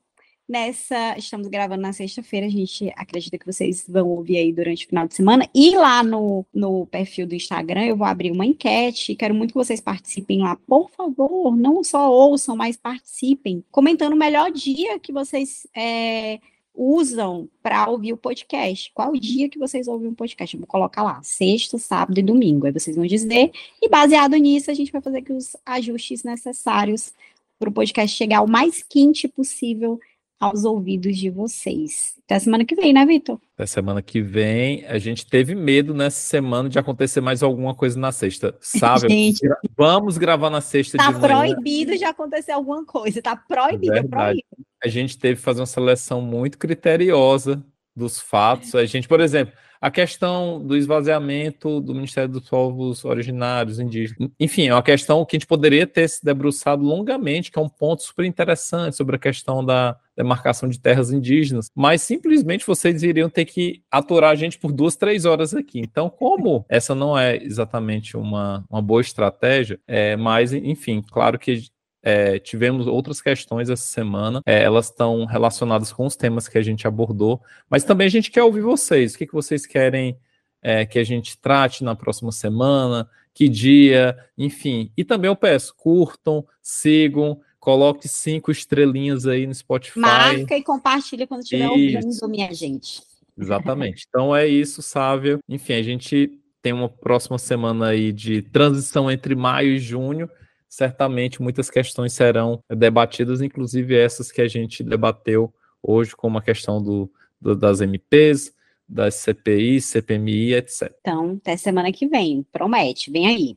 nessa. 0.53 1.17
Estamos 1.17 1.49
gravando 1.49 1.81
na 1.81 1.95
sexta-feira, 1.95 2.47
a 2.47 2.51
gente 2.51 2.93
acredita 2.95 3.39
que 3.39 3.47
vocês 3.47 3.85
vão 3.89 4.09
ouvir 4.11 4.37
aí 4.37 4.53
durante 4.53 4.85
o 4.85 4.89
final 4.89 5.09
de 5.09 5.15
semana. 5.15 5.49
E 5.55 5.75
lá 5.75 6.03
no, 6.03 6.45
no 6.55 6.87
perfil 6.87 7.27
do 7.27 7.35
Instagram 7.35 7.87
eu 7.87 7.97
vou 7.97 8.07
abrir 8.07 8.31
uma 8.31 8.45
enquete. 8.45 9.17
Quero 9.17 9.35
muito 9.35 9.53
que 9.53 9.59
vocês 9.59 9.81
participem 9.81 10.41
lá. 10.41 10.55
Por 10.67 10.91
favor, 10.91 11.57
não 11.57 11.83
só 11.83 12.13
ouçam, 12.13 12.55
mas 12.55 12.77
participem, 12.77 13.65
comentando 13.71 14.13
o 14.13 14.17
melhor 14.17 14.53
dia 14.53 15.01
que 15.01 15.11
vocês. 15.11 15.67
É, 15.75 16.39
usam 16.75 17.51
para 17.63 17.87
ouvir 17.91 18.15
o 18.15 18.17
podcast. 18.17 18.91
Qual 18.95 19.13
o 19.13 19.21
dia 19.21 19.47
que 19.47 19.59
vocês 19.59 19.87
ouvem 19.87 20.09
um 20.09 20.15
podcast? 20.15 20.57
Eu 20.57 20.61
vou 20.61 20.67
colocar 20.67 21.03
lá, 21.03 21.23
sexta, 21.23 21.77
sábado 21.77 22.19
e 22.19 22.23
domingo. 22.23 22.65
Aí 22.65 22.73
vocês 22.73 22.97
vão 22.97 23.05
dizer, 23.05 23.53
e 23.81 23.91
baseado 23.91 24.35
nisso, 24.37 24.71
a 24.71 24.75
gente 24.75 24.91
vai 24.91 25.03
fazer 25.03 25.23
os 25.29 25.55
ajustes 25.67 26.25
necessários 26.25 27.13
para 27.59 27.69
o 27.69 27.73
podcast 27.73 28.17
chegar 28.17 28.41
o 28.41 28.49
mais 28.49 28.83
quente 28.83 29.29
possível 29.29 30.01
aos 30.43 30.65
ouvidos 30.65 31.17
de 31.17 31.31
vocês. 31.31 32.15
Até 32.25 32.41
semana 32.41 32.65
que 32.65 32.75
vem, 32.75 32.93
né, 32.93 33.07
Vitor? 33.07 33.39
Até 33.55 33.65
semana 33.65 34.03
que 34.03 34.21
vem. 34.21 34.85
A 34.87 34.99
gente 34.99 35.25
teve 35.25 35.55
medo 35.55 35.95
nessa 35.95 36.19
semana 36.19 36.69
de 36.69 36.79
acontecer 36.81 37.21
mais 37.21 37.45
alguma 37.45 37.77
coisa 37.77 37.99
na 37.99 38.11
sexta. 38.11 38.53
Sabe? 38.61 39.07
gente, 39.09 39.49
vamos 39.77 40.19
gravar 40.19 40.51
na 40.51 40.61
sexta 40.61 40.99
tá 40.99 41.07
de 41.07 41.13
manhã. 41.13 41.29
Tá 41.29 41.37
proibido 41.37 41.97
de 41.97 42.05
acontecer 42.05 42.51
alguma 42.51 42.85
coisa. 42.85 43.23
Tá 43.23 43.37
proibido, 43.37 43.95
é 43.95 44.03
proibido. 44.03 44.47
A 44.83 44.89
gente 44.89 45.17
teve 45.17 45.37
que 45.37 45.43
fazer 45.43 45.61
uma 45.61 45.67
seleção 45.67 46.21
muito 46.21 46.59
criteriosa 46.59 47.65
dos 47.95 48.19
fatos. 48.19 48.75
A 48.75 48.85
gente, 48.85 49.07
por 49.07 49.21
exemplo, 49.21 49.55
a 49.81 49.91
questão 49.93 50.61
do 50.65 50.77
esvaziamento 50.77 51.81
do 51.81 51.95
Ministério 51.95 52.31
dos 52.31 52.49
Povos 52.49 53.05
Originários 53.05 53.79
Indígenas. 53.79 54.31
Enfim, 54.41 54.69
é 54.69 54.75
uma 54.75 54.83
questão 54.83 55.25
que 55.25 55.37
a 55.37 55.39
gente 55.39 55.47
poderia 55.47 55.87
ter 55.87 56.09
se 56.09 56.25
debruçado 56.25 56.83
longamente, 56.83 57.53
que 57.53 57.59
é 57.59 57.63
um 57.63 57.69
ponto 57.69 58.03
super 58.03 58.25
interessante 58.25 58.97
sobre 58.97 59.15
a 59.15 59.19
questão 59.21 59.65
da 59.65 59.97
demarcação 60.17 60.69
de 60.69 60.79
terras 60.79 61.11
indígenas, 61.11 61.71
mas 61.75 62.03
simplesmente 62.03 62.67
vocês 62.67 63.03
iriam 63.03 63.31
ter 63.31 63.45
que 63.45 63.83
aturar 63.91 64.31
a 64.31 64.35
gente 64.35 64.59
por 64.59 64.73
duas, 64.73 64.97
três 64.97 65.25
horas 65.25 65.55
aqui. 65.55 65.81
Então, 65.81 66.11
como 66.11 66.65
essa 66.69 66.95
não 66.95 67.19
é 67.19 67.37
exatamente 67.37 68.17
uma, 68.17 68.65
uma 68.69 68.83
boa 68.83 69.01
estratégia, 69.01 69.81
é, 69.87 70.17
mas, 70.17 70.53
enfim, 70.53 71.03
claro 71.03 71.39
que 71.39 71.65
é, 72.03 72.39
tivemos 72.39 72.87
outras 72.87 73.21
questões 73.21 73.71
essa 73.71 73.85
semana, 73.85 74.43
é, 74.45 74.63
elas 74.63 74.87
estão 74.87 75.25
relacionadas 75.25 75.93
com 75.93 76.05
os 76.05 76.17
temas 76.17 76.49
que 76.49 76.59
a 76.59 76.63
gente 76.63 76.87
abordou, 76.87 77.41
mas 77.71 77.85
também 77.85 78.07
a 78.07 78.11
gente 78.11 78.31
quer 78.31 78.43
ouvir 78.43 78.61
vocês. 78.61 79.15
O 79.15 79.19
que, 79.19 79.27
que 79.27 79.33
vocês 79.33 79.65
querem 79.65 80.19
é, 80.61 80.85
que 80.85 80.99
a 80.99 81.05
gente 81.05 81.39
trate 81.39 81.85
na 81.85 81.95
próxima 81.95 82.33
semana? 82.33 83.09
Que 83.33 83.49
dia? 83.49 84.19
Enfim. 84.37 84.93
E 84.97 85.05
também 85.05 85.29
eu 85.29 85.37
peço, 85.37 85.75
curtam, 85.77 86.45
sigam, 86.61 87.41
coloque 87.63 88.09
cinco 88.09 88.51
estrelinhas 88.51 89.25
aí 89.25 89.47
no 89.47 89.55
Spotify. 89.55 90.01
Marca 90.01 90.57
e 90.57 90.65
compartilha 90.65 91.29
quando 91.29 91.43
estiver 91.43 91.69
ouvindo, 91.69 92.29
minha 92.29 92.53
gente. 92.53 93.01
Exatamente. 93.39 94.05
Então 94.09 94.35
é 94.35 94.49
isso, 94.49 94.83
Sávio. 94.83 95.39
Enfim, 95.49 95.75
a 95.75 95.83
gente 95.83 96.41
tem 96.61 96.73
uma 96.73 96.89
próxima 96.89 97.39
semana 97.39 97.89
aí 97.89 98.13
de 98.13 98.43
transição 98.43 99.09
entre 99.09 99.37
maio 99.37 99.71
e 99.75 99.79
junho 99.79 100.29
certamente 100.73 101.43
muitas 101.43 101.69
questões 101.69 102.15
serão 102.15 102.65
debatidas, 102.67 103.43
inclusive 103.43 103.95
essas 103.95 104.33
que 104.33 104.41
a 104.41 104.49
gente 104.49 104.83
debateu 104.83 105.53
hoje, 105.83 106.17
como 106.17 106.39
a 106.39 106.43
questão 106.43 106.83
do, 106.83 107.13
do 107.39 107.55
das 107.55 107.83
MPs, 107.83 108.55
das 108.89 109.17
CPI, 109.17 109.83
CPMI, 109.83 110.55
etc. 110.55 110.91
Então, 111.01 111.39
até 111.43 111.59
semana 111.59 111.93
que 111.93 112.09
vem, 112.09 112.43
promete, 112.51 113.11
vem 113.11 113.27
aí. 113.27 113.57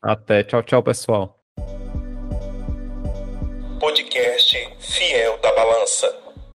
Até, 0.00 0.44
tchau, 0.44 0.62
tchau, 0.62 0.80
pessoal. 0.80 1.37
Podcast 3.78 4.56
Fiel 4.80 5.38
da 5.38 5.52
Balança. 5.52 6.27